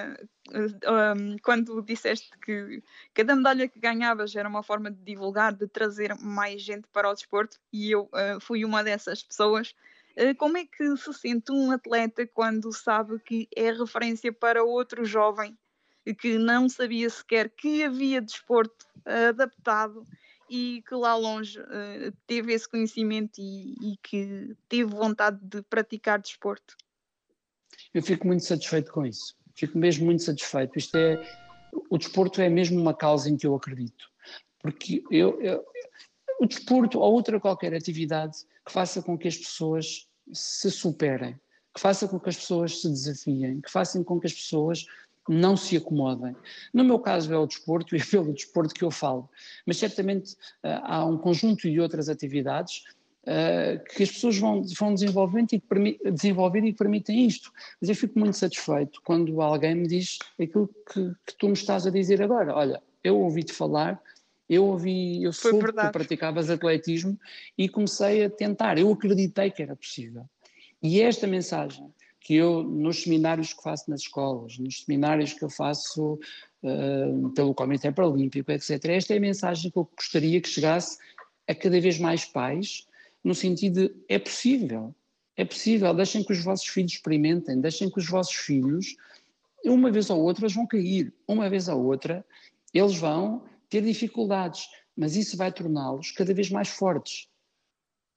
quando 1.43 1.83
disseste 1.83 2.31
que 2.39 2.81
cada 3.13 3.35
medalha 3.35 3.67
que 3.67 3.81
ganhavas 3.81 4.37
era 4.37 4.49
uma 4.49 4.63
forma 4.63 4.89
de 4.89 5.03
divulgar, 5.03 5.53
de 5.53 5.67
trazer 5.67 6.15
mais 6.15 6.63
gente 6.63 6.87
para 6.93 7.11
o 7.11 7.13
desporto, 7.13 7.59
e 7.73 7.91
eu 7.91 8.03
uh, 8.03 8.41
fui 8.41 8.65
uma 8.65 8.85
dessas 8.85 9.21
pessoas. 9.21 9.75
Uh, 10.17 10.33
como 10.39 10.59
é 10.59 10.65
que 10.65 10.97
se 10.97 11.13
sente 11.13 11.51
um 11.51 11.73
atleta 11.73 12.25
quando 12.25 12.73
sabe 12.73 13.19
que 13.19 13.49
é 13.57 13.73
referência 13.73 14.33
para 14.33 14.63
outro 14.63 15.05
jovem 15.05 15.59
que 16.21 16.39
não 16.39 16.69
sabia 16.69 17.11
sequer 17.11 17.51
que 17.51 17.83
havia 17.83 18.21
desporto 18.21 18.87
adaptado 19.05 20.05
e 20.49 20.85
que 20.87 20.95
lá 20.95 21.17
longe 21.17 21.59
teve 22.27 22.53
esse 22.53 22.69
conhecimento 22.69 23.41
e, 23.41 23.75
e 23.81 23.97
que 24.03 24.57
teve 24.69 24.85
vontade 24.85 25.39
de 25.43 25.63
praticar 25.63 26.21
desporto? 26.21 26.77
Eu 27.95 28.03
fico 28.03 28.27
muito 28.27 28.45
satisfeito 28.45 28.93
com 28.93 29.07
isso. 29.07 29.35
Fico 29.55 29.79
mesmo 29.79 30.07
muito 30.07 30.23
satisfeito. 30.23 30.79
Isto 30.79 30.97
é, 30.97 31.23
o 31.91 31.99
desporto 31.99 32.41
é 32.41 32.49
mesmo 32.49 32.81
uma 32.81 32.95
causa 32.95 33.29
em 33.29 33.37
que 33.37 33.47
eu 33.47 33.55
acredito. 33.55 34.11
Porque 34.61 35.03
eu, 35.11 35.41
eu, 35.43 35.65
o 36.41 36.47
desporto 36.47 36.99
ou 36.99 37.13
outra 37.13 37.39
qualquer 37.39 37.75
atividade 37.75 38.39
que 38.65 38.73
faça 38.73 39.03
com 39.03 39.19
que 39.19 39.29
as 39.29 39.37
pessoas 39.37 40.09
se 40.33 40.71
superem, 40.71 41.35
que 41.75 41.81
faça 41.81 42.07
com 42.07 42.19
que 42.19 42.29
as 42.29 42.37
pessoas 42.37 42.81
se 42.81 42.89
desafiem, 42.89 43.61
que 43.61 43.71
façam 43.71 44.05
com 44.05 44.21
que 44.21 44.27
as 44.27 44.33
pessoas 44.33 44.87
não 45.29 45.57
se 45.57 45.77
acomodem. 45.77 46.35
No 46.73 46.85
meu 46.85 46.99
caso 46.99 47.33
é 47.33 47.39
o 47.39 47.47
desporto 47.47 47.95
e 47.97 48.01
é 48.01 48.05
pelo 48.05 48.33
desporto 48.33 48.75
que 48.75 48.85
eu 48.85 48.91
falo, 48.91 49.29
mas 49.67 49.77
certamente 49.77 50.33
uh, 50.65 50.81
há 50.83 51.05
um 51.05 51.19
conjunto 51.19 51.71
de 51.71 51.81
outras 51.81 52.09
atividades 52.09 52.83
uh, 53.23 53.83
que 53.95 54.03
as 54.03 54.11
pessoas 54.11 54.39
vão, 54.39 54.63
vão 54.79 54.95
desenvolvendo 54.95 55.53
e 55.53 55.61
que 55.61 56.11
desenvolver 56.11 56.65
e 56.65 56.73
que 56.73 56.79
permitem 56.79 57.27
isto. 57.27 57.53
Mas 57.81 57.89
eu 57.89 57.97
fico 57.97 58.19
muito 58.19 58.37
satisfeito 58.37 59.01
quando 59.05 59.41
alguém 59.41 59.75
me 59.75 59.87
diz 59.87 60.19
aquilo 60.41 60.69
que, 60.93 61.13
que 61.27 61.35
tu 61.39 61.47
me 61.47 61.55
estás 61.55 61.87
a 61.87 61.91
dizer 61.91 62.23
agora. 62.23 62.55
Olha, 62.55 62.83
eu 63.03 63.19
ouvi-te 63.19 63.53
falar, 63.53 64.01
eu 64.49 64.65
ouvi, 64.65 65.23
eu 65.23 65.33
soube 65.33 65.73
que 65.73 65.73
tu 65.73 65.93
praticavas 65.93 66.51
atletismo 66.51 67.19
e 67.57 67.69
comecei 67.69 68.25
a 68.25 68.31
tentar. 68.31 68.79
Eu 68.79 68.91
acreditei 68.93 69.51
que 69.51 69.63
era 69.63 69.77
possível. 69.77 70.25
E 70.83 71.01
é 71.01 71.05
esta 71.05 71.27
mensagem 71.27 71.93
que 72.21 72.37
eu, 72.37 72.63
nos 72.63 73.03
seminários 73.03 73.53
que 73.53 73.63
faço 73.63 73.91
nas 73.91 74.03
escolas, 74.03 74.57
nos 74.59 74.83
seminários 74.83 75.33
que 75.33 75.43
eu 75.43 75.51
faço 75.51 76.19
uh, 76.63 77.31
pelo 77.31 77.55
Comitê 77.55 77.91
Paralímpico, 77.91 78.51
etc., 78.53 78.85
esta 78.91 79.15
é 79.15 79.17
a 79.17 79.21
mensagem 79.21 79.71
que 79.71 79.77
eu 79.77 79.89
gostaria 79.97 80.41
que 80.41 80.49
chegasse 80.49 80.99
a 81.49 81.55
cada 81.55 81.81
vez 81.81 81.99
mais 81.99 82.25
pais 82.25 82.87
no 83.23 83.35
sentido 83.35 83.89
de 83.89 83.95
é 84.09 84.19
possível, 84.19 84.95
é 85.37 85.45
possível, 85.45 85.95
deixem 85.95 86.23
que 86.23 86.33
os 86.33 86.43
vossos 86.43 86.67
filhos 86.67 86.93
experimentem, 86.93 87.61
deixem 87.61 87.91
que 87.91 87.99
os 87.99 88.09
vossos 88.09 88.35
filhos, 88.35 88.97
uma 89.65 89.91
vez 89.91 90.11
ou 90.11 90.21
outra, 90.21 90.45
eles 90.45 90.55
vão 90.55 90.67
cair, 90.67 91.13
uma 91.27 91.49
vez 91.49 91.69
ou 91.69 91.83
outra, 91.85 92.25
eles 92.75 92.97
vão 92.97 93.43
ter 93.69 93.83
dificuldades, 93.83 94.69
mas 94.97 95.17
isso 95.17 95.37
vai 95.37 95.51
torná-los 95.53 96.11
cada 96.11 96.35
vez 96.35 96.51
mais 96.51 96.69
fortes. 96.69 97.29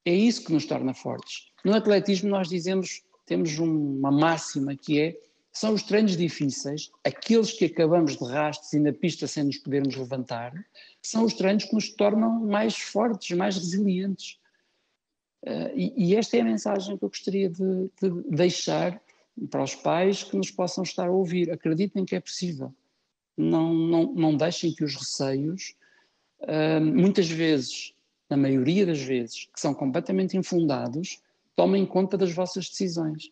É 0.03 0.13
isso 0.13 0.43
que 0.43 0.53
nos 0.53 0.65
torna 0.65 0.93
fortes. 0.93 1.47
No 1.63 1.73
atletismo, 1.73 2.29
nós 2.29 2.49
dizemos, 2.49 3.01
temos 3.25 3.57
uma 3.57 4.11
máxima 4.11 4.75
que 4.75 4.99
é: 4.99 5.17
são 5.51 5.73
os 5.73 5.83
treinos 5.83 6.17
difíceis, 6.17 6.91
aqueles 7.03 7.53
que 7.53 7.65
acabamos 7.65 8.17
de 8.17 8.25
rastos 8.25 8.73
e 8.73 8.79
na 8.79 8.91
pista 8.91 9.25
sem 9.25 9.45
nos 9.45 9.57
podermos 9.57 9.95
levantar, 9.95 10.53
são 11.01 11.23
os 11.23 11.33
treinos 11.33 11.63
que 11.63 11.73
nos 11.73 11.89
tornam 11.89 12.45
mais 12.45 12.77
fortes, 12.77 13.35
mais 13.35 13.55
resilientes. 13.55 14.37
Uh, 15.45 15.69
e, 15.75 15.93
e, 16.09 16.15
esta 16.15 16.37
é 16.37 16.41
a 16.41 16.45
mensagem 16.45 16.97
que 16.97 17.05
eu 17.05 17.09
gostaria 17.09 17.47
de, 17.47 17.89
de, 18.01 18.09
deixar 18.29 18.99
para 19.51 19.63
os 19.63 19.75
pais 19.75 20.23
que 20.23 20.35
nos 20.35 20.49
possam 20.49 20.83
estar 20.83 21.07
a 21.07 21.11
ouvir. 21.11 21.51
Acreditem 21.51 22.03
que 22.03 22.15
é 22.15 22.19
possível. 22.19 22.73
Não, 23.37 23.71
não, 23.71 24.13
não 24.13 24.35
deixem 24.35 24.73
que 24.73 24.83
os 24.83 24.95
receios, 24.95 25.75
uh, 26.41 26.81
muitas 26.81 27.29
vezes, 27.29 27.93
na 28.27 28.37
maioria 28.37 28.87
das 28.87 29.01
vezes, 29.01 29.47
que 29.53 29.59
são 29.59 29.73
completamente 29.73 30.35
infundados, 30.35 31.21
tomem 31.55 31.85
conta 31.85 32.17
das 32.17 32.31
vossas 32.31 32.67
decisões. 32.67 33.31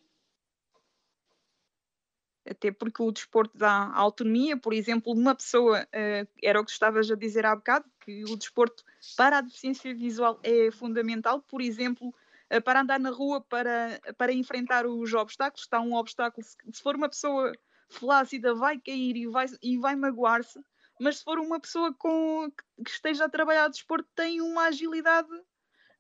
Até 2.46 2.72
porque 2.72 3.02
o 3.02 3.12
desporto 3.12 3.58
dá 3.58 3.91
autonomia, 3.94 4.58
por 4.58 4.74
exemplo, 4.74 5.14
uma 5.14 5.34
pessoa, 5.34 5.82
uh, 5.84 6.28
era 6.41 6.60
o 6.60 6.66
que 6.66 6.72
estavas 6.72 7.10
a 7.10 7.16
dizer 7.16 7.46
há 7.46 7.56
bocado, 7.56 7.86
que 8.02 8.24
o 8.26 8.36
desporto 8.36 8.84
para 9.16 9.38
a 9.38 9.41
deficiência 9.41 9.96
visual 9.96 10.39
é 10.44 10.70
fundamental, 10.72 11.41
por 11.41 11.62
exemplo, 11.62 12.14
eh, 12.50 12.60
para 12.60 12.82
andar 12.82 13.00
na 13.00 13.10
rua, 13.10 13.39
para, 13.41 14.00
para 14.18 14.34
enfrentar 14.34 14.86
os 14.86 15.14
obstáculos, 15.14 15.62
está 15.62 15.80
um 15.80 15.96
obstáculo, 15.96 16.46
se 16.46 16.84
for 16.84 16.96
uma 16.96 17.10
pessoa 17.10 17.54
flácida 17.89 18.54
vai 18.54 18.78
cair 18.78 19.16
e 19.16 19.28
vai, 19.28 19.46
e 19.62 19.78
vai 19.78 19.96
magoar-se, 19.96 20.60
mas 21.00 21.18
se 21.18 21.24
for 21.24 21.39
uma 21.39 21.60
pessoa 21.60 21.94
com, 21.94 22.52
que 22.84 22.91
esteja 22.91 23.26
a 23.26 23.30
trabalhar 23.30 23.68
de 23.68 23.74
desporto 23.74 24.08
tem 24.16 24.41
uma 24.41 24.66
agilidade 24.66 25.30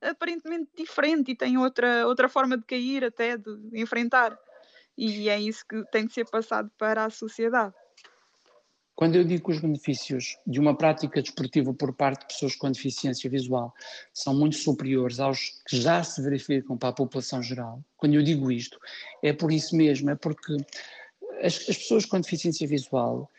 aparentemente 0.01 0.69
diferente 0.75 1.31
e 1.31 1.35
tem 1.35 1.57
outra, 1.57 2.05
outra 2.07 2.27
forma 2.27 2.57
de 2.57 2.65
cair 2.65 3.05
até, 3.05 3.37
de 3.37 3.51
enfrentar. 3.73 4.37
E 4.97 5.29
é 5.29 5.39
isso 5.39 5.65
que 5.67 5.83
tem 5.91 6.05
de 6.05 6.13
ser 6.13 6.25
passado 6.29 6.69
para 6.77 7.05
a 7.05 7.09
sociedade. 7.09 7.73
Quando 8.95 9.15
eu 9.15 9.23
digo 9.23 9.45
que 9.45 9.51
os 9.51 9.59
benefícios 9.59 10.37
de 10.45 10.59
uma 10.59 10.77
prática 10.77 11.21
desportiva 11.21 11.73
por 11.73 11.93
parte 11.93 12.21
de 12.21 12.27
pessoas 12.27 12.55
com 12.55 12.71
deficiência 12.71 13.27
visual 13.27 13.73
são 14.13 14.35
muito 14.35 14.55
superiores 14.55 15.19
aos 15.19 15.61
que 15.67 15.81
já 15.81 16.03
se 16.03 16.21
verificam 16.21 16.77
para 16.77 16.89
a 16.89 16.93
população 16.93 17.41
geral, 17.41 17.83
quando 17.97 18.13
eu 18.13 18.21
digo 18.21 18.51
isto, 18.51 18.79
é 19.23 19.33
por 19.33 19.51
isso 19.51 19.75
mesmo, 19.75 20.11
é 20.11 20.15
porque 20.15 20.57
as, 21.41 21.55
as 21.67 21.77
pessoas 21.77 22.05
com 22.05 22.21
deficiência 22.21 22.67
visual 22.67 23.31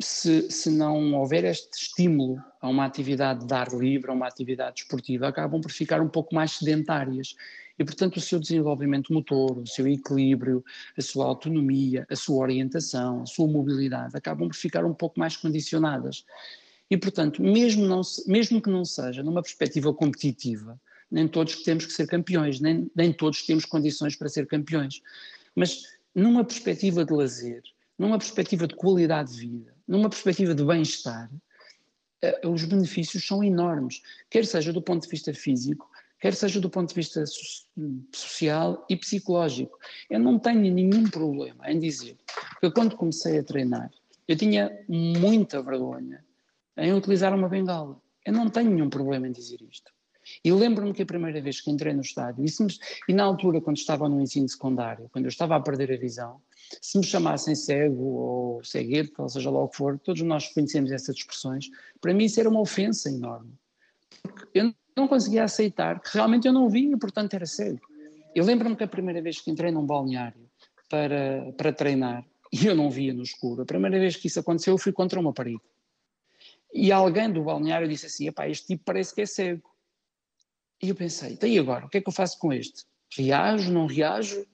se, 0.00 0.50
se 0.50 0.70
não 0.70 1.14
houver 1.14 1.44
este 1.44 1.76
estímulo 1.76 2.42
a 2.60 2.68
uma 2.68 2.84
atividade 2.84 3.46
de 3.46 3.54
ar 3.54 3.68
livre, 3.72 4.10
a 4.10 4.14
uma 4.14 4.26
atividade 4.26 4.82
esportiva, 4.82 5.28
acabam 5.28 5.60
por 5.60 5.70
ficar 5.70 6.00
um 6.00 6.08
pouco 6.08 6.34
mais 6.34 6.52
sedentárias. 6.52 7.34
E, 7.82 7.84
portanto, 7.84 8.18
o 8.18 8.20
seu 8.20 8.38
desenvolvimento 8.38 9.12
motor, 9.12 9.58
o 9.58 9.66
seu 9.66 9.88
equilíbrio, 9.88 10.64
a 10.96 11.02
sua 11.02 11.26
autonomia, 11.26 12.06
a 12.08 12.14
sua 12.14 12.36
orientação, 12.36 13.22
a 13.22 13.26
sua 13.26 13.48
mobilidade, 13.48 14.16
acabam 14.16 14.46
por 14.48 14.54
ficar 14.54 14.84
um 14.84 14.94
pouco 14.94 15.18
mais 15.18 15.36
condicionadas. 15.36 16.24
E, 16.88 16.96
portanto, 16.96 17.42
mesmo, 17.42 17.84
não, 17.84 18.00
mesmo 18.28 18.62
que 18.62 18.70
não 18.70 18.84
seja 18.84 19.24
numa 19.24 19.42
perspectiva 19.42 19.92
competitiva, 19.92 20.80
nem 21.10 21.26
todos 21.26 21.56
temos 21.64 21.84
que 21.84 21.92
ser 21.92 22.06
campeões, 22.06 22.60
nem, 22.60 22.88
nem 22.94 23.12
todos 23.12 23.44
temos 23.44 23.64
condições 23.64 24.14
para 24.14 24.28
ser 24.28 24.46
campeões. 24.46 25.02
Mas 25.52 25.82
numa 26.14 26.44
perspectiva 26.44 27.04
de 27.04 27.12
lazer, 27.12 27.62
numa 27.98 28.16
perspectiva 28.16 28.68
de 28.68 28.76
qualidade 28.76 29.32
de 29.32 29.40
vida, 29.40 29.74
numa 29.88 30.08
perspectiva 30.08 30.54
de 30.54 30.64
bem-estar, 30.64 31.28
eh, 32.22 32.46
os 32.46 32.64
benefícios 32.64 33.26
são 33.26 33.42
enormes, 33.42 34.00
quer 34.30 34.46
seja 34.46 34.72
do 34.72 34.80
ponto 34.80 35.02
de 35.02 35.08
vista 35.08 35.34
físico, 35.34 35.90
quer 36.22 36.34
seja 36.34 36.60
do 36.60 36.70
ponto 36.70 36.90
de 36.90 36.94
vista 36.94 37.24
social 38.14 38.86
e 38.88 38.96
psicológico. 38.96 39.76
Eu 40.08 40.20
não 40.20 40.38
tenho 40.38 40.72
nenhum 40.72 41.02
problema 41.10 41.68
em 41.68 41.80
dizer 41.80 42.16
que 42.60 42.70
quando 42.70 42.96
comecei 42.96 43.38
a 43.38 43.42
treinar, 43.42 43.90
eu 44.28 44.36
tinha 44.36 44.70
muita 44.88 45.60
vergonha 45.60 46.24
em 46.76 46.94
utilizar 46.94 47.34
uma 47.34 47.48
bengala. 47.48 48.00
Eu 48.24 48.32
não 48.32 48.48
tenho 48.48 48.70
nenhum 48.70 48.88
problema 48.88 49.26
em 49.26 49.32
dizer 49.32 49.60
isto. 49.68 49.90
E 50.44 50.52
lembro-me 50.52 50.94
que 50.94 51.02
a 51.02 51.06
primeira 51.06 51.40
vez 51.40 51.60
que 51.60 51.72
entrei 51.72 51.92
no 51.92 52.02
estádio, 52.02 52.44
e, 52.44 53.10
e, 53.10 53.12
na 53.12 53.24
altura, 53.24 53.60
quando 53.60 53.78
estava 53.78 54.08
no 54.08 54.20
ensino 54.20 54.48
secundário, 54.48 55.10
quando 55.12 55.24
eu 55.24 55.28
estava 55.28 55.56
a 55.56 55.60
perder 55.60 55.92
a 55.92 55.96
visão, 55.96 56.40
se 56.80 56.98
me 56.98 57.04
chamassem 57.04 57.56
cego 57.56 58.04
ou 58.04 58.64
ceguete, 58.64 59.12
ou 59.18 59.28
seja 59.28 59.50
lá 59.50 59.64
o 59.64 59.68
que 59.68 59.76
for, 59.76 59.98
todos 59.98 60.22
nós 60.22 60.46
conhecemos 60.52 60.92
essas 60.92 61.16
expressões, 61.16 61.68
para 62.00 62.14
mim 62.14 62.26
isso 62.26 62.38
era 62.38 62.48
uma 62.48 62.60
ofensa 62.60 63.10
enorme. 63.10 63.52
Porque 64.22 64.60
eu 64.60 64.72
não 64.96 65.08
conseguia 65.08 65.44
aceitar 65.44 66.00
que 66.00 66.10
realmente 66.12 66.46
eu 66.46 66.52
não 66.52 66.68
via 66.68 66.92
e, 66.92 66.96
portanto, 66.96 67.34
era 67.34 67.46
cego. 67.46 67.80
Eu 68.34 68.44
lembro-me 68.44 68.76
que 68.76 68.84
a 68.84 68.88
primeira 68.88 69.20
vez 69.20 69.40
que 69.40 69.50
entrei 69.50 69.70
num 69.70 69.84
balneário 69.84 70.48
para, 70.88 71.52
para 71.56 71.72
treinar, 71.72 72.24
e 72.52 72.66
eu 72.66 72.74
não 72.74 72.90
via 72.90 73.14
no 73.14 73.22
escuro, 73.22 73.62
a 73.62 73.66
primeira 73.66 73.98
vez 73.98 74.16
que 74.16 74.26
isso 74.26 74.40
aconteceu, 74.40 74.74
eu 74.74 74.78
fui 74.78 74.92
contra 74.92 75.18
uma 75.18 75.32
parede. 75.32 75.60
E 76.72 76.90
alguém 76.90 77.30
do 77.30 77.42
balneário 77.42 77.88
disse 77.88 78.06
assim: 78.06 78.30
este 78.48 78.66
tipo 78.66 78.84
parece 78.84 79.14
que 79.14 79.20
é 79.20 79.26
cego. 79.26 79.70
E 80.82 80.88
eu 80.88 80.94
pensei, 80.94 81.32
então 81.32 81.48
e 81.48 81.58
agora? 81.58 81.86
O 81.86 81.88
que 81.88 81.98
é 81.98 82.00
que 82.00 82.08
eu 82.08 82.12
faço 82.12 82.38
com 82.38 82.52
este? 82.52 82.84
Reajo, 83.16 83.70
não 83.70 83.86
reajo? 83.86 84.44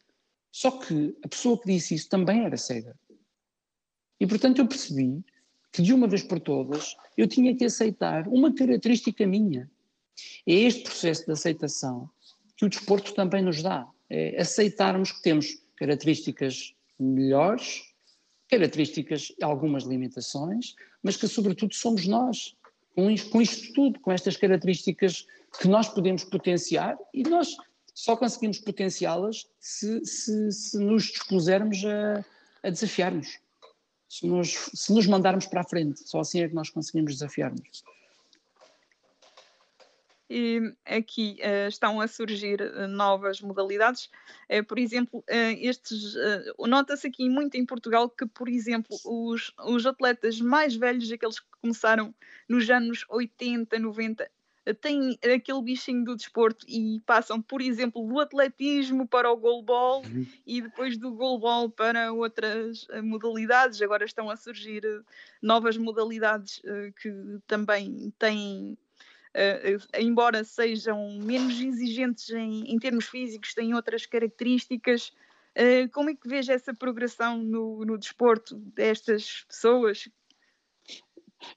Só 0.52 0.72
que 0.72 1.16
a 1.24 1.28
pessoa 1.28 1.58
que 1.58 1.66
disse 1.66 1.94
isso 1.94 2.08
também 2.08 2.44
era 2.44 2.56
cega. 2.56 2.94
E 4.20 4.26
portanto 4.26 4.58
eu 4.58 4.66
percebi 4.66 5.24
que 5.72 5.80
de 5.80 5.92
uma 5.92 6.08
vez 6.08 6.22
por 6.22 6.40
todas 6.40 6.96
eu 7.16 7.28
tinha 7.28 7.54
que 7.56 7.64
aceitar 7.64 8.26
uma 8.26 8.52
característica 8.52 9.26
minha. 9.26 9.70
É 10.46 10.52
este 10.52 10.82
processo 10.82 11.26
de 11.26 11.32
aceitação 11.32 12.08
que 12.56 12.64
o 12.64 12.68
desporto 12.68 13.14
também 13.14 13.42
nos 13.42 13.62
dá. 13.62 13.86
É 14.10 14.40
aceitarmos 14.40 15.12
que 15.12 15.22
temos 15.22 15.58
características 15.76 16.74
melhores, 16.98 17.82
características, 18.50 19.32
algumas 19.42 19.84
limitações, 19.84 20.74
mas 21.02 21.16
que 21.16 21.28
sobretudo 21.28 21.74
somos 21.74 22.06
nós, 22.06 22.56
com 22.94 23.10
isto, 23.10 23.30
com 23.30 23.40
isto 23.40 23.72
tudo, 23.72 24.00
com 24.00 24.10
estas 24.10 24.36
características 24.36 25.26
que 25.60 25.68
nós 25.68 25.88
podemos 25.88 26.24
potenciar 26.24 26.96
e 27.14 27.22
nós 27.22 27.56
só 27.94 28.16
conseguimos 28.16 28.58
potenciá-las 28.58 29.46
se, 29.60 30.04
se, 30.04 30.52
se, 30.52 30.78
nos 30.78 31.04
dispusermos 31.04 31.84
a, 31.84 32.24
a 32.62 32.70
desafiarmos, 32.70 33.38
se 34.08 34.26
nos, 34.26 34.70
se 34.72 34.92
nos 34.92 35.06
mandarmos 35.06 35.46
para 35.46 35.60
a 35.60 35.64
frente, 35.64 36.08
só 36.08 36.20
assim 36.20 36.40
é 36.40 36.48
que 36.48 36.54
nós 36.54 36.70
conseguimos 36.70 37.14
desafiar-nos. 37.14 37.82
E 40.30 40.74
aqui 40.84 41.38
uh, 41.40 41.68
estão 41.68 42.00
a 42.00 42.06
surgir 42.06 42.60
uh, 42.60 42.86
novas 42.86 43.40
modalidades. 43.40 44.10
Uh, 44.50 44.64
por 44.64 44.78
exemplo, 44.78 45.24
estes 45.28 46.14
nota-se 46.58 47.06
aqui 47.06 47.28
muito 47.28 47.56
em 47.56 47.64
Portugal 47.64 48.10
que, 48.10 48.26
por 48.26 48.48
exemplo, 48.48 48.96
os, 49.04 49.52
os 49.64 49.86
atletas 49.86 50.40
mais 50.40 50.76
velhos, 50.76 51.10
aqueles 51.10 51.40
que 51.40 51.46
começaram 51.62 52.14
nos 52.48 52.68
anos 52.68 53.04
80, 53.08 53.78
90, 53.78 54.30
têm 54.74 55.18
aquele 55.22 55.62
bichinho 55.62 56.04
do 56.04 56.16
desporto 56.16 56.64
e 56.68 57.00
passam, 57.06 57.40
por 57.40 57.60
exemplo, 57.60 58.06
do 58.06 58.20
atletismo 58.20 59.06
para 59.06 59.30
o 59.30 59.36
goalball 59.36 60.02
uhum. 60.04 60.26
e 60.46 60.62
depois 60.62 60.96
do 60.96 61.10
goalball 61.12 61.70
para 61.70 62.12
outras 62.12 62.86
eh, 62.90 63.00
modalidades. 63.00 63.80
Agora 63.82 64.04
estão 64.04 64.30
a 64.30 64.36
surgir 64.36 64.84
eh, 64.84 65.00
novas 65.42 65.76
modalidades 65.76 66.58
uh, 66.58 66.92
que 67.00 67.10
também 67.46 68.12
têm. 68.18 68.76
Uh, 69.34 70.00
embora 70.00 70.42
sejam 70.42 71.18
menos 71.20 71.60
exigentes 71.60 72.30
em, 72.30 72.72
em, 72.72 72.78
termos 72.78 73.06
físicos, 73.06 73.54
têm 73.54 73.74
outras 73.74 74.06
características. 74.06 75.12
Uh, 75.56 75.88
como 75.92 76.10
é 76.10 76.14
que 76.14 76.28
vejo 76.28 76.50
essa 76.50 76.74
progressão 76.74 77.38
no, 77.38 77.84
no 77.84 77.98
desporto 77.98 78.56
destas 78.56 79.44
pessoas? 79.48 80.08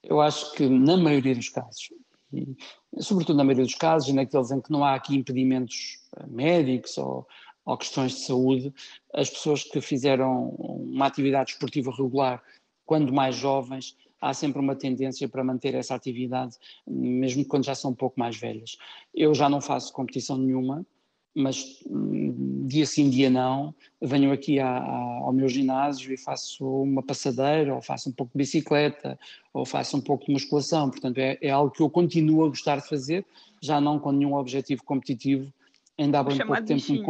Eu 0.04 0.22
acho 0.22 0.54
que, 0.54 0.68
na 0.68 0.98
maioria 0.98 1.36
dos 1.36 1.50
casos, 1.50 1.90
e, 2.34 2.56
sobretudo 3.00 3.38
na 3.38 3.44
maioria 3.44 3.66
dos 3.66 3.76
casos, 3.76 4.14
naqueles 4.14 4.52
em 4.52 4.62
que 4.62 4.72
não 4.72 4.84
há 4.84 4.96
aqui 4.96 5.16
impedimentos 5.16 6.00
eh, 6.18 6.28
médicos 6.28 6.98
ou, 6.98 7.28
ou 7.66 7.78
questões 7.78 8.14
de 8.14 8.26
saúde, 8.26 8.74
as 9.14 9.30
pessoas 9.30 9.64
que 9.64 9.82
fizeram 9.82 10.50
uma 10.50 11.08
atividade 11.08 11.52
esportiva 11.52 11.92
regular 11.92 12.42
quando 12.86 13.14
mais 13.14 13.36
jovens, 13.36 13.96
há 14.22 14.34
sempre 14.34 14.62
uma 14.62 14.76
tendência 14.76 15.28
para 15.28 15.44
manter 15.44 15.74
essa 15.74 15.96
atividade, 15.96 16.56
mesmo 16.88 17.44
quando 17.44 17.66
já 17.66 17.74
são 17.74 17.92
um 17.92 17.96
pouco 17.96 18.20
mais 18.20 18.38
velhas. 18.38 18.78
Eu 19.14 19.34
já 19.34 19.50
não 19.50 19.60
faço 19.60 19.92
competição 19.92 20.38
nenhuma, 20.38 20.86
mas 21.34 21.80
hum, 21.90 22.68
dia 22.68 22.86
sim, 22.86 23.10
dia 23.10 23.30
não, 23.30 23.74
venho 24.02 24.32
aqui 24.32 24.60
à, 24.60 24.78
à, 24.78 25.20
ao 25.24 25.34
meu 25.34 25.48
ginásio 25.48 26.14
e 26.14 26.18
faço 26.18 26.66
uma 26.84 27.02
passadeira, 27.02 27.74
ou 27.74 27.82
faço 27.82 28.10
um 28.10 28.12
pouco 28.12 28.32
de 28.34 28.38
bicicleta, 28.38 29.18
ou 29.54 29.66
faço 29.66 29.98
um 29.98 30.02
pouco 30.02 30.26
de 30.26 30.34
musculação. 30.34 30.90
Portanto, 30.90 31.18
é, 31.18 31.38
é 31.42 31.50
algo 31.50 31.72
que 31.72 31.82
eu 31.82 31.90
continuo 31.90 32.46
a 32.46 32.50
gostar 32.50 32.78
de 32.78 32.88
fazer, 32.88 33.26
já 33.62 33.82
não 33.82 33.98
com 33.98 34.12
nenhum 34.12 34.36
objetivo 34.36 34.84
competitivo. 34.84 35.52
Ainda 35.98 36.20
há 36.20 36.24
pouco 36.24 36.64
tempo. 36.64 36.92
Me... 36.92 37.06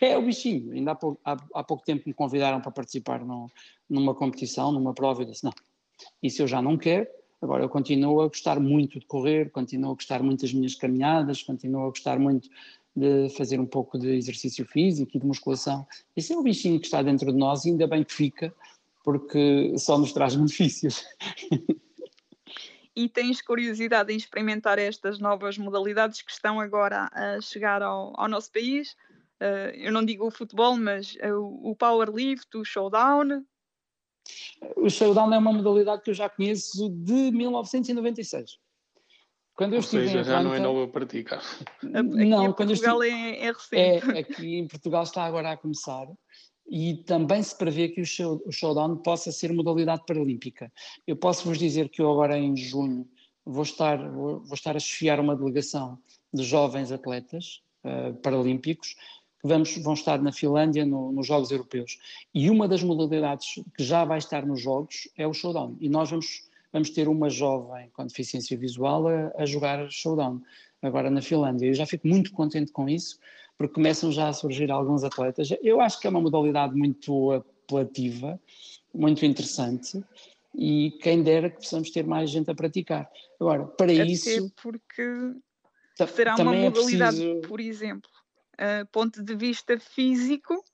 É 0.00 0.16
o 0.16 0.22
bichinho. 0.22 0.72
Ainda 0.72 0.92
há 0.92 0.94
pouco, 0.94 1.20
há, 1.24 1.36
há 1.54 1.64
pouco 1.64 1.84
tempo 1.84 2.04
me 2.06 2.12
convidaram 2.12 2.60
para 2.60 2.70
participar 2.70 3.24
no, 3.24 3.50
numa 3.88 4.14
competição, 4.14 4.70
numa 4.70 4.92
prova, 4.92 5.22
e 5.22 5.26
disse: 5.26 5.44
não, 5.44 5.52
isso 6.22 6.42
eu 6.42 6.46
já 6.46 6.60
não 6.60 6.76
quero. 6.76 7.06
Agora, 7.40 7.62
eu 7.62 7.68
continuo 7.68 8.20
a 8.22 8.28
gostar 8.28 8.58
muito 8.58 8.98
de 8.98 9.06
correr, 9.06 9.50
continuo 9.50 9.90
a 9.90 9.94
gostar 9.94 10.22
muito 10.22 10.42
das 10.42 10.52
minhas 10.52 10.74
caminhadas, 10.74 11.42
continuo 11.42 11.84
a 11.84 11.88
gostar 11.88 12.18
muito 12.18 12.48
de 12.94 13.28
fazer 13.36 13.60
um 13.60 13.66
pouco 13.66 13.98
de 13.98 14.08
exercício 14.16 14.64
físico 14.64 15.12
e 15.14 15.20
de 15.20 15.26
musculação. 15.26 15.86
Esse 16.16 16.32
é 16.32 16.36
o 16.36 16.42
bichinho 16.42 16.80
que 16.80 16.86
está 16.86 17.02
dentro 17.02 17.30
de 17.30 17.38
nós 17.38 17.64
e 17.64 17.70
ainda 17.70 17.86
bem 17.86 18.02
que 18.02 18.12
fica, 18.12 18.54
porque 19.04 19.74
só 19.78 19.98
nos 19.98 20.12
traz 20.12 20.34
benefícios. 20.36 21.04
E 22.96 23.10
tens 23.10 23.42
curiosidade 23.42 24.10
em 24.10 24.16
experimentar 24.16 24.78
estas 24.78 25.18
novas 25.18 25.58
modalidades 25.58 26.22
que 26.22 26.32
estão 26.32 26.58
agora 26.58 27.10
a 27.12 27.38
chegar 27.42 27.82
ao, 27.82 28.18
ao 28.18 28.26
nosso 28.26 28.50
país? 28.50 28.96
Uh, 29.38 29.68
eu 29.74 29.92
não 29.92 30.02
digo 30.02 30.26
o 30.26 30.30
futebol, 30.30 30.78
mas 30.78 31.14
uh, 31.16 31.70
o 31.70 31.76
powerlift, 31.76 32.56
o 32.56 32.64
showdown? 32.64 33.44
O 34.76 34.88
showdown 34.88 35.32
é 35.32 35.38
uma 35.38 35.52
modalidade 35.52 36.02
que 36.02 36.10
eu 36.10 36.14
já 36.14 36.28
conheço 36.28 36.88
de 36.90 37.30
1996. 37.30 38.58
Quando 39.54 39.72
eu 39.72 39.78
Ou 39.78 39.80
estive 39.80 40.06
seja, 40.06 40.18
em 40.18 40.20
Atlanta, 40.20 40.36
já 40.36 40.42
não 40.42 40.54
é 40.54 40.60
nova 40.60 40.88
para 40.88 41.06
ti, 41.06 41.22
cara. 41.24 41.42
Não, 41.82 42.52
quando 42.52 42.68
Portugal 42.68 43.02
estive, 43.02 43.20
é, 43.20 43.46
é 43.46 43.52
recente. 43.52 44.10
É, 44.10 44.18
aqui 44.18 44.58
em 44.58 44.68
Portugal 44.68 45.02
está 45.02 45.24
agora 45.24 45.52
a 45.52 45.56
começar 45.56 46.06
e 46.68 46.96
também 47.04 47.42
se 47.42 47.56
prevê 47.56 47.88
que 47.88 48.00
o, 48.00 48.06
show, 48.06 48.42
o 48.44 48.52
showdown 48.52 48.96
possa 48.98 49.32
ser 49.32 49.52
modalidade 49.52 50.02
paralímpica. 50.06 50.70
Eu 51.06 51.16
posso 51.16 51.48
vos 51.48 51.58
dizer 51.58 51.88
que 51.88 52.02
eu 52.02 52.10
agora 52.10 52.36
em 52.36 52.56
junho 52.56 53.08
vou 53.46 53.62
estar, 53.62 53.96
vou, 54.10 54.40
vou 54.40 54.54
estar 54.54 54.76
a 54.76 54.80
chefiar 54.80 55.20
uma 55.20 55.36
delegação 55.36 55.98
de 56.34 56.42
jovens 56.42 56.90
atletas 56.90 57.62
uh, 57.84 58.14
paralímpicos 58.16 58.96
que 59.40 59.48
vamos, 59.48 59.76
vão 59.78 59.94
estar 59.94 60.20
na 60.20 60.32
Finlândia 60.32 60.84
no, 60.84 61.12
nos 61.12 61.26
Jogos 61.26 61.50
Europeus. 61.50 61.98
E 62.34 62.50
uma 62.50 62.66
das 62.66 62.82
modalidades 62.82 63.62
que 63.76 63.84
já 63.84 64.04
vai 64.04 64.18
estar 64.18 64.44
nos 64.46 64.60
Jogos 64.60 65.08
é 65.16 65.26
o 65.26 65.32
showdown. 65.32 65.76
E 65.80 65.88
nós 65.88 66.10
vamos 66.10 66.46
vamos 66.76 66.90
ter 66.90 67.08
uma 67.08 67.30
jovem 67.30 67.88
com 67.94 68.06
deficiência 68.06 68.54
visual 68.56 69.08
a, 69.08 69.32
a 69.38 69.46
jogar 69.46 69.90
showdown, 69.90 70.42
agora 70.82 71.10
na 71.10 71.22
Finlândia. 71.22 71.66
Eu 71.66 71.74
já 71.74 71.86
fico 71.86 72.06
muito 72.06 72.32
contente 72.32 72.70
com 72.70 72.86
isso, 72.86 73.18
porque 73.56 73.74
começam 73.74 74.12
já 74.12 74.28
a 74.28 74.32
surgir 74.32 74.70
alguns 74.70 75.02
atletas. 75.02 75.48
Eu 75.62 75.80
acho 75.80 75.98
que 75.98 76.06
é 76.06 76.10
uma 76.10 76.20
modalidade 76.20 76.74
muito 76.74 77.32
apelativa, 77.32 78.38
muito 78.94 79.24
interessante, 79.24 80.02
e 80.54 80.98
quem 81.02 81.22
dera 81.22 81.48
que 81.48 81.56
possamos 81.56 81.90
ter 81.90 82.06
mais 82.06 82.30
gente 82.30 82.50
a 82.50 82.54
praticar. 82.54 83.10
Agora, 83.40 83.64
para 83.64 83.92
Até 83.92 84.04
isso. 84.04 84.52
porque 84.62 85.34
será 86.14 86.36
uma 86.36 86.54
é 86.54 86.60
modalidade, 86.60 87.22
é 87.22 87.24
preciso... 87.24 87.48
por 87.48 87.60
exemplo, 87.60 88.10
uh, 88.60 88.86
ponto 88.90 89.22
de 89.22 89.34
vista 89.34 89.78
físico, 89.78 90.64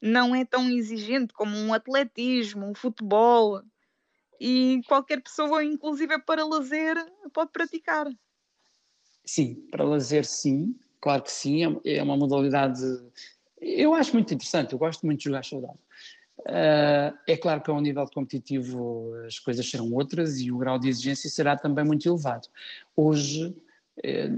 não 0.00 0.34
é 0.34 0.44
tão 0.44 0.70
exigente 0.70 1.32
como 1.34 1.56
um 1.56 1.74
atletismo, 1.74 2.66
um 2.66 2.74
futebol 2.74 3.62
e 4.40 4.80
qualquer 4.88 5.20
pessoa, 5.22 5.62
inclusive 5.62 6.18
para 6.22 6.46
lazer, 6.46 6.96
pode 7.32 7.52
praticar. 7.52 8.06
Sim, 9.24 9.66
para 9.70 9.84
lazer 9.84 10.24
sim, 10.24 10.74
claro 11.00 11.22
que 11.22 11.30
sim, 11.30 11.80
é, 11.84 11.96
é 11.98 12.02
uma 12.02 12.16
modalidade, 12.16 12.82
eu 13.60 13.94
acho 13.94 14.14
muito 14.14 14.32
interessante, 14.32 14.72
eu 14.72 14.78
gosto 14.78 15.04
muito 15.04 15.18
de 15.18 15.24
jogar 15.24 15.44
saudável. 15.44 15.78
Uh, 16.40 17.12
é 17.26 17.36
claro 17.36 17.60
que 17.60 17.70
ao 17.70 17.80
nível 17.82 18.06
competitivo 18.06 19.12
as 19.26 19.38
coisas 19.38 19.68
serão 19.68 19.92
outras 19.92 20.40
e 20.40 20.50
o 20.50 20.56
grau 20.56 20.78
de 20.78 20.88
exigência 20.88 21.28
será 21.28 21.54
também 21.54 21.84
muito 21.84 22.08
elevado. 22.08 22.48
Hoje 22.96 23.54
eh, 23.54 23.69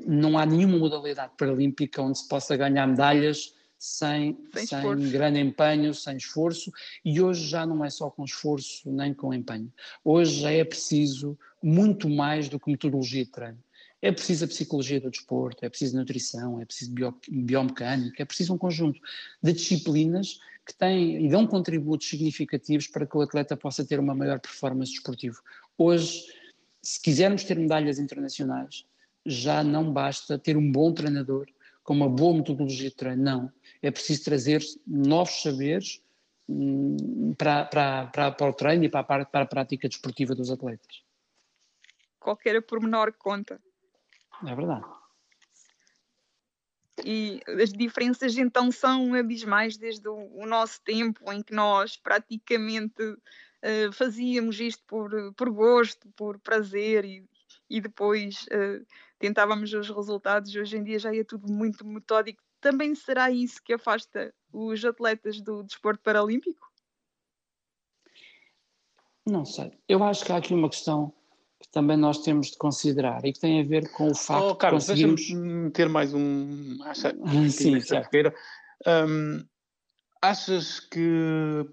não 0.06 0.38
há 0.38 0.46
nenhuma 0.46 0.78
modalidade 0.78 1.32
paralímpica 1.38 2.02
onde 2.02 2.18
se 2.18 2.28
possa 2.28 2.56
ganhar 2.56 2.86
medalhas 2.86 3.54
sem, 3.78 4.38
sem, 4.54 4.66
sem 4.66 5.10
grande 5.10 5.40
empenho, 5.40 5.92
sem 5.92 6.16
esforço, 6.16 6.70
e 7.04 7.20
hoje 7.20 7.48
já 7.48 7.66
não 7.66 7.84
é 7.84 7.90
só 7.90 8.08
com 8.08 8.24
esforço 8.24 8.88
nem 8.90 9.12
com 9.12 9.34
empenho. 9.34 9.72
Hoje 10.04 10.40
já 10.40 10.52
é 10.52 10.64
preciso 10.64 11.36
muito 11.60 12.08
mais 12.08 12.48
do 12.48 12.60
que 12.60 12.70
metodologia 12.70 13.24
de 13.24 13.30
treino. 13.32 13.58
É 14.00 14.12
preciso 14.12 14.44
a 14.44 14.48
psicologia 14.48 15.00
do 15.00 15.10
desporto, 15.10 15.64
é 15.64 15.68
preciso 15.68 15.96
nutrição, 15.96 16.60
é 16.60 16.64
preciso 16.64 16.92
bio, 16.92 17.14
biomecânica, 17.28 18.22
é 18.22 18.24
preciso 18.24 18.54
um 18.54 18.58
conjunto 18.58 19.00
de 19.42 19.52
disciplinas 19.52 20.38
que 20.64 20.74
têm 20.74 21.26
e 21.26 21.28
dão 21.28 21.44
contributos 21.44 22.08
significativos 22.08 22.86
para 22.86 23.04
que 23.04 23.16
o 23.16 23.20
atleta 23.20 23.56
possa 23.56 23.84
ter 23.84 23.98
uma 23.98 24.14
maior 24.14 24.38
performance 24.38 24.92
desportiva. 24.92 25.38
Hoje, 25.76 26.24
se 26.80 27.00
quisermos 27.00 27.42
ter 27.42 27.58
medalhas 27.58 27.98
internacionais, 27.98 28.84
já 29.24 29.62
não 29.62 29.92
basta 29.92 30.38
ter 30.38 30.56
um 30.56 30.70
bom 30.70 30.92
treinador 30.92 31.46
com 31.82 31.94
uma 31.94 32.08
boa 32.08 32.36
metodologia 32.36 32.90
de 32.90 32.94
treino, 32.94 33.22
não 33.22 33.52
é 33.82 33.90
preciso 33.90 34.24
trazer 34.24 34.62
novos 34.86 35.42
saberes 35.42 36.00
hum, 36.48 37.34
para, 37.36 37.64
para, 37.64 38.06
para, 38.06 38.32
para 38.32 38.50
o 38.50 38.54
treino 38.54 38.84
e 38.84 38.88
para 38.88 39.00
a, 39.00 39.24
para 39.24 39.44
a 39.44 39.46
prática 39.46 39.88
desportiva 39.88 40.34
dos 40.34 40.50
atletas. 40.50 41.02
Qualquer 42.20 42.62
pormenor 42.62 43.12
conta. 43.18 43.60
É 44.46 44.54
verdade. 44.54 44.84
E 47.04 47.40
as 47.60 47.72
diferenças 47.72 48.36
então 48.38 48.70
são 48.70 49.14
abismais 49.14 49.76
desde 49.76 50.08
o, 50.08 50.30
o 50.36 50.46
nosso 50.46 50.80
tempo 50.82 51.32
em 51.32 51.42
que 51.42 51.52
nós 51.52 51.96
praticamente 51.96 53.02
uh, 53.02 53.92
fazíamos 53.92 54.60
isto 54.60 54.84
por, 54.86 55.10
por 55.34 55.50
gosto, 55.50 56.08
por 56.14 56.38
prazer 56.38 57.04
e, 57.04 57.24
e 57.68 57.80
depois 57.80 58.46
uh, 58.46 58.86
tentávamos 59.22 59.72
os 59.72 59.88
resultados. 59.88 60.54
Hoje 60.54 60.76
em 60.76 60.82
dia 60.82 60.98
já 60.98 61.14
é 61.14 61.22
tudo 61.22 61.50
muito 61.50 61.86
metódico, 61.86 62.42
também 62.60 62.92
será 62.94 63.30
isso 63.30 63.62
que 63.62 63.72
afasta 63.72 64.34
os 64.52 64.84
atletas 64.84 65.40
do 65.40 65.62
desporto 65.62 66.02
paralímpico? 66.02 66.68
Não 69.24 69.44
sei. 69.44 69.70
Eu 69.88 70.02
acho 70.02 70.24
que 70.24 70.32
há 70.32 70.38
aqui 70.38 70.52
uma 70.52 70.68
questão 70.68 71.14
que 71.60 71.70
também 71.70 71.96
nós 71.96 72.18
temos 72.18 72.50
de 72.50 72.58
considerar 72.58 73.24
e 73.24 73.32
que 73.32 73.38
tem 73.38 73.60
a 73.60 73.64
ver 73.64 73.88
com 73.92 74.08
o 74.08 74.14
facto 74.14 74.50
oh, 74.50 74.56
Carlos, 74.56 74.86
de 74.86 75.06
conseguirmos... 75.06 75.72
ter 75.72 75.88
mais 75.88 76.12
um... 76.12 76.82
Acha... 76.82 77.14
Sim, 77.48 77.78
um, 78.84 79.46
achas 80.20 80.80
que, 80.80 81.64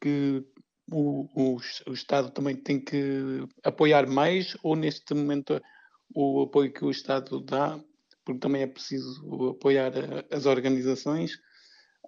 que 0.00 0.46
o, 0.88 1.26
o, 1.34 1.56
o, 1.88 1.92
Estado 1.92 2.30
também 2.30 2.54
tem 2.54 2.78
que 2.78 3.44
apoiar 3.64 4.06
mais 4.06 4.56
ou 4.62 4.76
neste 4.76 5.12
momento 5.14 5.60
o 6.14 6.42
apoio 6.42 6.72
que 6.72 6.84
o 6.84 6.90
Estado 6.90 7.40
dá 7.40 7.78
porque 8.24 8.40
também 8.40 8.62
é 8.62 8.66
preciso 8.66 9.50
apoiar 9.50 9.92
as 10.30 10.46
organizações. 10.46 11.38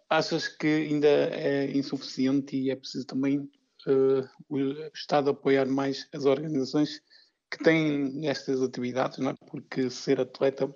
Achas 0.08 0.48
que 0.48 0.66
ainda 0.66 1.08
é 1.08 1.76
insuficiente 1.76 2.56
e 2.56 2.70
é 2.70 2.76
preciso 2.76 3.06
também 3.06 3.38
uh, 3.38 4.28
o 4.48 4.58
Estado 4.94 5.30
apoiar 5.30 5.66
mais 5.66 6.08
as 6.12 6.24
organizações 6.24 7.00
que 7.50 7.62
têm 7.62 8.28
estas 8.28 8.62
atividades, 8.62 9.18
não 9.18 9.30
é? 9.30 9.34
porque 9.48 9.90
ser 9.90 10.20
atleta 10.20 10.72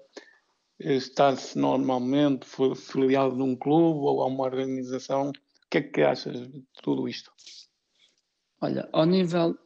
está-se 0.79 1.59
normalmente 1.59 2.47
filiado 2.77 3.35
num 3.35 3.57
clube 3.57 4.01
ou 4.01 4.23
a 4.23 4.27
uma 4.27 4.45
organização. 4.45 5.31
O 5.31 5.71
que 5.71 5.79
é 5.79 5.83
que 5.83 6.03
achas 6.03 6.49
de 6.49 6.65
tudo 6.83 7.09
isto? 7.09 7.31
Olha, 8.61 8.89
ao 8.93 9.05
nível 9.05 9.57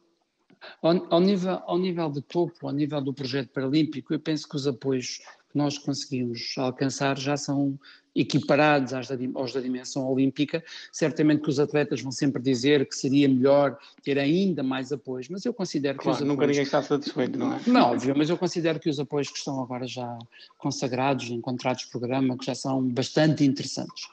ao, 0.81 1.13
ao, 1.13 1.19
nível, 1.19 1.61
ao 1.65 1.77
nível 1.77 2.09
de 2.09 2.21
topo, 2.21 2.67
ao 2.67 2.73
nível 2.73 3.01
do 3.01 3.13
projeto 3.13 3.49
paralímpico, 3.49 4.13
eu 4.13 4.19
penso 4.19 4.47
que 4.47 4.55
os 4.55 4.67
apoios 4.67 5.19
que 5.53 5.57
nós 5.57 5.77
conseguimos 5.77 6.55
alcançar 6.57 7.17
já 7.17 7.37
são 7.37 7.77
equiparados 8.15 8.93
às 8.93 9.07
da, 9.07 9.15
aos 9.35 9.53
da 9.53 9.59
dimensão 9.59 10.05
olímpica. 10.11 10.63
Certamente 10.91 11.41
que 11.41 11.49
os 11.49 11.59
atletas 11.59 12.01
vão 12.01 12.11
sempre 12.11 12.41
dizer 12.41 12.87
que 12.87 12.95
seria 12.95 13.27
melhor 13.27 13.77
ter 14.03 14.19
ainda 14.19 14.61
mais 14.61 14.91
apoios, 14.91 15.29
mas 15.29 15.45
eu 15.45 15.53
considero 15.53 15.97
claro, 15.97 16.17
que 16.17 16.23
os 16.23 16.27
nunca 16.27 16.43
apoios... 16.43 16.57
ninguém 16.57 16.63
está 16.63 16.81
satisfeito, 16.81 17.37
não 17.37 17.53
é? 17.53 17.61
Não, 17.65 17.91
óbvio, 17.91 18.13
mas 18.17 18.29
eu 18.29 18.37
considero 18.37 18.79
que 18.79 18.89
os 18.89 18.99
apoios 18.99 19.29
que 19.29 19.37
estão 19.37 19.61
agora 19.61 19.87
já 19.87 20.17
consagrados 20.57 21.29
em 21.29 21.41
contratos 21.41 21.85
de 21.85 21.91
programa, 21.91 22.37
que 22.37 22.45
já 22.45 22.55
são 22.55 22.83
bastante 22.87 23.43
interessantes. 23.43 24.07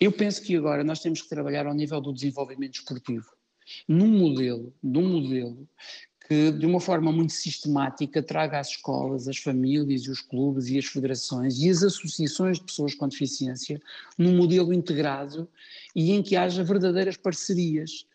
Eu 0.00 0.12
penso 0.12 0.42
que 0.42 0.56
agora 0.56 0.84
nós 0.84 1.00
temos 1.00 1.22
que 1.22 1.28
trabalhar 1.28 1.66
ao 1.66 1.74
nível 1.74 2.00
do 2.00 2.12
desenvolvimento 2.12 2.74
esportivo, 2.74 3.26
num 3.88 4.08
modelo, 4.08 4.72
num 4.82 5.08
modelo 5.08 5.68
que, 6.26 6.50
de 6.50 6.66
uma 6.66 6.80
forma 6.80 7.12
muito 7.12 7.32
sistemática, 7.32 8.22
traga 8.22 8.58
às 8.58 8.70
escolas, 8.70 9.28
as 9.28 9.38
famílias, 9.38 10.08
os 10.08 10.20
clubes 10.20 10.68
e 10.68 10.78
as 10.78 10.86
federações 10.86 11.58
e 11.58 11.70
as 11.70 11.82
associações 11.82 12.58
de 12.58 12.64
pessoas 12.64 12.94
com 12.94 13.08
deficiência 13.08 13.80
num 14.18 14.36
modelo 14.36 14.72
integrado 14.72 15.48
e 15.94 16.12
em 16.12 16.22
que 16.22 16.36
haja 16.36 16.64
verdadeiras 16.64 17.16
parcerias. 17.16 18.06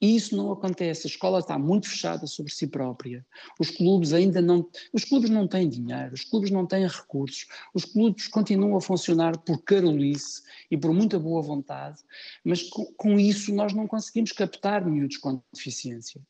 E 0.00 0.14
isso 0.14 0.36
não 0.36 0.52
acontece. 0.52 1.06
A 1.06 1.10
escola 1.10 1.38
está 1.38 1.58
muito 1.58 1.88
fechada 1.88 2.26
sobre 2.26 2.52
si 2.52 2.66
própria. 2.66 3.24
Os 3.58 3.70
clubes 3.70 4.12
ainda 4.12 4.42
não. 4.42 4.68
Os 4.92 5.04
clubes 5.04 5.30
não 5.30 5.48
têm 5.48 5.68
dinheiro, 5.68 6.14
os 6.14 6.24
clubes 6.24 6.50
não 6.50 6.66
têm 6.66 6.86
recursos, 6.86 7.46
os 7.74 7.84
clubes 7.84 8.28
continuam 8.28 8.76
a 8.76 8.80
funcionar 8.80 9.38
por 9.38 9.62
carolice 9.62 10.42
e 10.70 10.76
por 10.76 10.92
muita 10.92 11.18
boa 11.18 11.40
vontade, 11.40 12.02
mas 12.44 12.62
com, 12.96 13.18
isso 13.18 13.54
nós 13.54 13.72
não 13.72 13.86
conseguimos 13.86 14.32
captar 14.32 14.84
miúdos 14.84 15.16
com 15.16 15.40
deficiência 15.52 16.20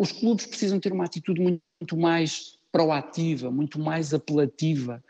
os 0.00 0.12
clubes 0.12 0.46
precisam 0.46 0.80
ter 0.80 0.94
uma 0.94 1.04
atitude 1.04 1.42
muito 1.42 1.94
mais 1.94 2.58
proativa, 2.72 3.50
muito 3.50 3.78
mais 3.78 4.14
apelativa, 4.14 5.04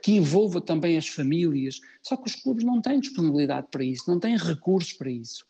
que 0.00 0.12
envolva 0.12 0.60
também 0.60 0.96
as 0.96 1.08
famílias. 1.08 1.80
Só 2.00 2.16
que 2.16 2.28
os 2.28 2.36
clubes 2.36 2.64
não 2.64 2.80
têm 2.80 3.00
disponibilidade 3.00 3.66
para 3.72 3.82
isso, 3.82 4.08
não 4.08 4.20
têm 4.20 4.36
recursos 4.36 4.92
para 4.92 5.10
isso. 5.10 5.44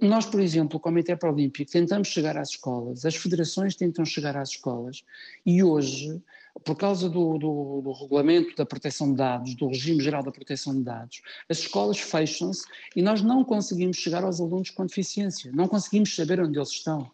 Nós, 0.00 0.26
por 0.26 0.40
exemplo, 0.40 0.76
o 0.76 0.80
Comitê 0.80 1.16
Paralímpico, 1.16 1.70
tentamos 1.70 2.08
chegar 2.08 2.36
às 2.36 2.50
escolas, 2.50 3.04
as 3.04 3.16
federações 3.16 3.74
tentam 3.74 4.04
chegar 4.04 4.36
às 4.36 4.50
escolas 4.50 5.04
e 5.44 5.62
hoje, 5.62 6.20
por 6.64 6.76
causa 6.76 7.08
do, 7.08 7.38
do, 7.38 7.80
do 7.82 7.92
regulamento 7.92 8.54
da 8.56 8.66
proteção 8.66 9.10
de 9.10 9.16
dados, 9.16 9.54
do 9.54 9.68
regime 9.68 10.02
geral 10.02 10.22
da 10.22 10.30
proteção 10.30 10.74
de 10.74 10.82
dados, 10.82 11.22
as 11.48 11.58
escolas 11.58 11.98
fecham-se 11.98 12.64
e 12.94 13.02
nós 13.02 13.22
não 13.22 13.44
conseguimos 13.44 13.96
chegar 13.96 14.24
aos 14.24 14.40
alunos 14.40 14.70
com 14.70 14.86
deficiência, 14.86 15.50
não 15.52 15.68
conseguimos 15.68 16.14
saber 16.14 16.40
onde 16.40 16.58
eles 16.58 16.70
estão. 16.70 17.10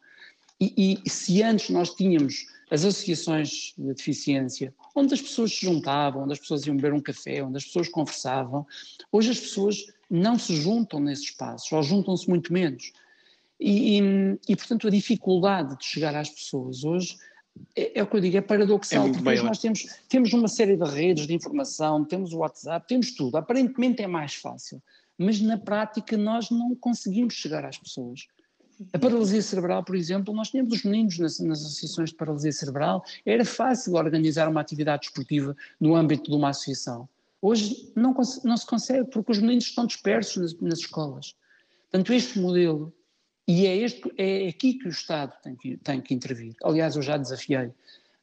E, 0.61 1.01
e, 1.05 1.11
se 1.11 1.43
antes 1.43 1.69
nós 1.69 1.95
tínhamos 1.95 2.47
as 2.71 2.85
associações 2.85 3.75
de 3.79 3.93
deficiência, 3.93 4.75
onde 4.95 5.15
as 5.15 5.21
pessoas 5.21 5.53
se 5.53 5.67
juntavam, 5.67 6.25
onde 6.25 6.33
as 6.33 6.39
pessoas 6.39 6.67
iam 6.67 6.77
beber 6.77 6.95
um 6.95 7.01
café, 7.01 7.43
onde 7.43 7.59
as 7.59 7.65
pessoas 7.65 7.89
conversavam, 7.89 8.67
hoje 9.13 9.31
as 9.31 9.39
pessoas 9.39 9.87
não 10.11 10.39
se 10.39 10.55
juntam 10.57 11.01
nesses 11.01 11.27
espaços, 11.27 11.71
ou 11.73 11.83
juntam-se 11.83 12.29
muito 12.29 12.53
menos. 12.53 12.93
E, 13.59 13.99
e, 13.99 14.39
e, 14.49 14.57
portanto, 14.57 14.87
a 14.87 14.91
dificuldade 14.91 15.79
de 15.79 15.85
chegar 15.85 16.15
às 16.15 16.29
pessoas 16.29 16.85
hoje 16.85 17.17
é, 17.75 18.01
é 18.01 18.03
o 18.03 18.07
que 18.07 18.17
eu 18.17 18.21
digo, 18.21 18.37
é 18.37 18.41
paradoxal, 18.41 19.07
é 19.07 19.13
porque 19.13 19.29
hoje 19.29 19.43
nós 19.43 19.59
temos, 19.59 19.87
temos 20.09 20.33
uma 20.33 20.49
série 20.49 20.77
de 20.77 20.85
redes 20.85 21.27
de 21.27 21.35
informação, 21.35 22.05
temos 22.05 22.33
o 22.33 22.39
WhatsApp, 22.39 22.87
temos 22.87 23.13
tudo, 23.13 23.37
aparentemente 23.37 24.03
é 24.03 24.07
mais 24.07 24.35
fácil, 24.35 24.83
mas 25.19 25.41
na 25.41 25.57
prática 25.57 26.17
nós 26.17 26.51
não 26.51 26.75
conseguimos 26.75 27.35
chegar 27.35 27.65
às 27.65 27.79
pessoas. 27.79 28.27
A 28.93 28.99
paralisia 28.99 29.41
cerebral, 29.41 29.83
por 29.83 29.97
exemplo, 29.97 30.35
nós 30.35 30.51
tínhamos 30.51 30.75
os 30.75 30.85
meninos 30.85 31.19
nas, 31.19 31.41
nas, 31.41 31.61
associações 31.63 32.11
de 32.11 32.17
paralisia 32.17 32.53
cerebral, 32.53 33.03
era 33.25 33.45
fácil 33.45 33.95
organizar 33.95 34.49
uma 34.49 34.61
atividade 34.61 35.07
esportiva 35.07 35.57
no 35.81 35.97
âmbito 35.97 36.31
de 36.31 36.37
uma 36.37 36.51
associação. 36.51 37.09
Hoje 37.47 37.93
não, 37.95 38.13
não 38.43 38.57
se 38.57 38.67
consegue, 38.67 39.09
porque 39.09 39.31
os 39.31 39.39
meninos 39.39 39.67
estão 39.67 39.87
dispersos 39.87 40.37
nas, 40.37 40.61
nas 40.61 40.79
escolas. 40.81 41.37
Portanto, 41.89 42.13
este 42.13 42.41
modelo, 42.41 42.93
e 43.47 43.67
é, 43.67 43.77
este, 43.77 44.13
é 44.19 44.49
aqui 44.49 44.75
que 44.75 44.89
o 44.89 44.91
Estado 44.91 45.33
tem 45.45 45.55
que, 45.55 45.77
tem 45.77 46.01
que 46.01 46.13
intervir. 46.13 46.57
Aliás, 46.65 46.97
eu 46.97 47.03
já 47.03 47.17
desafiei 47.17 47.71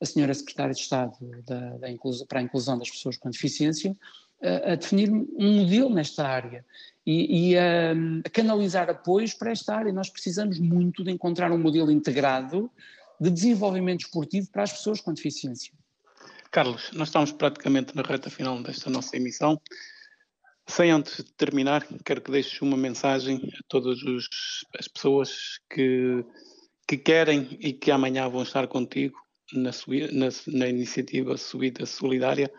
a 0.01 0.05
senhora 0.05 0.33
Secretária 0.33 0.73
de 0.73 0.81
Estado 0.81 1.15
da, 1.47 1.77
da 1.77 1.89
inclusão, 1.89 2.27
para 2.27 2.39
a 2.39 2.43
inclusão 2.43 2.77
das 2.77 2.91
pessoas 2.91 3.15
com 3.15 3.29
deficiência 3.29 3.95
a, 4.43 4.73
a 4.73 4.75
definir 4.75 5.09
um 5.09 5.61
modelo 5.61 5.89
nesta 5.89 6.27
área 6.27 6.65
e, 7.05 7.51
e 7.51 7.57
a, 7.57 7.93
a, 8.25 8.29
canalizar 8.29 8.89
apoios 8.89 9.33
para 9.33 9.51
esta 9.51 9.73
área. 9.73 9.93
Nós 9.93 10.09
precisamos 10.09 10.59
muito 10.59 11.01
de 11.01 11.11
encontrar 11.11 11.49
um 11.49 11.57
modelo 11.57 11.89
integrado 11.89 12.69
de 13.21 13.29
desenvolvimento 13.29 14.01
esportivo 14.01 14.49
para 14.51 14.63
as 14.63 14.73
pessoas 14.73 14.99
com 14.99 15.13
deficiência. 15.13 15.71
Carlos, 16.53 16.91
nós 16.93 17.07
estamos 17.07 17.31
praticamente 17.31 17.95
na 17.95 18.03
reta 18.03 18.29
final 18.29 18.61
desta 18.61 18.87
nossa 18.87 19.17
emissão. 19.17 19.59
Sem 20.67 20.91
antes 20.91 21.17
de 21.17 21.33
terminar, 21.33 21.83
quero 22.05 22.21
que 22.21 22.29
deixes 22.29 22.61
uma 22.61 22.77
mensagem 22.77 23.37
a 23.37 23.63
todas 23.67 23.97
as 24.77 24.87
pessoas 24.87 25.59
que, 25.67 26.23
que 26.87 26.95
querem 26.95 27.57
e 27.59 27.73
que 27.73 27.89
amanhã 27.89 28.29
vão 28.29 28.43
estar 28.43 28.67
contigo 28.67 29.17
na, 29.51 29.71
na, 30.11 30.29
na 30.59 30.67
iniciativa 30.67 31.35
Subida 31.37 31.87
Solidária 31.87 32.53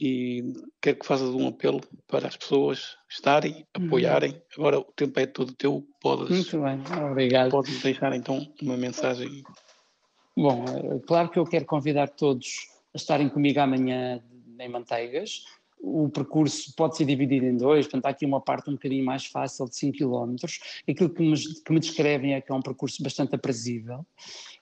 e 0.00 0.52
quero 0.82 0.98
que 0.98 1.06
faças 1.06 1.28
um 1.28 1.46
apelo 1.46 1.80
para 2.08 2.26
as 2.26 2.36
pessoas 2.36 2.96
estarem, 3.08 3.64
uhum. 3.78 3.86
apoiarem. 3.86 4.32
Uhum. 4.32 4.40
Agora 4.58 4.80
o 4.80 4.84
tempo 4.84 5.20
é 5.20 5.26
todo 5.26 5.54
teu, 5.54 5.86
podes, 6.00 6.30
Muito 6.30 6.62
bem, 6.62 6.82
obrigado. 7.08 7.52
Podes 7.52 7.80
deixar 7.80 8.12
então 8.12 8.52
uma 8.60 8.76
mensagem. 8.76 9.44
Bom, 10.36 10.64
é 10.64 10.98
claro 11.06 11.30
que 11.30 11.38
eu 11.38 11.44
quero 11.44 11.64
convidar 11.64 12.08
todos 12.08 12.79
a 12.94 12.96
estarem 12.96 13.28
comigo 13.28 13.60
amanhã 13.60 14.22
em 14.58 14.68
Manteigas. 14.68 15.44
O 15.82 16.10
percurso 16.10 16.74
pode 16.76 16.96
ser 16.96 17.06
dividido 17.06 17.46
em 17.46 17.56
dois, 17.56 17.86
portanto, 17.86 18.06
há 18.06 18.10
aqui 18.10 18.26
uma 18.26 18.40
parte 18.40 18.68
um 18.68 18.74
bocadinho 18.74 19.04
mais 19.04 19.24
fácil 19.24 19.66
de 19.66 19.76
5 19.76 19.96
km. 19.96 20.36
Aquilo 20.86 21.08
que 21.08 21.22
me, 21.22 21.36
que 21.36 21.72
me 21.72 21.80
descrevem 21.80 22.34
é 22.34 22.40
que 22.40 22.52
é 22.52 22.54
um 22.54 22.60
percurso 22.60 23.02
bastante 23.02 23.34
aprazível. 23.34 24.04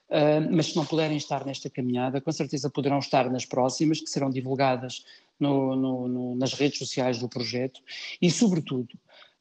Uh, 0.09 0.41
mas 0.49 0.67
se 0.67 0.75
não 0.75 0.85
puderem 0.85 1.17
estar 1.17 1.45
nesta 1.45 1.69
caminhada, 1.69 2.19
com 2.19 2.31
certeza 2.31 2.69
poderão 2.69 2.97
estar 2.97 3.29
nas 3.29 3.45
próximas, 3.45 3.99
que 3.99 4.09
serão 4.09 4.29
divulgadas 4.29 5.05
no, 5.39 5.75
no, 5.75 6.07
no, 6.07 6.35
nas 6.35 6.53
redes 6.53 6.79
sociais 6.79 7.19
do 7.19 7.29
projeto 7.29 7.81
e, 8.21 8.31
sobretudo, 8.31 8.89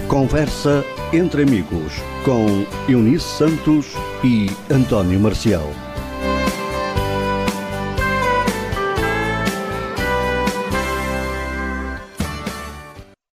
Conversa 0.10 0.84
entre 1.14 1.44
amigos 1.44 1.94
com 2.26 2.66
Eunice 2.92 3.38
Santos 3.38 3.94
e 4.24 4.48
António 4.74 5.20
Marcial. 5.20 5.87